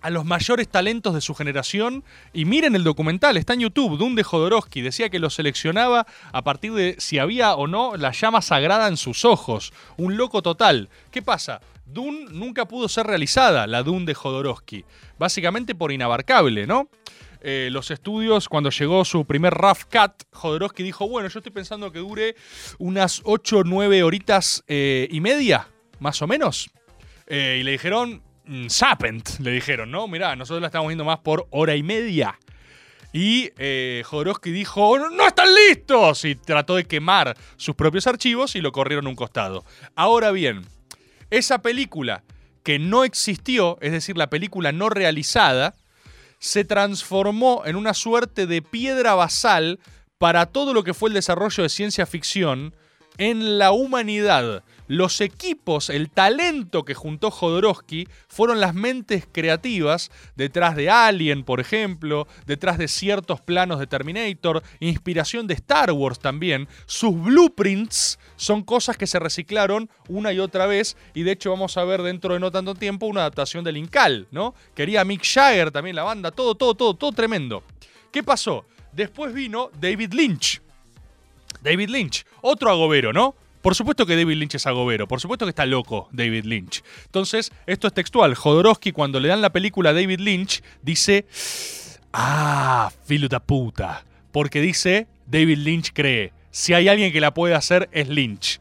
a 0.00 0.10
los 0.10 0.24
mayores 0.24 0.68
talentos 0.68 1.14
de 1.14 1.20
su 1.20 1.34
generación. 1.34 2.04
Y 2.32 2.44
miren 2.44 2.74
el 2.74 2.84
documental, 2.84 3.36
está 3.36 3.54
en 3.54 3.60
YouTube, 3.60 3.98
Dune 3.98 4.16
de 4.16 4.22
Jodorowsky. 4.22 4.80
Decía 4.80 5.08
que 5.08 5.18
lo 5.18 5.30
seleccionaba 5.30 6.06
a 6.32 6.42
partir 6.42 6.72
de 6.72 6.96
si 6.98 7.18
había 7.18 7.54
o 7.54 7.66
no 7.66 7.96
la 7.96 8.12
llama 8.12 8.42
sagrada 8.42 8.88
en 8.88 8.96
sus 8.96 9.24
ojos. 9.24 9.72
Un 9.96 10.16
loco 10.16 10.42
total. 10.42 10.88
¿Qué 11.10 11.22
pasa? 11.22 11.60
Dune 11.86 12.26
nunca 12.30 12.66
pudo 12.66 12.88
ser 12.88 13.06
realizada, 13.06 13.66
la 13.66 13.82
Dune 13.82 14.06
de 14.06 14.14
Jodorowsky. 14.14 14.84
Básicamente 15.18 15.74
por 15.74 15.92
inabarcable, 15.92 16.66
¿no? 16.66 16.88
Eh, 17.42 17.68
los 17.72 17.90
estudios, 17.90 18.48
cuando 18.48 18.70
llegó 18.70 19.04
su 19.04 19.24
primer 19.24 19.54
rough 19.54 19.84
cut, 19.90 20.24
Jodorowsky 20.32 20.82
dijo, 20.82 21.08
bueno, 21.08 21.28
yo 21.28 21.38
estoy 21.38 21.52
pensando 21.52 21.90
que 21.90 21.98
dure 21.98 22.36
unas 22.78 23.22
8 23.24 23.58
o 23.58 23.64
9 23.64 24.02
horitas 24.02 24.62
eh, 24.68 25.08
y 25.10 25.20
media, 25.20 25.68
más 26.00 26.20
o 26.20 26.26
menos. 26.26 26.70
Eh, 27.26 27.58
y 27.60 27.62
le 27.62 27.72
dijeron, 27.72 28.22
Sapent, 28.68 29.38
le 29.40 29.50
dijeron, 29.52 29.90
¿no? 29.90 30.08
Mirá, 30.08 30.34
nosotros 30.36 30.60
la 30.60 30.66
estamos 30.68 30.88
viendo 30.88 31.04
más 31.04 31.18
por 31.20 31.46
hora 31.50 31.76
y 31.76 31.82
media. 31.82 32.38
Y 33.12 33.50
eh, 33.58 34.02
Jodorowsky 34.06 34.50
dijo, 34.52 34.98
"No- 34.98 35.10
¡No 35.10 35.26
están 35.26 35.48
listos! 35.68 36.24
Y 36.24 36.36
trató 36.36 36.76
de 36.76 36.84
quemar 36.84 37.36
sus 37.56 37.74
propios 37.74 38.06
archivos 38.06 38.54
y 38.56 38.60
lo 38.60 38.70
corrieron 38.72 39.06
a 39.06 39.10
un 39.10 39.16
costado. 39.16 39.64
Ahora 39.96 40.30
bien, 40.30 40.62
esa 41.30 41.60
película 41.62 42.22
que 42.62 42.78
no 42.78 43.04
existió, 43.04 43.78
es 43.80 43.92
decir, 43.92 44.16
la 44.16 44.30
película 44.30 44.70
no 44.72 44.90
realizada, 44.90 45.74
se 46.38 46.64
transformó 46.64 47.62
en 47.66 47.76
una 47.76 47.94
suerte 47.94 48.46
de 48.46 48.62
piedra 48.62 49.14
basal 49.14 49.78
para 50.18 50.46
todo 50.46 50.72
lo 50.74 50.84
que 50.84 50.94
fue 50.94 51.08
el 51.08 51.14
desarrollo 51.14 51.62
de 51.62 51.68
ciencia 51.68 52.06
ficción 52.06 52.74
en 53.18 53.58
la 53.58 53.72
humanidad. 53.72 54.62
Los 54.90 55.20
equipos, 55.20 55.88
el 55.88 56.10
talento 56.10 56.84
que 56.84 56.94
juntó 56.94 57.30
Jodorowsky 57.30 58.08
fueron 58.26 58.58
las 58.58 58.74
mentes 58.74 59.24
creativas 59.30 60.10
detrás 60.34 60.74
de 60.74 60.90
Alien, 60.90 61.44
por 61.44 61.60
ejemplo, 61.60 62.26
detrás 62.44 62.76
de 62.76 62.88
ciertos 62.88 63.40
planos 63.40 63.78
de 63.78 63.86
Terminator, 63.86 64.64
inspiración 64.80 65.46
de 65.46 65.54
Star 65.54 65.92
Wars 65.92 66.18
también. 66.18 66.66
Sus 66.86 67.14
blueprints 67.14 68.18
son 68.34 68.64
cosas 68.64 68.96
que 68.96 69.06
se 69.06 69.20
reciclaron 69.20 69.88
una 70.08 70.32
y 70.32 70.40
otra 70.40 70.66
vez 70.66 70.96
y 71.14 71.22
de 71.22 71.30
hecho 71.30 71.50
vamos 71.50 71.76
a 71.76 71.84
ver 71.84 72.02
dentro 72.02 72.34
de 72.34 72.40
no 72.40 72.50
tanto 72.50 72.74
tiempo 72.74 73.06
una 73.06 73.20
adaptación 73.20 73.62
del 73.62 73.76
Incal, 73.76 74.26
¿no? 74.32 74.56
Quería 74.74 75.04
Mick 75.04 75.22
Jagger 75.24 75.70
también 75.70 75.94
la 75.94 76.02
banda, 76.02 76.32
todo, 76.32 76.56
todo, 76.56 76.74
todo, 76.74 76.94
todo 76.94 77.12
tremendo. 77.12 77.62
¿Qué 78.10 78.24
pasó? 78.24 78.64
Después 78.90 79.32
vino 79.32 79.70
David 79.80 80.14
Lynch. 80.14 80.60
David 81.62 81.90
Lynch, 81.90 82.26
otro 82.42 82.72
agobero, 82.72 83.12
¿no? 83.12 83.36
Por 83.62 83.74
supuesto 83.74 84.06
que 84.06 84.16
David 84.16 84.36
Lynch 84.36 84.54
es 84.54 84.66
agobero, 84.66 85.06
por 85.06 85.20
supuesto 85.20 85.44
que 85.44 85.50
está 85.50 85.66
loco 85.66 86.08
David 86.12 86.44
Lynch. 86.44 86.82
Entonces, 87.04 87.52
esto 87.66 87.86
es 87.86 87.92
textual. 87.92 88.34
Jodorowsky, 88.34 88.92
cuando 88.92 89.20
le 89.20 89.28
dan 89.28 89.42
la 89.42 89.50
película 89.50 89.90
a 89.90 89.92
David 89.92 90.20
Lynch, 90.20 90.62
dice: 90.82 91.26
Ah, 92.12 92.90
filo 93.04 93.28
puta. 93.40 94.04
Porque 94.32 94.60
dice: 94.60 95.06
David 95.26 95.58
Lynch 95.58 95.92
cree. 95.92 96.32
Si 96.50 96.72
hay 96.72 96.88
alguien 96.88 97.12
que 97.12 97.20
la 97.20 97.34
puede 97.34 97.54
hacer, 97.54 97.88
es 97.92 98.08
Lynch. 98.08 98.60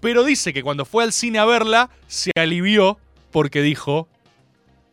Pero 0.00 0.24
dice 0.24 0.52
que 0.52 0.62
cuando 0.62 0.84
fue 0.84 1.04
al 1.04 1.12
cine 1.12 1.38
a 1.38 1.44
verla, 1.44 1.90
se 2.06 2.30
alivió 2.34 2.98
porque 3.30 3.60
dijo: 3.60 4.08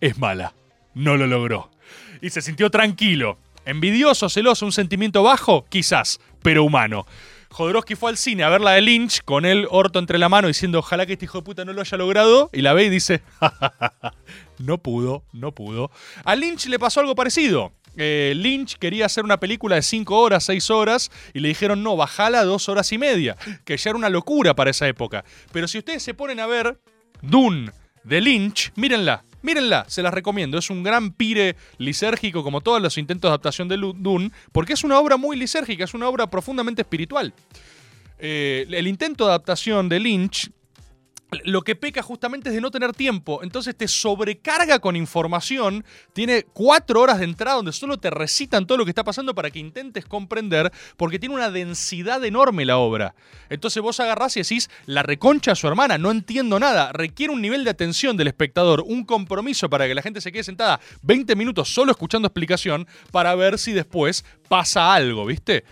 Es 0.01 0.18
mala. 0.18 0.53
No 0.93 1.16
lo 1.16 1.28
logró. 1.28 1.72
Y 2.22 2.30
se 2.30 2.41
sintió 2.41 2.70
tranquilo. 2.70 3.38
Envidioso, 3.66 4.30
celoso, 4.30 4.66
un 4.66 4.72
sentimiento 4.72 5.24
bajo, 5.24 5.66
quizás, 5.70 6.20
pero 6.43 6.64
humano. 6.64 7.06
Jodorowsky 7.56 7.95
fue 7.95 8.10
al 8.10 8.18
cine 8.18 8.43
a 8.43 8.49
ver 8.49 8.60
la 8.60 8.72
de 8.72 8.82
Lynch 8.82 9.22
con 9.24 9.45
el 9.45 9.66
orto 9.72 9.99
entre 9.99 10.18
la 10.18 10.28
mano 10.28 10.49
diciendo 10.49 10.80
ojalá 10.80 11.06
que 11.06 11.14
este 11.14 11.24
hijo 11.24 11.38
de 11.38 11.45
puta 11.45 11.64
no 11.64 11.72
lo 11.72 11.80
haya 11.80 11.97
logrado 11.97 12.49
y 12.51 12.62
la 12.62 12.74
ve 12.74 12.84
y 12.84 12.89
dice 12.89 13.22
no 14.60 14.78
pudo, 14.78 15.24
no 15.32 15.53
pudo. 15.53 15.89
A 16.26 16.36
Lynch 16.36 16.66
le 16.66 16.78
pasó 16.80 16.99
algo 16.99 17.16
parecido. 17.16 17.72
Eh, 17.95 18.34
Lynch 18.36 18.76
quería 18.76 19.06
hacer 19.06 19.24
una 19.24 19.39
película 19.39 19.78
de 19.78 19.84
5 19.84 20.20
horas, 20.20 20.43
6 20.43 20.70
horas 20.70 21.12
y 21.34 21.39
le 21.39 21.47
dijeron 21.47 21.82
no, 21.82 21.95
bajala 21.95 22.41
a 22.41 22.43
2 22.43 22.68
horas 22.68 22.91
y 22.91 22.97
media, 22.97 23.38
que 23.64 23.78
ya 23.78 23.91
era 23.91 23.97
una 23.97 24.10
locura 24.10 24.53
para 24.53 24.72
esa 24.72 24.86
época. 24.89 25.24
Pero 25.53 25.70
si 25.70 25.78
ustedes 25.78 26.03
se 26.03 26.14
ponen 26.14 26.41
a 26.41 26.47
ver 26.47 26.78
Dune 27.22 27.72
de 28.03 28.20
Lynch, 28.20 28.74
mírenla, 28.76 29.24
mírenla, 29.45 29.85
se 29.87 30.01
las 30.01 30.13
recomiendo. 30.13 30.57
Es 30.57 30.69
un 30.69 30.83
gran 30.83 31.11
pire 31.11 31.55
lisérgico 31.77 32.43
como 32.43 32.61
todos 32.61 32.81
los 32.81 32.97
intentos 32.97 33.29
de 33.29 33.33
adaptación 33.33 33.67
de 33.67 33.77
Dune, 33.77 34.31
porque 34.51 34.73
es 34.73 34.83
una 34.83 34.99
obra 34.99 35.17
muy 35.17 35.37
lisérgica, 35.37 35.83
es 35.83 35.93
una 35.93 36.09
obra 36.09 36.29
profundamente 36.29 36.81
espiritual. 36.81 37.33
Eh, 38.19 38.65
el 38.69 38.87
intento 38.87 39.25
de 39.25 39.31
adaptación 39.31 39.87
de 39.89 39.99
Lynch 39.99 40.49
lo 41.43 41.61
que 41.61 41.76
peca 41.76 42.01
justamente 42.01 42.49
es 42.49 42.55
de 42.55 42.61
no 42.61 42.71
tener 42.71 42.93
tiempo. 42.93 43.41
Entonces 43.43 43.76
te 43.76 43.88
sobrecarga 43.88 44.80
con 44.80 44.95
información. 44.95 45.84
Tiene 46.13 46.43
cuatro 46.43 47.01
horas 47.01 47.19
de 47.19 47.26
entrada 47.26 47.57
donde 47.57 47.73
solo 47.73 47.97
te 47.97 48.09
recitan 48.09 48.65
todo 48.65 48.78
lo 48.78 48.86
que 48.86 48.91
está 48.91 49.03
pasando 49.03 49.36
para 49.36 49.51
que 49.51 49.59
intentes 49.59 50.05
comprender, 50.05 50.71
porque 50.97 51.19
tiene 51.19 51.36
una 51.36 51.51
densidad 51.51 52.23
enorme 52.23 52.65
la 52.65 52.78
obra. 52.78 53.15
Entonces 53.49 53.82
vos 53.82 53.99
agarrás 53.99 54.38
y 54.38 54.41
decís, 54.41 54.69
la 54.86 55.03
reconcha 55.03 55.51
a 55.51 55.55
su 55.55 55.67
hermana, 55.67 55.97
no 55.97 56.11
entiendo 56.11 56.59
nada. 56.59 56.91
Requiere 56.93 57.34
un 57.34 57.41
nivel 57.41 57.63
de 57.63 57.71
atención 57.71 58.17
del 58.17 58.28
espectador, 58.28 58.84
un 58.86 59.03
compromiso 59.03 59.69
para 59.69 59.88
que 59.88 59.95
la 59.95 60.01
gente 60.01 60.21
se 60.21 60.32
quede 60.32 60.43
sentada 60.43 60.80
20 61.01 61.36
minutos 61.36 61.69
solo 61.69 61.91
escuchando 61.91 62.28
explicación 62.28 62.88
para 63.11 63.36
ver 63.36 63.57
si 63.57 63.73
después 63.73 64.26
pasa 64.47 64.93
algo, 64.93 65.26
¿viste? 65.26 65.63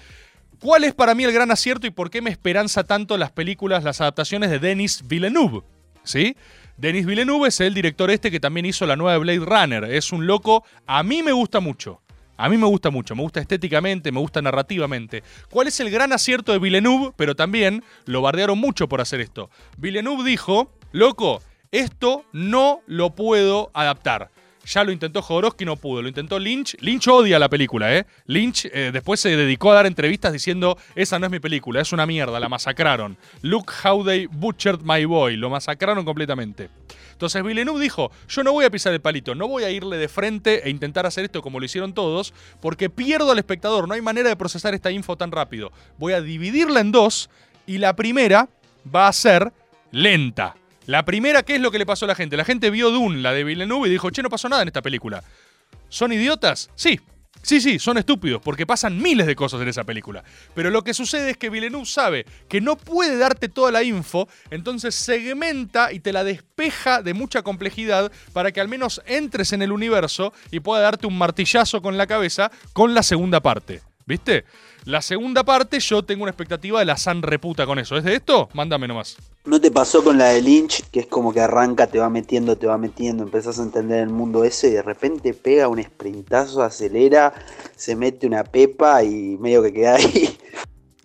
¿Cuál 0.63 0.85
es 0.85 0.93
para 0.93 1.13
mí 1.13 1.25
el 1.25 1.33
gran 1.33 1.51
acierto 1.51 1.87
y 1.87 1.89
por 1.89 2.09
qué 2.09 2.21
me 2.21 2.29
esperanza 2.29 2.85
tanto 2.85 3.17
las 3.17 3.33
películas, 3.33 3.83
las 3.83 3.99
adaptaciones 3.99 4.49
de 4.49 4.59
Denis 4.59 5.03
Villeneuve? 5.05 5.59
¿Sí? 6.03 6.37
Denis 6.77 7.05
Villeneuve 7.05 7.49
es 7.49 7.59
el 7.59 7.73
director 7.73 8.09
este 8.09 8.31
que 8.31 8.39
también 8.39 8.65
hizo 8.65 8.85
la 8.85 8.95
nueva 8.95 9.17
Blade 9.17 9.39
Runner. 9.39 9.83
Es 9.83 10.13
un 10.13 10.25
loco, 10.25 10.63
a 10.87 11.03
mí 11.03 11.21
me 11.21 11.33
gusta 11.33 11.59
mucho. 11.59 11.99
A 12.37 12.47
mí 12.47 12.55
me 12.55 12.65
gusta 12.65 12.91
mucho, 12.91 13.13
me 13.13 13.23
gusta 13.23 13.41
estéticamente, 13.41 14.13
me 14.13 14.21
gusta 14.21 14.41
narrativamente. 14.41 15.21
¿Cuál 15.49 15.67
es 15.67 15.81
el 15.81 15.89
gran 15.89 16.13
acierto 16.13 16.53
de 16.53 16.59
Villeneuve? 16.59 17.11
Pero 17.17 17.35
también 17.35 17.83
lo 18.05 18.21
bardearon 18.21 18.57
mucho 18.57 18.87
por 18.87 19.01
hacer 19.01 19.19
esto. 19.19 19.49
Villeneuve 19.77 20.23
dijo, 20.23 20.71
loco, 20.93 21.41
esto 21.73 22.23
no 22.31 22.79
lo 22.87 23.15
puedo 23.15 23.69
adaptar. 23.73 24.31
Ya 24.65 24.83
lo 24.83 24.91
intentó 24.91 25.21
Jodorowsky, 25.21 25.65
no 25.65 25.75
pudo. 25.75 26.01
Lo 26.01 26.07
intentó 26.07 26.39
Lynch. 26.39 26.77
Lynch 26.79 27.07
odia 27.07 27.37
la 27.37 27.49
película, 27.49 27.95
¿eh? 27.95 28.05
Lynch 28.27 28.65
eh, 28.65 28.91
después 28.93 29.19
se 29.19 29.35
dedicó 29.35 29.71
a 29.71 29.75
dar 29.75 29.85
entrevistas 29.85 30.31
diciendo: 30.31 30.77
Esa 30.95 31.19
no 31.19 31.25
es 31.25 31.31
mi 31.31 31.39
película, 31.39 31.81
es 31.81 31.91
una 31.91 32.05
mierda, 32.05 32.39
la 32.39 32.49
masacraron. 32.49 33.17
Look 33.41 33.71
how 33.83 34.03
they 34.05 34.27
butchered 34.27 34.81
my 34.81 35.03
boy. 35.05 35.35
Lo 35.35 35.49
masacraron 35.49 36.05
completamente. 36.05 36.69
Entonces 37.11 37.43
Villeneuve 37.43 37.81
dijo: 37.81 38.11
Yo 38.29 38.43
no 38.43 38.53
voy 38.53 38.65
a 38.65 38.69
pisar 38.69 38.93
el 38.93 39.01
palito, 39.01 39.35
no 39.35 39.47
voy 39.47 39.63
a 39.63 39.69
irle 39.69 39.97
de 39.97 40.07
frente 40.07 40.65
e 40.65 40.69
intentar 40.69 41.05
hacer 41.05 41.25
esto 41.25 41.41
como 41.41 41.59
lo 41.59 41.65
hicieron 41.65 41.93
todos, 41.93 42.33
porque 42.61 42.89
pierdo 42.89 43.31
al 43.31 43.39
espectador. 43.39 43.87
No 43.87 43.93
hay 43.95 44.01
manera 44.01 44.29
de 44.29 44.35
procesar 44.35 44.73
esta 44.73 44.91
info 44.91 45.17
tan 45.17 45.31
rápido. 45.31 45.71
Voy 45.97 46.13
a 46.13 46.21
dividirla 46.21 46.79
en 46.79 46.91
dos 46.91 47.29
y 47.65 47.79
la 47.79 47.95
primera 47.95 48.49
va 48.93 49.07
a 49.07 49.13
ser 49.13 49.51
lenta. 49.91 50.55
La 50.85 51.05
primera, 51.05 51.43
¿qué 51.43 51.55
es 51.55 51.61
lo 51.61 51.71
que 51.71 51.79
le 51.79 51.85
pasó 51.85 52.05
a 52.05 52.09
la 52.09 52.15
gente? 52.15 52.35
La 52.35 52.45
gente 52.45 52.69
vio 52.69 52.91
Dune, 52.91 53.21
la 53.21 53.31
de 53.33 53.43
Villeneuve, 53.43 53.87
y 53.87 53.91
dijo, 53.91 54.09
che, 54.09 54.21
no 54.21 54.29
pasó 54.29 54.49
nada 54.49 54.61
en 54.63 54.67
esta 54.67 54.81
película. 54.81 55.23
¿Son 55.89 56.11
idiotas? 56.11 56.69
Sí. 56.75 56.99
Sí, 57.41 57.59
sí, 57.59 57.77
son 57.77 57.97
estúpidos, 57.97 58.41
porque 58.41 58.65
pasan 58.65 59.01
miles 59.01 59.27
de 59.27 59.35
cosas 59.35 59.59
en 59.61 59.67
esa 59.67 59.83
película. 59.83 60.23
Pero 60.55 60.69
lo 60.69 60.81
que 60.83 60.93
sucede 60.93 61.31
es 61.31 61.37
que 61.37 61.49
Villeneuve 61.49 61.85
sabe 61.85 62.25
que 62.47 62.61
no 62.61 62.77
puede 62.77 63.17
darte 63.17 63.49
toda 63.49 63.69
la 63.69 63.83
info, 63.83 64.29
entonces 64.49 64.95
segmenta 64.95 65.91
y 65.91 65.99
te 65.99 66.13
la 66.13 66.23
despeja 66.23 67.01
de 67.01 67.13
mucha 67.13 67.41
complejidad 67.41 68.13
para 68.31 68.53
que 68.53 68.61
al 68.61 68.69
menos 68.69 69.01
entres 69.07 69.51
en 69.51 69.61
el 69.61 69.73
universo 69.73 70.31
y 70.51 70.61
pueda 70.61 70.83
darte 70.83 71.05
un 71.05 71.17
martillazo 71.17 71.81
con 71.81 71.97
la 71.97 72.07
cabeza 72.07 72.49
con 72.71 72.93
la 72.93 73.03
segunda 73.03 73.41
parte. 73.41 73.81
¿Viste? 74.05 74.45
La 74.85 75.01
segunda 75.01 75.43
parte 75.43 75.79
yo 75.79 76.03
tengo 76.03 76.23
una 76.23 76.31
expectativa 76.31 76.79
de 76.79 76.85
la 76.85 76.97
san 76.97 77.21
reputa 77.21 77.65
con 77.65 77.79
eso. 77.79 77.95
¿Es 77.95 78.03
de 78.03 78.15
esto? 78.15 78.49
Mándame 78.53 78.87
nomás. 78.87 79.17
¿No 79.45 79.61
te 79.61 79.71
pasó 79.71 80.03
con 80.03 80.17
la 80.17 80.29
de 80.29 80.41
Lynch, 80.41 80.83
que 80.89 81.01
es 81.01 81.07
como 81.07 81.33
que 81.33 81.39
arranca, 81.39 81.87
te 81.87 81.99
va 81.99 82.09
metiendo, 82.09 82.57
te 82.57 82.67
va 82.67 82.77
metiendo, 82.77 83.23
empezás 83.23 83.59
a 83.59 83.63
entender 83.63 83.99
el 83.99 84.09
mundo 84.09 84.43
ese 84.43 84.69
y 84.69 84.71
de 84.71 84.81
repente 84.81 85.33
pega 85.33 85.67
un 85.67 85.81
sprintazo, 85.81 86.63
acelera, 86.63 87.33
se 87.75 87.95
mete 87.95 88.27
una 88.27 88.43
pepa 88.43 89.03
y 89.03 89.37
medio 89.39 89.63
que 89.63 89.73
queda 89.73 89.95
ahí? 89.95 90.37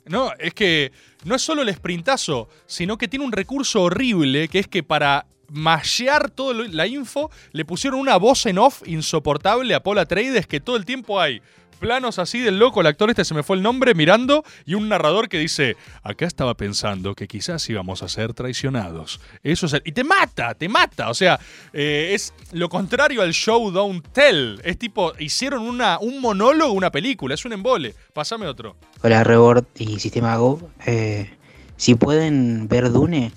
No, 0.09 0.31
es 0.39 0.55
que 0.55 0.91
no 1.27 1.35
es 1.35 1.43
solo 1.43 1.61
el 1.61 1.75
sprintazo, 1.75 2.49
sino 2.65 2.97
que 2.97 3.09
tiene 3.09 3.27
un 3.27 3.33
recurso 3.33 3.83
horrible 3.83 4.49
que 4.49 4.59
es 4.59 4.67
que 4.67 4.83
para 4.83 5.27
mashear 5.51 6.31
toda 6.31 6.55
la 6.55 6.87
info 6.87 7.31
le 7.53 7.67
pusieron 7.67 8.01
una 8.01 8.17
voz 8.17 8.47
en 8.47 8.57
off 8.57 8.83
insoportable 8.87 9.75
a 9.75 9.83
Paul 9.83 9.99
Atreides 9.99 10.47
que 10.47 10.61
todo 10.61 10.77
el 10.77 10.87
tiempo 10.87 11.21
hay 11.21 11.43
planos 11.79 12.19
así 12.19 12.41
del 12.41 12.59
loco, 12.59 12.81
el 12.81 12.87
actor 12.87 13.11
este 13.11 13.25
se 13.25 13.35
me 13.35 13.43
fue 13.43 13.57
el 13.57 13.63
nombre, 13.63 13.95
mirando, 13.95 14.45
y 14.67 14.75
un 14.75 14.89
narrador 14.89 15.29
que 15.29 15.39
dice, 15.39 15.77
acá 16.03 16.27
estaba 16.27 16.55
pensando 16.55 17.15
que 17.15 17.27
quizás 17.27 17.69
íbamos 17.71 18.03
a 18.03 18.09
ser 18.09 18.35
traicionados. 18.35 19.21
Eso 19.43 19.67
es... 19.67 19.77
Y 19.85 19.93
te 19.93 20.05
mata, 20.05 20.55
te 20.55 20.69
mata. 20.69 21.11
O 21.11 21.15
sea, 21.15 21.39
eh, 21.73 22.11
es 22.13 22.35
lo 22.53 22.69
contrario 22.69 23.23
al 23.23 23.33
show 23.33 23.71
Don't 23.71 24.07
Tell. 24.13 24.61
Es 24.65 24.79
tipo, 24.79 25.13
hicieron 25.19 25.63
una, 25.63 25.99
un 25.99 26.21
monólogo, 26.21 26.73
una 26.73 26.91
película, 26.91 27.35
es 27.35 27.45
un 27.45 27.53
embole. 27.53 27.95
Pásame 28.13 28.47
otro. 28.47 28.77
Hola 29.03 29.25
Rebord 29.25 29.65
y 29.77 29.99
Sistema 30.01 30.37
Go. 30.37 30.71
Eh, 30.87 31.31
si 31.77 31.95
pueden 31.95 32.69
ver 32.69 32.91
Dune, 32.91 33.33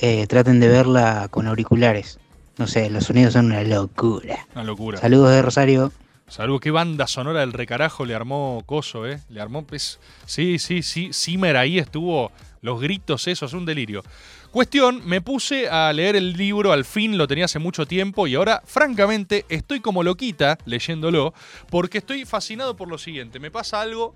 eh, 0.00 0.26
traten 0.26 0.60
de 0.60 0.68
verla 0.68 1.28
con 1.30 1.46
auriculares. 1.46 2.18
No 2.56 2.66
sé, 2.66 2.90
los 2.90 3.04
sonidos 3.04 3.34
son 3.34 3.46
una 3.46 3.62
locura. 3.62 4.46
Una 4.54 4.64
locura. 4.64 4.98
Saludos 4.98 5.30
de 5.30 5.42
Rosario. 5.42 5.92
Saludos, 6.28 6.60
qué 6.60 6.70
banda 6.70 7.06
sonora 7.06 7.40
del 7.40 7.54
recarajo 7.54 8.04
le 8.04 8.14
armó 8.14 8.62
Coso, 8.66 9.06
¿eh? 9.06 9.20
Le 9.30 9.40
armó. 9.40 9.66
Pues, 9.66 9.98
sí, 10.26 10.58
sí, 10.58 10.82
sí. 10.82 11.10
Zimmer 11.12 11.56
ahí 11.56 11.78
estuvo. 11.78 12.30
Los 12.60 12.80
gritos, 12.80 13.26
eso, 13.28 13.46
es 13.46 13.52
un 13.54 13.64
delirio. 13.64 14.02
Cuestión, 14.50 15.00
me 15.06 15.20
puse 15.20 15.68
a 15.68 15.92
leer 15.92 16.16
el 16.16 16.32
libro, 16.34 16.72
al 16.72 16.84
fin 16.84 17.16
lo 17.16 17.26
tenía 17.28 17.46
hace 17.46 17.58
mucho 17.58 17.86
tiempo 17.86 18.26
y 18.26 18.34
ahora, 18.34 18.62
francamente, 18.66 19.46
estoy 19.48 19.80
como 19.80 20.02
loquita 20.02 20.58
leyéndolo 20.64 21.34
porque 21.70 21.98
estoy 21.98 22.24
fascinado 22.24 22.76
por 22.76 22.88
lo 22.88 22.98
siguiente. 22.98 23.38
Me 23.38 23.50
pasa 23.50 23.80
algo. 23.80 24.14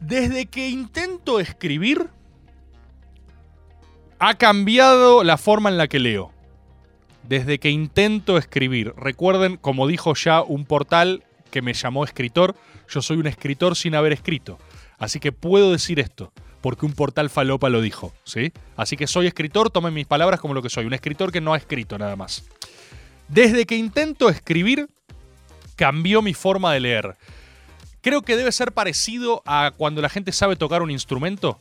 Desde 0.00 0.46
que 0.46 0.68
intento 0.68 1.40
escribir, 1.40 2.08
ha 4.18 4.34
cambiado 4.34 5.24
la 5.24 5.36
forma 5.36 5.70
en 5.70 5.76
la 5.76 5.88
que 5.88 5.98
leo 5.98 6.33
desde 7.28 7.58
que 7.58 7.70
intento 7.70 8.38
escribir. 8.38 8.94
Recuerden, 8.96 9.56
como 9.56 9.86
dijo 9.86 10.14
ya 10.14 10.42
un 10.42 10.64
portal 10.64 11.24
que 11.50 11.62
me 11.62 11.74
llamó 11.74 12.04
escritor, 12.04 12.54
yo 12.88 13.02
soy 13.02 13.16
un 13.18 13.26
escritor 13.26 13.76
sin 13.76 13.94
haber 13.94 14.12
escrito. 14.12 14.58
Así 14.98 15.20
que 15.20 15.32
puedo 15.32 15.72
decir 15.72 16.00
esto, 16.00 16.32
porque 16.60 16.86
un 16.86 16.92
portal 16.92 17.30
falopa 17.30 17.68
lo 17.68 17.80
dijo, 17.80 18.12
¿sí? 18.24 18.52
Así 18.76 18.96
que 18.96 19.06
soy 19.06 19.26
escritor, 19.26 19.70
tomen 19.70 19.94
mis 19.94 20.06
palabras 20.06 20.40
como 20.40 20.54
lo 20.54 20.62
que 20.62 20.70
soy, 20.70 20.86
un 20.86 20.94
escritor 20.94 21.32
que 21.32 21.40
no 21.40 21.54
ha 21.54 21.56
escrito 21.56 21.98
nada 21.98 22.16
más. 22.16 22.44
Desde 23.28 23.66
que 23.66 23.76
intento 23.76 24.28
escribir, 24.28 24.88
cambió 25.76 26.22
mi 26.22 26.34
forma 26.34 26.72
de 26.72 26.80
leer. 26.80 27.16
Creo 28.00 28.22
que 28.22 28.36
debe 28.36 28.52
ser 28.52 28.72
parecido 28.72 29.42
a 29.46 29.72
cuando 29.76 30.02
la 30.02 30.08
gente 30.08 30.32
sabe 30.32 30.56
tocar 30.56 30.82
un 30.82 30.90
instrumento. 30.90 31.58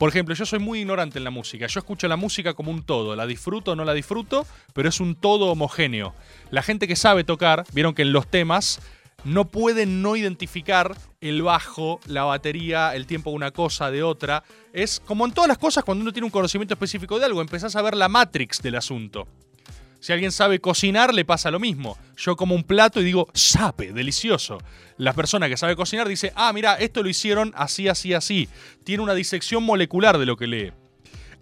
Por 0.00 0.08
ejemplo, 0.08 0.34
yo 0.34 0.46
soy 0.46 0.60
muy 0.60 0.78
ignorante 0.78 1.18
en 1.18 1.24
la 1.24 1.30
música. 1.30 1.66
Yo 1.66 1.78
escucho 1.78 2.08
la 2.08 2.16
música 2.16 2.54
como 2.54 2.70
un 2.70 2.84
todo. 2.84 3.14
La 3.14 3.26
disfruto 3.26 3.72
o 3.72 3.76
no 3.76 3.84
la 3.84 3.92
disfruto, 3.92 4.46
pero 4.72 4.88
es 4.88 4.98
un 4.98 5.14
todo 5.14 5.52
homogéneo. 5.52 6.14
La 6.50 6.62
gente 6.62 6.88
que 6.88 6.96
sabe 6.96 7.22
tocar, 7.22 7.66
vieron 7.74 7.92
que 7.92 8.00
en 8.00 8.14
los 8.14 8.26
temas 8.26 8.80
no 9.24 9.48
pueden 9.48 10.00
no 10.00 10.16
identificar 10.16 10.96
el 11.20 11.42
bajo, 11.42 12.00
la 12.06 12.24
batería, 12.24 12.96
el 12.96 13.06
tiempo 13.06 13.28
de 13.28 13.36
una 13.36 13.50
cosa, 13.50 13.90
de 13.90 14.02
otra. 14.02 14.42
Es 14.72 15.00
como 15.00 15.26
en 15.26 15.32
todas 15.32 15.48
las 15.48 15.58
cosas, 15.58 15.84
cuando 15.84 16.00
uno 16.00 16.14
tiene 16.14 16.24
un 16.24 16.30
conocimiento 16.30 16.72
específico 16.72 17.18
de 17.18 17.26
algo, 17.26 17.42
empezás 17.42 17.76
a 17.76 17.82
ver 17.82 17.94
la 17.94 18.08
matrix 18.08 18.62
del 18.62 18.76
asunto. 18.76 19.28
Si 20.00 20.12
alguien 20.12 20.32
sabe 20.32 20.60
cocinar, 20.60 21.14
le 21.14 21.24
pasa 21.24 21.50
lo 21.50 21.60
mismo. 21.60 21.98
Yo 22.16 22.34
como 22.34 22.54
un 22.54 22.64
plato 22.64 23.00
y 23.00 23.04
digo, 23.04 23.28
sape, 23.34 23.92
delicioso. 23.92 24.58
La 24.96 25.12
persona 25.12 25.48
que 25.48 25.56
sabe 25.56 25.76
cocinar 25.76 26.08
dice, 26.08 26.32
ah, 26.34 26.52
mira, 26.52 26.74
esto 26.74 27.02
lo 27.02 27.08
hicieron 27.08 27.52
así, 27.54 27.86
así, 27.86 28.14
así. 28.14 28.48
Tiene 28.82 29.02
una 29.02 29.14
disección 29.14 29.62
molecular 29.62 30.18
de 30.18 30.26
lo 30.26 30.36
que 30.36 30.46
lee. 30.46 30.72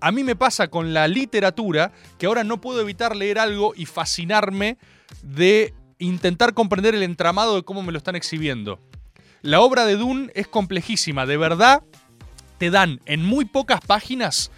A 0.01 0.13
mí 0.13 0.25
me 0.25 0.37
pasa 0.37 0.69
con 0.69 0.93
la 0.93 1.09
literatura 1.09 1.93
que 2.19 2.27
ahora 2.27 2.45
no 2.45 2.61
puedo 2.61 2.81
evitar 2.81 3.17
leer 3.17 3.39
algo 3.39 3.73
y 3.77 3.87
fascinarme 3.87 4.77
de 5.23 5.75
intentar 5.99 6.55
comprender 6.55 6.95
el 6.95 7.03
entramado 7.03 7.57
de 7.57 7.63
cómo 7.63 7.83
me 7.83 7.93
lo 7.93 7.99
están 7.99 8.17
exhibiendo. 8.17 8.81
La 9.43 9.61
obra 9.61 9.87
de 9.87 9.97
Dune 9.97 10.31
es 10.35 10.47
complejísima, 10.49 11.27
de 11.27 11.37
verdad 11.37 11.83
te 12.59 12.71
dan 12.71 13.01
en 13.07 13.25
muy 13.25 13.45
pocas 13.45 13.81
páginas 13.81 14.51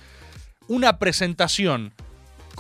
una 0.67 0.99
presentación 0.99 1.93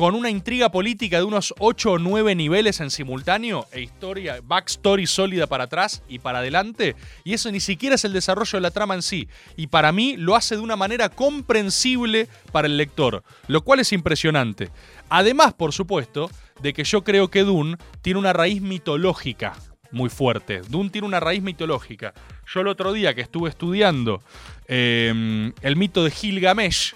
con 0.00 0.14
una 0.14 0.30
intriga 0.30 0.70
política 0.70 1.18
de 1.18 1.24
unos 1.24 1.52
8 1.58 1.92
o 1.92 1.98
9 1.98 2.34
niveles 2.34 2.80
en 2.80 2.88
simultáneo 2.88 3.66
e 3.70 3.82
historia, 3.82 4.40
backstory 4.42 5.06
sólida 5.06 5.46
para 5.46 5.64
atrás 5.64 6.02
y 6.08 6.20
para 6.20 6.38
adelante. 6.38 6.96
Y 7.22 7.34
eso 7.34 7.52
ni 7.52 7.60
siquiera 7.60 7.96
es 7.96 8.06
el 8.06 8.14
desarrollo 8.14 8.56
de 8.56 8.62
la 8.62 8.70
trama 8.70 8.94
en 8.94 9.02
sí. 9.02 9.28
Y 9.58 9.66
para 9.66 9.92
mí 9.92 10.16
lo 10.16 10.36
hace 10.36 10.56
de 10.56 10.62
una 10.62 10.74
manera 10.74 11.10
comprensible 11.10 12.28
para 12.50 12.66
el 12.66 12.78
lector, 12.78 13.22
lo 13.46 13.60
cual 13.60 13.80
es 13.80 13.92
impresionante. 13.92 14.70
Además, 15.10 15.52
por 15.52 15.74
supuesto, 15.74 16.30
de 16.62 16.72
que 16.72 16.84
yo 16.84 17.04
creo 17.04 17.28
que 17.28 17.44
Dune 17.44 17.76
tiene 18.00 18.20
una 18.20 18.32
raíz 18.32 18.62
mitológica 18.62 19.52
muy 19.90 20.08
fuerte. 20.08 20.62
Dune 20.66 20.88
tiene 20.88 21.08
una 21.08 21.20
raíz 21.20 21.42
mitológica. 21.42 22.14
Yo 22.46 22.62
el 22.62 22.68
otro 22.68 22.94
día 22.94 23.12
que 23.12 23.20
estuve 23.20 23.50
estudiando 23.50 24.22
eh, 24.66 25.52
el 25.60 25.76
mito 25.76 26.02
de 26.02 26.10
Gilgamesh, 26.10 26.94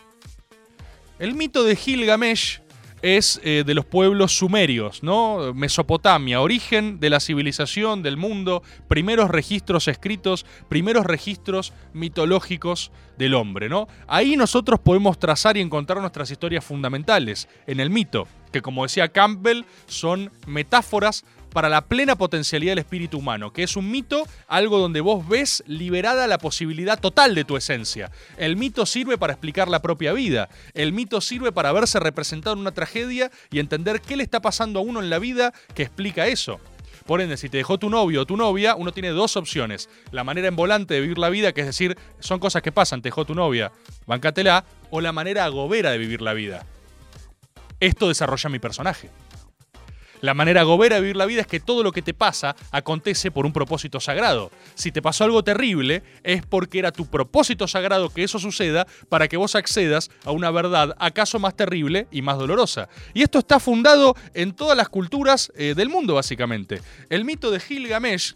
el 1.19 1.35
mito 1.35 1.65
de 1.65 1.77
Gilgamesh 1.77 2.64
es 3.05 3.39
eh, 3.45 3.65
de 3.67 3.75
los 3.75 3.85
pueblos 3.85 4.33
sumerios, 4.33 5.03
¿no? 5.03 5.53
Mesopotamia, 5.53 6.41
origen 6.41 7.01
de 7.01 7.11
la 7.11 7.21
civilización, 7.21 8.03
del 8.03 8.17
mundo, 8.17 8.63
primeros 8.89 9.29
registros 9.31 9.89
escritos, 9.89 10.47
primeros 10.71 11.05
registros 11.05 11.75
mitológicos 11.93 12.91
del 13.19 13.35
hombre, 13.35 13.69
¿no? 13.69 13.89
Ahí 14.07 14.37
nosotros 14.39 14.81
podemos 14.81 15.19
trazar 15.19 15.59
y 15.59 15.61
encontrar 15.61 16.01
nuestras 16.01 16.31
historias 16.31 16.65
fundamentales 16.65 17.47
en 17.67 17.79
el 17.79 17.91
mito, 17.91 18.27
que 18.51 18.63
como 18.63 18.85
decía 18.85 19.09
Campbell, 19.09 19.65
son 19.87 20.33
metáforas 20.47 21.27
para 21.55 21.71
la 21.71 21.87
plena 21.87 22.17
potencialidad 22.17 22.73
del 22.73 22.81
espíritu 22.81 23.19
humano, 23.19 23.53
que 23.53 23.63
es 23.63 23.77
un 23.77 23.91
mito, 23.91 24.27
algo 24.49 24.79
donde 24.79 25.01
vos 25.01 25.27
ves 25.27 25.63
liberada 25.67 26.27
la 26.27 26.37
posibilidad 26.37 27.01
total 27.01 27.35
de 27.35 27.45
tu 27.45 27.57
esencia. 27.57 28.11
El 28.37 28.57
mito 28.57 28.85
sirve 28.85 29.17
para 29.17 29.33
explicar 29.33 29.69
la 29.69 29.81
propia 29.81 30.13
vida, 30.13 30.51
el 30.75 30.93
mito 30.93 31.21
sirve 31.23 31.53
para 31.53 31.73
verse 31.73 32.01
representado 32.01 32.55
en 32.55 32.61
una 32.61 32.73
tragedia 32.73 33.31
y 33.51 33.61
entender 33.61 34.03
qué 34.03 34.17
le 34.17 34.25
está 34.25 34.43
pasando 34.43 34.81
a 34.81 34.83
uno 34.83 35.01
en 35.01 35.09
la 35.09 35.21
vida 35.21 35.55
que 35.75 35.85
explica 35.85 36.27
eso. 36.27 36.61
Por 37.07 37.21
ende, 37.21 37.37
si 37.37 37.49
te 37.49 37.59
dejó 37.59 37.79
tu 37.79 37.89
novio 37.89 38.23
o 38.23 38.27
tu 38.27 38.37
novia, 38.37 38.75
uno 38.75 38.91
tiene 38.91 39.11
dos 39.11 39.37
opciones. 39.37 39.89
La 40.11 40.25
manera 40.25 40.49
en 40.49 40.57
volante 40.57 40.95
de 40.95 41.03
vivir 41.03 41.19
la 41.19 41.29
vida, 41.29 41.53
que 41.53 41.61
es 41.61 41.67
decir, 41.67 41.97
son 42.19 42.41
cosas 42.41 42.63
que 42.63 42.73
pasan, 42.73 43.01
te 43.01 43.09
dejó 43.09 43.25
tu 43.25 43.35
novia, 43.35 43.73
bancatela, 44.07 44.65
o 44.91 45.01
la 45.01 45.13
manera 45.13 45.45
agobera 45.45 45.91
de 45.91 45.99
vivir 45.99 46.23
la 46.23 46.33
vida. 46.33 46.67
Esto 47.79 48.09
desarrolla 48.09 48.49
mi 48.49 48.59
personaje. 48.59 49.11
La 50.21 50.35
manera 50.35 50.63
gobera 50.63 50.97
de 50.97 51.03
vivir 51.03 51.17
la 51.17 51.27
vida 51.27 51.43
es 51.43 51.47
que 51.47 51.61
todo 51.61 51.83
lo 51.83 51.93
que 51.93 52.03
te 52.03 52.15
pasa 52.15 52.57
acontece 52.71 53.31
por 53.31 53.47
un 53.47 53.53
propósito 53.53 54.01
sagrado. 54.01 54.51
Si 54.75 54.93
te 54.93 55.03
pasó 55.03 55.25
algo 55.25 55.45
terrible, 55.45 56.03
es 56.23 56.45
porque 56.47 56.79
era 56.79 56.93
tu 56.93 57.07
propósito 57.07 57.69
sagrado 57.69 58.11
que 58.11 58.25
eso 58.25 58.39
suceda 58.39 58.87
para 59.09 59.29
que 59.29 59.37
vos 59.37 59.55
accedas 59.55 60.11
a 60.25 60.31
una 60.31 60.51
verdad 60.51 60.95
acaso 60.99 61.39
más 61.39 61.57
terrible 61.57 62.07
y 62.11 62.23
más 62.23 62.39
dolorosa. 62.39 62.89
Y 63.13 63.23
esto 63.23 63.39
está 63.39 63.61
fundado 63.61 64.17
en 64.35 64.53
todas 64.53 64.77
las 64.77 64.89
culturas 64.89 65.53
eh, 65.57 65.75
del 65.77 65.89
mundo, 65.89 66.15
básicamente. 66.15 66.81
El 67.11 67.25
mito 67.25 67.51
de 67.51 67.61
Gilgamesh 67.61 68.35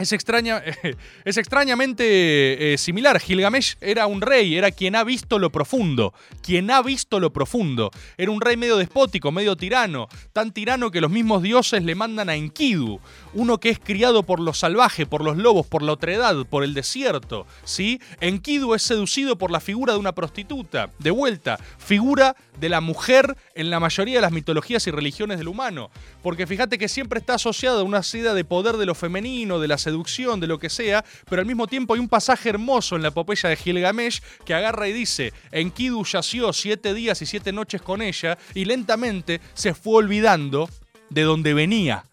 es, 0.00 0.12
extraña, 0.12 0.62
es 1.24 1.36
extrañamente 1.36 2.72
eh, 2.72 2.78
similar. 2.78 3.20
Gilgamesh 3.20 3.76
era 3.80 4.06
un 4.06 4.20
rey, 4.20 4.56
era 4.56 4.70
quien 4.70 4.96
ha 4.96 5.04
visto 5.04 5.38
lo 5.38 5.50
profundo. 5.50 6.14
Quien 6.42 6.70
ha 6.70 6.82
visto 6.82 7.20
lo 7.20 7.32
profundo. 7.32 7.90
Era 8.16 8.30
un 8.30 8.40
rey 8.40 8.56
medio 8.56 8.76
despótico, 8.76 9.32
medio 9.32 9.56
tirano. 9.56 10.08
Tan 10.32 10.52
tirano 10.52 10.90
que 10.90 11.00
los 11.00 11.10
mismos 11.10 11.42
dioses 11.42 11.82
le 11.82 11.94
mandan 11.94 12.28
a 12.28 12.34
Enkidu. 12.34 13.00
Uno 13.34 13.58
que 13.58 13.70
es 13.70 13.78
criado 13.78 14.22
por 14.24 14.40
lo 14.40 14.54
salvaje, 14.54 15.06
por 15.06 15.22
los 15.22 15.36
lobos, 15.36 15.66
por 15.66 15.82
la 15.82 15.92
otredad, 15.92 16.46
por 16.46 16.64
el 16.64 16.74
desierto. 16.74 17.46
¿sí? 17.64 18.00
Enkidu 18.20 18.74
es 18.74 18.82
seducido 18.82 19.38
por 19.38 19.50
la 19.50 19.60
figura 19.60 19.92
de 19.92 19.98
una 19.98 20.12
prostituta. 20.12 20.90
De 20.98 21.10
vuelta, 21.10 21.58
figura 21.78 22.36
de 22.58 22.68
la 22.68 22.80
mujer 22.80 23.36
en 23.54 23.70
la 23.70 23.80
mayoría 23.80 24.16
de 24.16 24.20
las 24.22 24.32
mitologías 24.32 24.86
y 24.86 24.90
religiones 24.90 25.38
del 25.38 25.48
humano. 25.48 25.90
Porque 26.22 26.46
fíjate 26.46 26.78
que 26.78 26.88
siempre 26.88 27.18
está 27.18 27.34
asociado 27.34 27.80
a 27.80 27.84
una 27.84 28.02
idea 28.18 28.34
de 28.34 28.44
poder 28.44 28.76
de 28.76 28.86
lo 28.86 28.94
femenino, 28.94 29.58
de 29.60 29.68
la 29.68 29.78
seducción, 29.78 29.89
de 29.92 30.46
lo 30.46 30.58
que 30.58 30.70
sea, 30.70 31.04
pero 31.28 31.40
al 31.40 31.46
mismo 31.46 31.66
tiempo 31.66 31.94
hay 31.94 32.00
un 32.00 32.08
pasaje 32.08 32.48
hermoso 32.48 32.96
en 32.96 33.02
la 33.02 33.08
epopeya 33.08 33.48
de 33.48 33.56
Gilgamesh 33.56 34.20
que 34.44 34.54
agarra 34.54 34.88
y 34.88 34.92
dice, 34.92 35.32
Enkidu 35.52 36.04
yació 36.04 36.52
siete 36.52 36.94
días 36.94 37.22
y 37.22 37.26
siete 37.26 37.52
noches 37.52 37.82
con 37.82 38.02
ella 38.02 38.38
y 38.54 38.64
lentamente 38.64 39.40
se 39.54 39.74
fue 39.74 39.96
olvidando 39.96 40.68
de 41.10 41.22
donde 41.22 41.54
venía. 41.54 42.04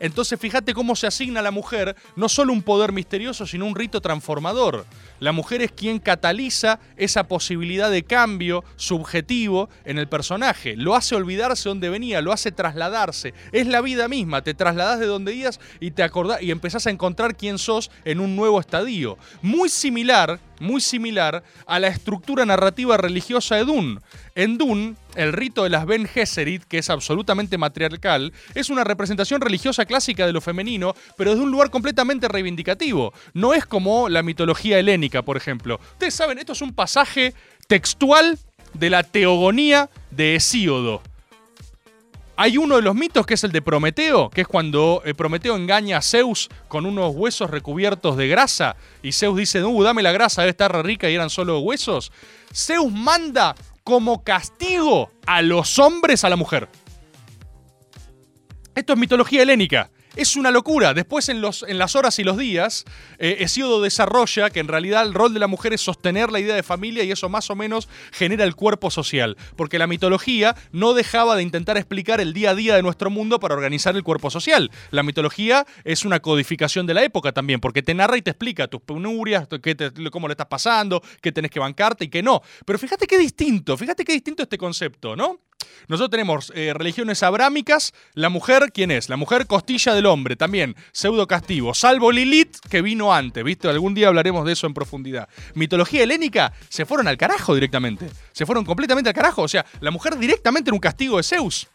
Entonces 0.00 0.38
fíjate 0.38 0.74
cómo 0.74 0.96
se 0.96 1.06
asigna 1.06 1.40
a 1.40 1.42
la 1.42 1.50
mujer 1.50 1.96
no 2.16 2.28
solo 2.28 2.52
un 2.52 2.62
poder 2.62 2.92
misterioso, 2.92 3.46
sino 3.46 3.66
un 3.66 3.74
rito 3.74 4.00
transformador. 4.00 4.86
La 5.20 5.32
mujer 5.32 5.62
es 5.62 5.72
quien 5.72 5.98
cataliza 5.98 6.78
esa 6.96 7.24
posibilidad 7.24 7.90
de 7.90 8.04
cambio 8.04 8.64
subjetivo 8.76 9.68
en 9.84 9.98
el 9.98 10.08
personaje. 10.08 10.76
Lo 10.76 10.94
hace 10.94 11.16
olvidarse 11.16 11.68
dónde 11.68 11.88
venía, 11.88 12.20
lo 12.20 12.32
hace 12.32 12.52
trasladarse. 12.52 13.34
Es 13.52 13.66
la 13.66 13.80
vida 13.80 14.08
misma, 14.08 14.42
te 14.42 14.54
trasladás 14.54 15.00
de 15.00 15.06
donde 15.06 15.34
ibas 15.34 15.60
y 15.80 15.90
te 15.90 16.02
acordás 16.02 16.42
y 16.42 16.50
empezás 16.50 16.86
a 16.86 16.90
encontrar 16.90 17.36
quién 17.36 17.58
sos 17.58 17.90
en 18.04 18.20
un 18.20 18.36
nuevo 18.36 18.60
estadio. 18.60 19.18
Muy 19.42 19.68
similar, 19.68 20.38
muy 20.60 20.80
similar 20.80 21.42
a 21.66 21.78
la 21.78 21.88
estructura 21.88 22.44
narrativa 22.44 22.96
religiosa 22.96 23.56
de 23.56 23.64
Dune. 23.64 24.00
En 24.34 24.58
Dune, 24.58 24.94
el 25.14 25.32
rito 25.32 25.64
de 25.64 25.70
las 25.70 25.86
Ben 25.86 26.06
Gesserit, 26.06 26.64
que 26.64 26.78
es 26.78 26.90
absolutamente 26.90 27.58
matriarcal, 27.58 28.32
es 28.54 28.70
una 28.70 28.84
representación 28.84 29.40
religiosa 29.40 29.86
clásica 29.86 30.26
de 30.26 30.32
lo 30.32 30.40
femenino, 30.40 30.94
pero 31.16 31.30
desde 31.30 31.44
un 31.44 31.50
lugar 31.50 31.70
completamente 31.70 32.28
reivindicativo. 32.28 33.12
No 33.34 33.54
es 33.54 33.66
como 33.66 34.08
la 34.08 34.22
mitología 34.22 34.78
helénica, 34.78 35.22
por 35.22 35.36
ejemplo. 35.36 35.80
Ustedes 35.92 36.14
saben, 36.14 36.38
esto 36.38 36.52
es 36.52 36.62
un 36.62 36.72
pasaje 36.72 37.34
textual 37.66 38.38
de 38.74 38.90
la 38.90 39.02
teogonía 39.02 39.90
de 40.10 40.36
Hesíodo. 40.36 41.02
Hay 42.40 42.56
uno 42.56 42.76
de 42.76 42.82
los 42.82 42.94
mitos 42.94 43.26
que 43.26 43.34
es 43.34 43.42
el 43.42 43.50
de 43.50 43.60
Prometeo, 43.60 44.30
que 44.30 44.42
es 44.42 44.46
cuando 44.46 45.02
eh, 45.04 45.12
Prometeo 45.12 45.56
engaña 45.56 45.96
a 45.96 46.02
Zeus 46.02 46.48
con 46.68 46.86
unos 46.86 47.12
huesos 47.16 47.50
recubiertos 47.50 48.16
de 48.16 48.28
grasa 48.28 48.76
y 49.02 49.10
Zeus 49.10 49.36
dice, 49.36 49.64
uh, 49.64 49.82
dame 49.82 50.04
la 50.04 50.12
grasa, 50.12 50.42
debe 50.42 50.50
estar 50.50 50.86
rica 50.86 51.10
y 51.10 51.16
eran 51.16 51.30
solo 51.30 51.58
huesos. 51.58 52.12
Zeus 52.54 52.92
manda 52.92 53.56
como 53.82 54.22
castigo 54.22 55.10
a 55.26 55.42
los 55.42 55.80
hombres 55.80 56.22
a 56.22 56.28
la 56.28 56.36
mujer. 56.36 56.68
Esto 58.72 58.92
es 58.92 58.98
mitología 59.00 59.42
helénica. 59.42 59.90
Es 60.18 60.34
una 60.34 60.50
locura. 60.50 60.94
Después, 60.94 61.28
en, 61.28 61.40
los, 61.40 61.64
en 61.68 61.78
las 61.78 61.94
horas 61.94 62.18
y 62.18 62.24
los 62.24 62.36
días, 62.36 62.84
eh, 63.18 63.36
Hesíodo 63.38 63.80
desarrolla 63.80 64.50
que 64.50 64.58
en 64.58 64.66
realidad 64.66 65.04
el 65.04 65.14
rol 65.14 65.32
de 65.32 65.38
la 65.38 65.46
mujer 65.46 65.72
es 65.72 65.80
sostener 65.80 66.32
la 66.32 66.40
idea 66.40 66.56
de 66.56 66.64
familia 66.64 67.04
y 67.04 67.12
eso 67.12 67.28
más 67.28 67.48
o 67.50 67.54
menos 67.54 67.88
genera 68.10 68.42
el 68.42 68.56
cuerpo 68.56 68.90
social. 68.90 69.36
Porque 69.54 69.78
la 69.78 69.86
mitología 69.86 70.56
no 70.72 70.92
dejaba 70.92 71.36
de 71.36 71.44
intentar 71.44 71.76
explicar 71.76 72.20
el 72.20 72.32
día 72.32 72.50
a 72.50 72.54
día 72.56 72.74
de 72.74 72.82
nuestro 72.82 73.10
mundo 73.10 73.38
para 73.38 73.54
organizar 73.54 73.94
el 73.94 74.02
cuerpo 74.02 74.28
social. 74.28 74.72
La 74.90 75.04
mitología 75.04 75.64
es 75.84 76.04
una 76.04 76.18
codificación 76.18 76.84
de 76.86 76.94
la 76.94 77.04
época 77.04 77.30
también, 77.30 77.60
porque 77.60 77.82
te 77.84 77.94
narra 77.94 78.16
y 78.16 78.22
te 78.22 78.30
explica 78.30 78.66
tus 78.66 78.80
penurias, 78.80 79.46
qué 79.62 79.76
te- 79.76 79.92
cómo 80.10 80.26
le 80.26 80.32
estás 80.32 80.48
pasando, 80.48 81.00
qué 81.22 81.30
tenés 81.30 81.52
que 81.52 81.60
bancarte 81.60 82.06
y 82.06 82.08
qué 82.08 82.24
no. 82.24 82.42
Pero 82.66 82.76
fíjate 82.80 83.06
qué 83.06 83.18
distinto, 83.18 83.76
fíjate 83.76 84.04
qué 84.04 84.14
distinto 84.14 84.42
este 84.42 84.58
concepto, 84.58 85.14
¿no? 85.14 85.38
Nosotros 85.88 86.10
tenemos 86.10 86.52
eh, 86.54 86.72
religiones 86.74 87.22
abrámicas. 87.22 87.92
La 88.14 88.28
mujer, 88.28 88.70
¿quién 88.72 88.90
es? 88.90 89.08
La 89.08 89.16
mujer 89.16 89.46
costilla 89.46 89.94
del 89.94 90.06
hombre, 90.06 90.36
también 90.36 90.76
pseudo 90.92 91.26
castigo. 91.26 91.74
Salvo 91.74 92.12
Lilith, 92.12 92.56
que 92.68 92.82
vino 92.82 93.12
antes, 93.12 93.42
¿viste? 93.44 93.68
Algún 93.68 93.94
día 93.94 94.08
hablaremos 94.08 94.44
de 94.44 94.52
eso 94.52 94.66
en 94.66 94.74
profundidad. 94.74 95.28
Mitología 95.54 96.02
helénica, 96.02 96.52
se 96.68 96.86
fueron 96.86 97.08
al 97.08 97.16
carajo 97.16 97.54
directamente. 97.54 98.08
Se 98.32 98.46
fueron 98.46 98.64
completamente 98.64 99.10
al 99.10 99.14
carajo. 99.14 99.42
O 99.42 99.48
sea, 99.48 99.64
la 99.80 99.90
mujer 99.90 100.18
directamente 100.18 100.70
era 100.70 100.74
un 100.74 100.80
castigo 100.80 101.16
de 101.16 101.22
Zeus. 101.22 101.68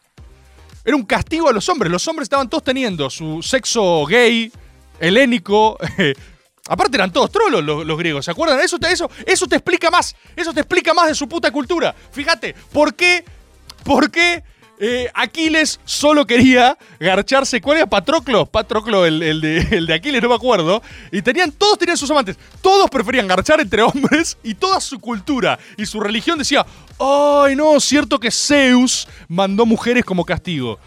Era 0.85 0.95
un 0.95 1.05
castigo 1.05 1.49
a 1.49 1.53
los 1.53 1.67
hombres. 1.69 1.91
Los 1.91 2.07
hombres 2.07 2.25
estaban 2.25 2.49
todos 2.49 2.63
teniendo 2.63 3.09
su 3.09 3.41
sexo 3.41 4.05
gay, 4.05 4.51
helénico. 4.99 5.77
Aparte 6.67 6.95
eran 6.95 7.11
todos 7.11 7.29
trolos 7.29 7.63
los, 7.63 7.85
los 7.85 7.97
griegos, 7.97 8.23
¿se 8.23 8.31
acuerdan? 8.31 8.59
Eso 8.61 8.79
te, 8.79 8.89
eso, 8.89 9.09
eso 9.25 9.47
te 9.47 9.55
explica 9.55 9.91
más. 9.91 10.15
Eso 10.35 10.53
te 10.53 10.61
explica 10.61 10.93
más 10.93 11.07
de 11.07 11.15
su 11.15 11.27
puta 11.27 11.51
cultura. 11.51 11.93
Fíjate, 12.11 12.53
¿por 12.71 12.95
qué? 12.95 13.25
¿Por 13.83 14.11
qué 14.11 14.43
eh, 14.79 15.09
Aquiles 15.13 15.79
solo 15.85 16.25
quería 16.25 16.77
garcharse? 16.99 17.61
¿Cuál 17.61 17.77
era 17.77 17.85
Patroclo? 17.85 18.45
Patroclo, 18.45 19.05
el, 19.05 19.21
el 19.21 19.41
de, 19.41 19.57
el 19.71 19.87
de 19.87 19.93
Aquiles, 19.93 20.21
no 20.21 20.29
me 20.29 20.35
acuerdo. 20.35 20.81
Y 21.11 21.21
tenían, 21.21 21.51
todos 21.51 21.77
tenían 21.77 21.97
sus 21.97 22.09
amantes. 22.11 22.37
Todos 22.61 22.89
preferían 22.89 23.27
garchar 23.27 23.61
entre 23.61 23.81
hombres 23.83 24.37
y 24.43 24.55
toda 24.55 24.79
su 24.79 24.99
cultura 24.99 25.59
y 25.77 25.85
su 25.85 25.99
religión 25.99 26.37
decía, 26.37 26.65
ay 26.99 27.55
no, 27.55 27.79
cierto 27.79 28.19
que 28.19 28.31
Zeus 28.31 29.07
mandó 29.27 29.65
mujeres 29.65 30.03
como 30.03 30.25
castigo. 30.25 30.79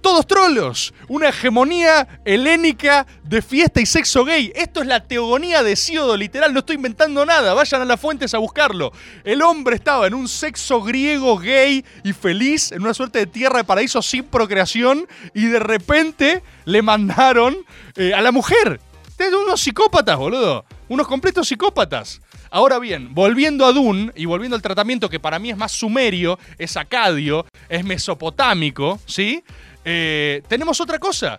Todos 0.00 0.26
trolos. 0.26 0.94
Una 1.08 1.28
hegemonía 1.28 2.20
helénica 2.24 3.06
de 3.22 3.42
fiesta 3.42 3.80
y 3.80 3.86
sexo 3.86 4.24
gay. 4.24 4.50
Esto 4.54 4.80
es 4.80 4.86
la 4.86 5.06
teogonía 5.06 5.62
de 5.62 5.72
Hesíodo, 5.72 6.16
literal. 6.16 6.54
No 6.54 6.60
estoy 6.60 6.76
inventando 6.76 7.26
nada. 7.26 7.52
Vayan 7.52 7.82
a 7.82 7.84
las 7.84 8.00
fuentes 8.00 8.32
a 8.32 8.38
buscarlo. 8.38 8.92
El 9.24 9.42
hombre 9.42 9.76
estaba 9.76 10.06
en 10.06 10.14
un 10.14 10.28
sexo 10.28 10.82
griego 10.82 11.38
gay 11.38 11.84
y 12.02 12.12
feliz, 12.12 12.72
en 12.72 12.82
una 12.82 12.94
suerte 12.94 13.18
de 13.20 13.26
tierra 13.26 13.58
de 13.58 13.64
paraíso 13.64 14.00
sin 14.00 14.24
procreación. 14.24 15.06
Y 15.34 15.46
de 15.46 15.58
repente 15.58 16.42
le 16.64 16.80
mandaron 16.80 17.56
eh, 17.96 18.14
a 18.14 18.22
la 18.22 18.32
mujer. 18.32 18.80
Ustedes 19.06 19.34
unos 19.34 19.60
psicópatas, 19.60 20.16
boludo. 20.16 20.64
Unos 20.88 21.06
completos 21.06 21.46
psicópatas. 21.46 22.22
Ahora 22.52 22.80
bien, 22.80 23.14
volviendo 23.14 23.64
a 23.64 23.72
Dune 23.72 24.10
y 24.16 24.24
volviendo 24.24 24.56
al 24.56 24.62
tratamiento 24.62 25.08
que 25.08 25.20
para 25.20 25.38
mí 25.38 25.50
es 25.50 25.56
más 25.56 25.70
sumerio, 25.70 26.36
es 26.58 26.76
acadio, 26.76 27.46
es 27.68 27.84
mesopotámico, 27.84 28.98
¿sí? 29.06 29.44
Eh, 29.84 30.42
tenemos 30.48 30.80
otra 30.80 30.98
cosa. 30.98 31.38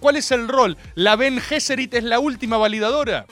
¿Cuál 0.00 0.16
es 0.16 0.30
el 0.30 0.48
rol? 0.48 0.76
La 0.94 1.16
Ben 1.16 1.40
Gesserit 1.40 1.94
es 1.94 2.04
la 2.04 2.20
última 2.20 2.56
validadora. 2.56 3.26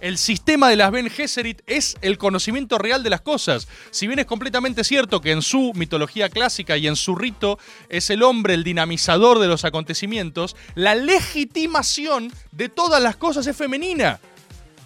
El 0.00 0.18
sistema 0.18 0.68
de 0.68 0.76
las 0.76 0.90
Ben 0.90 1.08
Gesserit 1.08 1.62
es 1.66 1.96
el 2.02 2.18
conocimiento 2.18 2.76
real 2.76 3.02
de 3.02 3.08
las 3.08 3.22
cosas. 3.22 3.68
Si 3.90 4.06
bien 4.06 4.18
es 4.18 4.26
completamente 4.26 4.84
cierto 4.84 5.22
que 5.22 5.30
en 5.30 5.40
su 5.40 5.72
mitología 5.74 6.28
clásica 6.28 6.76
y 6.76 6.86
en 6.86 6.96
su 6.96 7.14
rito 7.14 7.58
es 7.88 8.10
el 8.10 8.22
hombre 8.22 8.52
el 8.52 8.64
dinamizador 8.64 9.38
de 9.38 9.48
los 9.48 9.64
acontecimientos, 9.64 10.56
la 10.74 10.94
legitimación 10.94 12.30
de 12.52 12.68
todas 12.68 13.02
las 13.02 13.16
cosas 13.16 13.46
es 13.46 13.56
femenina. 13.56 14.20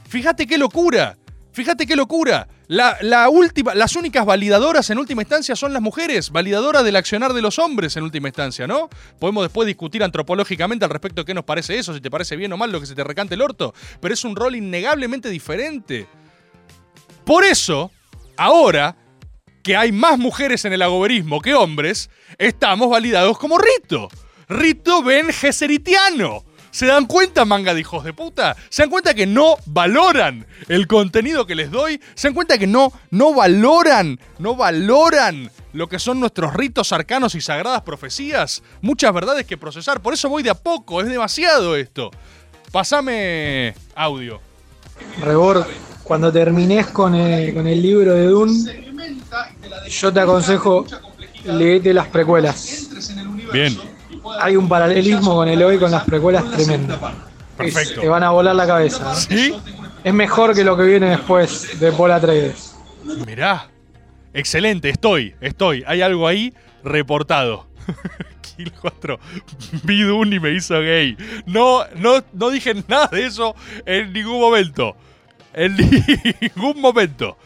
Fíjate 0.09 0.47
qué 0.47 0.57
locura. 0.57 1.19
Fíjate 1.51 1.85
qué 1.85 1.97
locura. 1.97 2.47
La, 2.69 3.31
última, 3.31 3.75
las 3.75 3.97
únicas 3.97 4.27
validadoras 4.27 4.91
en 4.91 4.99
última 4.99 5.23
instancia 5.23 5.57
son 5.57 5.73
las 5.73 5.81
mujeres, 5.81 6.31
validadoras 6.31 6.85
del 6.85 6.97
accionar 6.97 7.33
de 7.33 7.41
los 7.41 7.59
hombres 7.59 7.97
en 7.97 8.05
última 8.05 8.29
instancia, 8.29 8.67
¿no? 8.67 8.91
Podemos 9.19 9.43
después 9.43 9.67
discutir 9.67 10.05
antropológicamente 10.05 10.85
al 10.85 10.91
respecto 10.91 11.23
de 11.23 11.25
qué 11.25 11.33
nos 11.33 11.45
parece 11.45 11.79
eso, 11.79 11.95
si 11.95 12.03
te 12.03 12.11
parece 12.11 12.37
bien 12.37 12.53
o 12.53 12.59
mal 12.59 12.71
lo 12.71 12.79
que 12.79 12.87
se 12.87 12.95
te 12.95 13.03
recante 13.03 13.37
el 13.37 13.43
orto, 13.43 13.73
pero 14.03 14.13
es 14.13 14.23
un 14.23 14.37
rol 14.37 14.55
innegablemente 14.55 15.31
diferente. 15.31 16.07
Por 17.25 17.43
eso, 17.45 17.91
ahora 18.37 18.97
que 19.63 19.75
hay 19.75 19.91
más 19.91 20.19
mujeres 20.19 20.67
en 20.67 20.75
el 20.75 20.83
agoberismo 20.83 21.41
que 21.41 21.55
hombres, 21.55 22.11
estamos 22.37 22.91
validados 22.91 23.39
como 23.39 23.57
rito. 23.57 24.09
Rito 24.47 25.03
Ben 25.03 25.33
Gesseritiano. 25.33 26.45
¿Se 26.79 26.87
dan 26.87 27.07
cuenta, 27.07 27.45
manga 27.45 27.75
de 27.75 27.81
hijos 27.81 28.05
de 28.05 28.13
puta? 28.13 28.55
¿Se 28.69 28.83
dan 28.83 28.91
cuenta 28.91 29.13
que 29.13 29.27
no 29.27 29.57
valoran 29.67 30.47
el 30.69 30.87
contenido 30.87 31.45
que 31.45 31.57
les 31.57 31.73
doy? 31.73 32.01
¿Se 32.15 32.29
dan 32.29 32.37
cuenta 32.37 32.57
que 32.57 32.69
no, 32.69 32.93
no 33.11 33.35
valoran, 33.35 34.21
no 34.39 34.55
valoran 34.55 35.51
lo 35.73 35.89
que 35.89 35.99
son 35.99 36.21
nuestros 36.21 36.55
ritos 36.55 36.93
arcanos 36.93 37.35
y 37.35 37.41
sagradas 37.41 37.83
profecías? 37.83 38.63
Muchas 38.81 39.13
verdades 39.13 39.45
que 39.45 39.57
procesar. 39.57 40.01
Por 40.01 40.15
eso 40.15 40.29
voy 40.29 40.45
de 40.45 40.51
a 40.51 40.55
poco, 40.55 41.01
es 41.01 41.09
demasiado 41.09 41.75
esto. 41.75 42.13
Pasame 42.71 43.75
audio. 43.97 44.41
Rebord, 45.21 45.65
cuando 46.05 46.31
termines 46.31 46.87
con 46.87 47.17
el, 47.17 47.55
con 47.55 47.67
el 47.67 47.83
libro 47.83 48.15
de 48.15 48.27
Dune, 48.29 48.93
yo 49.89 50.13
te 50.13 50.21
aconsejo 50.21 50.87
leete 51.45 51.93
las 51.93 52.07
precuelas. 52.07 52.89
Bien. 53.53 53.77
Hay 54.41 54.57
un 54.57 54.69
paralelismo 54.69 55.35
con 55.35 55.49
el 55.49 55.63
hoy 55.63 55.79
con 55.79 55.91
las 55.91 56.05
precuelas 56.05 56.51
tremendo. 56.51 56.99
Perfecto. 57.57 58.01
Te 58.01 58.09
van 58.09 58.23
a 58.23 58.31
volar 58.31 58.55
la 58.55 58.67
cabeza. 58.67 59.15
¿Sí? 59.15 59.55
Es 60.05 60.15
mejor 60.15 60.55
que 60.55 60.65
lo 60.65 60.77
que 60.77 60.85
viene 60.85 61.11
después 61.11 61.79
de 61.81 61.93
Paul 61.93 62.13
Atreides. 62.13 62.77
Mirá. 63.27 63.69
Excelente, 64.33 64.91
estoy, 64.91 65.35
estoy. 65.41 65.83
Hay 65.87 66.03
algo 66.03 66.29
ahí 66.29 66.55
reportado. 66.85 67.67
Kill 68.57 68.73
4. 68.73 69.19
Vi 69.85 70.03
Dune 70.03 70.37
y 70.37 70.41
me 70.41 70.51
hizo 70.53 70.81
gay. 70.81 71.17
No, 71.47 71.85
no, 71.97 72.23
no 72.33 72.51
dije 72.51 72.75
nada 72.87 73.09
de 73.09 73.27
eso 73.27 73.55
en 73.87 74.13
ningún 74.13 74.41
momento. 74.41 74.97
En 75.55 75.77
ningún 76.41 76.81
momento. 76.81 77.37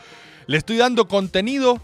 Le 0.46 0.58
estoy 0.58 0.76
dando 0.76 1.08
contenido 1.08 1.80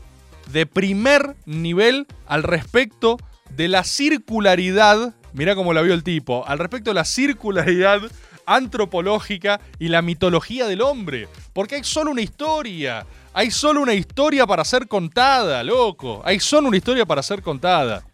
de 0.53 0.66
primer 0.66 1.36
nivel 1.46 2.07
al 2.26 2.42
respecto 2.42 3.18
de 3.51 3.68
la 3.68 3.84
circularidad. 3.84 5.14
Mirá 5.32 5.55
cómo 5.55 5.72
la 5.72 5.82
vio 5.82 5.94
el 5.94 6.03
tipo. 6.03 6.46
Al 6.46 6.59
respecto 6.59 6.90
de 6.90 6.94
la 6.94 7.05
circularidad 7.05 8.01
antropológica 8.46 9.61
y 9.78 9.88
la 9.88 10.03
mitología 10.03 10.66
del 10.66 10.80
hombre. 10.80 11.28
Porque 11.53 11.76
hay 11.76 11.84
solo 11.84 12.11
una 12.11 12.22
historia. 12.22 13.07
Hay 13.34 13.51
solo 13.51 13.82
una 13.82 13.94
historia 13.94 14.46
para 14.46 14.64
ser 14.64 14.88
contada, 14.88 15.62
loco. 15.62 16.22
Hay 16.24 16.40
solo 16.40 16.68
una 16.68 16.76
historia 16.76 17.07
para 17.07 17.22
ser 17.22 17.42
contada. 17.42 18.05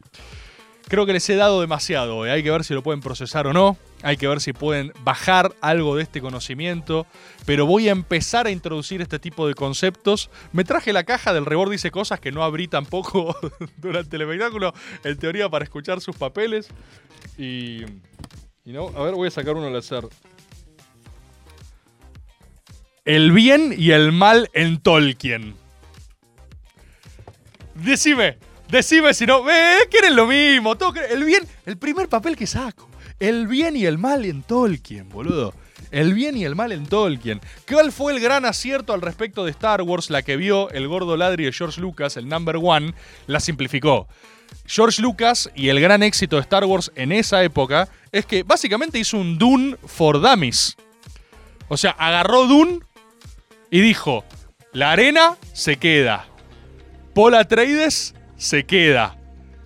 Creo 0.89 1.07
que 1.07 1.14
les 1.14 1.28
he 1.30 1.35
dado 1.35 1.61
demasiado. 1.61 2.22
Hay 2.22 2.43
que 2.43 2.51
ver 2.51 2.62
si 2.62 2.74
lo 2.74 2.82
pueden 2.82 3.01
procesar 3.01 3.47
o 3.47 3.53
no. 3.53 3.78
Hay 4.03 4.18
que 4.18 4.28
ver 4.28 4.41
si 4.41 4.53
pueden 4.53 4.93
bajar 5.03 5.55
algo 5.62 5.97
de 5.97 6.03
este 6.03 6.20
conocimiento. 6.20 7.07
Pero 7.47 7.64
voy 7.64 7.89
a 7.89 7.93
empezar 7.93 8.47
a 8.47 8.51
introducir 8.51 9.01
este 9.01 9.18
tipo 9.18 9.49
de 9.49 9.55
conceptos. 9.55 10.30
Me 10.53 10.62
traje 10.62 10.93
la 10.93 11.05
caja 11.05 11.32
del 11.32 11.47
Rebord 11.47 11.70
dice 11.70 11.91
cosas 11.91 12.20
que 12.20 12.32
no 12.32 12.45
abrí 12.45 12.68
tampoco 12.68 13.35
durante 13.78 14.16
el 14.16 14.22
espectáculo. 14.22 14.74
En 15.05 15.16
teoría 15.16 15.49
para 15.49 15.64
escuchar 15.64 16.01
sus 16.03 16.16
papeles. 16.16 16.68
Y... 17.39 17.82
y 18.64 18.72
no, 18.72 18.89
a 18.89 19.03
ver, 19.05 19.14
voy 19.14 19.28
a 19.28 19.30
sacar 19.30 19.57
uno 19.57 19.68
al 19.68 19.76
azar. 19.76 20.05
El 23.07 23.32
bien 23.32 23.74
y 23.76 23.93
el 23.93 24.12
mal 24.12 24.51
en 24.53 24.80
Tolkien. 24.80 25.55
Decime, 27.74 28.39
decime 28.75 29.14
si 29.14 29.25
no. 29.25 29.49
Eh, 29.49 29.87
quieren 29.91 30.16
lo 30.16 30.27
mismo. 30.27 30.77
todo 30.77 30.95
el 31.01 31.25
bien, 31.25 31.47
el 31.64 31.79
primer 31.79 32.09
papel 32.09 32.37
que 32.37 32.47
saco. 32.47 32.89
El 33.20 33.47
bien 33.47 33.77
y 33.77 33.87
el 33.87 33.99
mal 33.99 34.25
en 34.25 34.43
Tolkien, 34.43 35.09
boludo. 35.09 35.55
El 35.93 36.12
bien 36.12 36.37
y 36.37 36.45
el 36.45 36.57
mal 36.57 36.72
en 36.72 36.87
Tolkien. 36.87 37.41
¿Cuál 37.68 37.93
fue 37.93 38.12
el 38.12 38.20
gran 38.20 38.45
acierto 38.45 38.93
al 38.93 39.01
respecto 39.01 39.45
de 39.45 39.53
Star 39.53 39.83
Wars? 39.83 40.11
La 40.11 40.22
que 40.22 40.37
vio 40.37 40.70
el 40.70 40.89
gordo 40.89 41.16
ladri 41.16 41.45
de 41.45 41.53
George 41.53 41.81
Lucas, 41.81 42.16
el 42.16 42.29
number 42.29 42.57
one, 42.61 42.95
la 43.29 43.39
simplificó. 43.39 44.09
George 44.66 45.01
Lucas 45.01 45.51
y 45.55 45.68
el 45.68 45.81
gran 45.81 46.03
éxito 46.03 46.37
de 46.37 46.43
Star 46.43 46.64
Wars 46.64 46.91
en 46.97 47.12
esa 47.12 47.45
época 47.45 47.89
es 48.11 48.27
que 48.27 48.43
básicamente 48.43 48.99
hizo 48.99 49.16
un 49.16 49.39
Dune 49.39 49.77
for 49.87 50.20
Dummies. 50.20 50.77
O 51.68 51.77
sea, 51.77 51.93
agarró 51.93 52.47
Dune 52.47 52.81
y 53.70 53.81
dijo, 53.81 54.25
la 54.72 54.91
arena 54.91 55.37
se 55.53 55.77
queda. 55.77 56.27
Paul 57.14 57.35
Atreides 57.35 58.14
se 58.45 58.64
queda. 58.64 59.16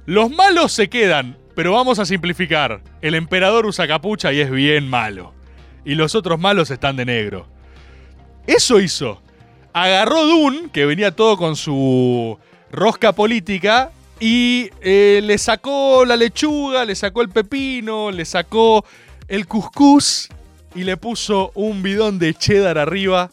Los 0.06 0.30
malos 0.30 0.72
se 0.72 0.88
quedan, 0.88 1.36
pero 1.54 1.72
vamos 1.72 1.98
a 1.98 2.06
simplificar. 2.06 2.80
El 3.02 3.14
emperador 3.14 3.66
usa 3.66 3.88
capucha 3.88 4.32
y 4.32 4.40
es 4.40 4.50
bien 4.50 4.88
malo. 4.88 5.34
Y 5.84 5.96
los 5.96 6.14
otros 6.14 6.38
malos 6.38 6.70
están 6.70 6.96
de 6.96 7.04
negro. 7.04 7.46
Eso 8.46 8.80
hizo. 8.80 9.20
Agarró 9.72 10.24
Dune, 10.24 10.70
que 10.72 10.86
venía 10.86 11.10
todo 11.10 11.36
con 11.36 11.56
su 11.56 12.38
rosca 12.70 13.12
política, 13.12 13.90
y 14.20 14.70
eh, 14.80 15.20
le 15.22 15.38
sacó 15.38 16.04
la 16.04 16.16
lechuga, 16.16 16.84
le 16.84 16.94
sacó 16.94 17.22
el 17.22 17.28
pepino, 17.28 18.10
le 18.10 18.24
sacó 18.24 18.84
el 19.26 19.46
cuscús 19.46 20.28
y 20.74 20.84
le 20.84 20.96
puso 20.96 21.50
un 21.54 21.82
bidón 21.82 22.18
de 22.18 22.34
cheddar 22.34 22.78
arriba 22.78 23.30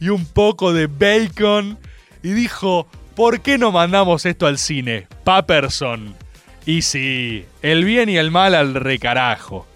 y 0.00 0.08
un 0.08 0.26
poco 0.26 0.72
de 0.72 0.86
bacon 0.86 1.78
y 2.22 2.30
dijo, 2.32 2.88
¿por 3.16 3.40
qué 3.40 3.58
no 3.58 3.72
mandamos 3.72 4.26
esto 4.26 4.46
al 4.46 4.58
cine? 4.58 5.08
Paperson. 5.24 6.14
Y 6.66 6.82
sí, 6.82 7.44
el 7.62 7.84
bien 7.84 8.08
y 8.08 8.18
el 8.18 8.30
mal 8.30 8.54
al 8.54 8.74
recarajo. 8.74 9.66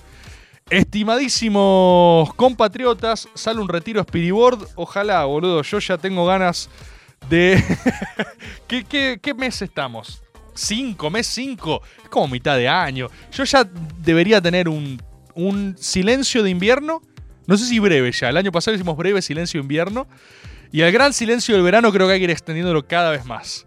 Estimadísimos 0.69 2.33
compatriotas, 2.35 3.29
sale 3.35 3.61
un 3.61 3.69
retiro 3.69 4.03
Spiriboard. 4.03 4.69
Ojalá, 4.77 5.25
boludo, 5.25 5.63
yo 5.63 5.79
ya 5.81 5.99
tengo 5.99 6.27
ganas 6.27 6.69
de... 7.29 7.63
¿Qué, 8.69 8.85
qué, 8.85 9.19
qué 9.21 9.35
mes 9.35 9.63
estamos? 9.63 10.23
¿Cinco? 10.55 11.11
¿Mes 11.11 11.27
cinco? 11.27 11.83
Es 12.03 12.09
como 12.09 12.29
mitad 12.29 12.57
de 12.57 12.69
año. 12.69 13.09
Yo 13.33 13.45
ya 13.45 13.69
debería 13.99 14.41
tener 14.41 14.69
un, 14.69 15.03
un 15.35 15.77
silencio 15.79 16.43
de 16.43 16.51
invierno. 16.51 17.01
No 17.47 17.57
sé 17.57 17.65
si 17.65 17.79
breve 17.79 18.13
ya. 18.13 18.29
El 18.29 18.37
año 18.37 18.53
pasado 18.53 18.75
hicimos 18.75 18.97
breve 18.97 19.23
silencio 19.23 19.59
de 19.59 19.63
invierno. 19.63 20.07
Y 20.73 20.83
el 20.83 20.93
gran 20.93 21.13
silencio 21.13 21.55
del 21.55 21.65
verano 21.65 21.91
creo 21.93 22.07
que 22.07 22.15
hay 22.15 22.21
que 22.21 22.25
ir 22.25 22.31
extendiéndolo 22.31 22.87
cada 22.87 23.11
vez 23.11 23.25
más. 23.25 23.67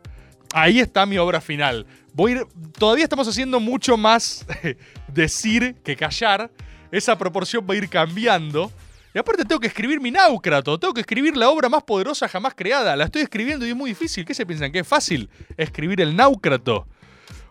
Ahí 0.53 0.79
está 0.79 1.05
mi 1.05 1.17
obra 1.17 1.41
final. 1.41 1.85
Voy 2.13 2.33
ir- 2.33 2.47
todavía 2.77 3.03
estamos 3.03 3.27
haciendo 3.27 3.59
mucho 3.59 3.97
más 3.97 4.45
decir 5.07 5.75
que 5.83 5.95
callar. 5.95 6.49
Esa 6.91 7.17
proporción 7.17 7.65
va 7.69 7.73
a 7.73 7.77
ir 7.77 7.89
cambiando. 7.89 8.71
Y 9.13 9.17
aparte 9.19 9.43
tengo 9.45 9.59
que 9.59 9.67
escribir 9.67 9.99
mi 9.99 10.11
náucrato. 10.11 10.79
Tengo 10.79 10.93
que 10.93 11.01
escribir 11.01 11.35
la 11.35 11.49
obra 11.49 11.69
más 11.69 11.83
poderosa 11.83 12.27
jamás 12.27 12.53
creada. 12.55 12.95
La 12.95 13.05
estoy 13.05 13.23
escribiendo 13.23 13.65
y 13.65 13.69
es 13.69 13.75
muy 13.75 13.89
difícil. 13.91 14.25
¿Qué 14.25 14.33
se 14.33 14.45
piensan? 14.45 14.71
¿Que 14.71 14.79
es 14.79 14.87
fácil 14.87 15.29
escribir 15.57 16.01
el 16.01 16.15
náucrato? 16.15 16.87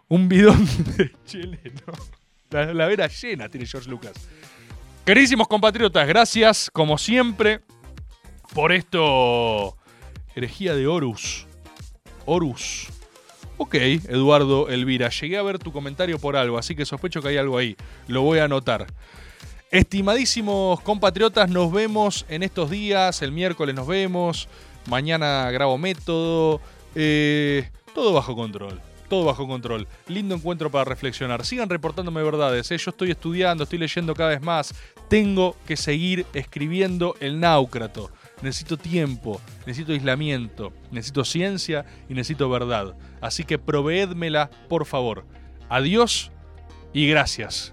Un 0.09 0.29
bidón 0.29 0.67
de 0.97 1.13
chile, 1.27 1.61
¿no? 1.87 1.93
La, 2.51 2.73
la 2.73 2.87
vera 2.87 3.07
llena 3.09 3.49
tiene 3.49 3.67
George 3.67 3.89
Lucas. 3.91 4.13
Queridísimos 5.05 5.49
compatriotas, 5.49 6.07
gracias 6.07 6.71
como 6.73 6.97
siempre 6.99 7.61
por 8.55 8.73
esto. 8.73 9.77
Herejía 10.35 10.75
de 10.75 10.87
Horus. 10.87 11.47
Horus. 12.27 12.89
Ok, 13.59 13.75
Eduardo 13.75 14.69
Elvira, 14.69 15.09
llegué 15.11 15.37
a 15.37 15.43
ver 15.43 15.59
tu 15.59 15.73
comentario 15.73 16.19
por 16.19 16.37
algo, 16.37 16.59
así 16.59 16.75
que 16.75 16.85
sospecho 16.85 17.21
que 17.21 17.29
hay 17.29 17.37
algo 17.37 17.59
ahí. 17.59 17.77
Lo 18.09 18.23
voy 18.23 18.39
a 18.39 18.45
anotar. 18.45 18.87
Estimadísimos 19.71 20.81
compatriotas, 20.81 21.49
nos 21.49 21.73
vemos 21.73 22.27
en 22.29 22.43
estos 22.43 22.71
días. 22.71 23.23
El 23.23 23.33
miércoles 23.33 23.75
nos 23.75 23.87
vemos. 23.87 24.49
Mañana 24.87 25.51
grabo 25.51 25.79
método. 25.79 26.61
Eh, 26.95 27.71
todo 27.95 28.13
bajo 28.13 28.35
control. 28.35 28.81
Todo 29.09 29.25
bajo 29.25 29.47
control. 29.47 29.87
Lindo 30.09 30.35
encuentro 30.35 30.71
para 30.71 30.85
reflexionar. 30.85 31.45
Sigan 31.45 31.69
reportándome 31.69 32.23
verdades. 32.23 32.71
¿eh? 32.71 32.79
Yo 32.79 32.91
estoy 32.91 33.13
estudiando, 33.13 33.65
estoy 33.65 33.79
leyendo 33.79 34.15
cada 34.15 34.31
vez 34.31 34.43
más. 34.43 34.75
Tengo 35.09 35.57
que 35.67 35.77
seguir 35.77 36.27
escribiendo 36.35 37.15
el 37.21 37.39
náucrato. 37.41 38.11
Necesito 38.43 38.77
tiempo, 38.77 39.41
necesito 39.67 39.93
aislamiento, 39.93 40.73
necesito 40.91 41.25
ciencia 41.25 41.85
y 42.09 42.15
necesito 42.15 42.51
verdad. 42.51 42.95
Así 43.21 43.45
que 43.45 43.59
proveédmela, 43.59 44.51
por 44.69 44.85
favor. 44.85 45.25
Adiós 45.69 46.33
y 46.93 47.07
gracias. 47.07 47.73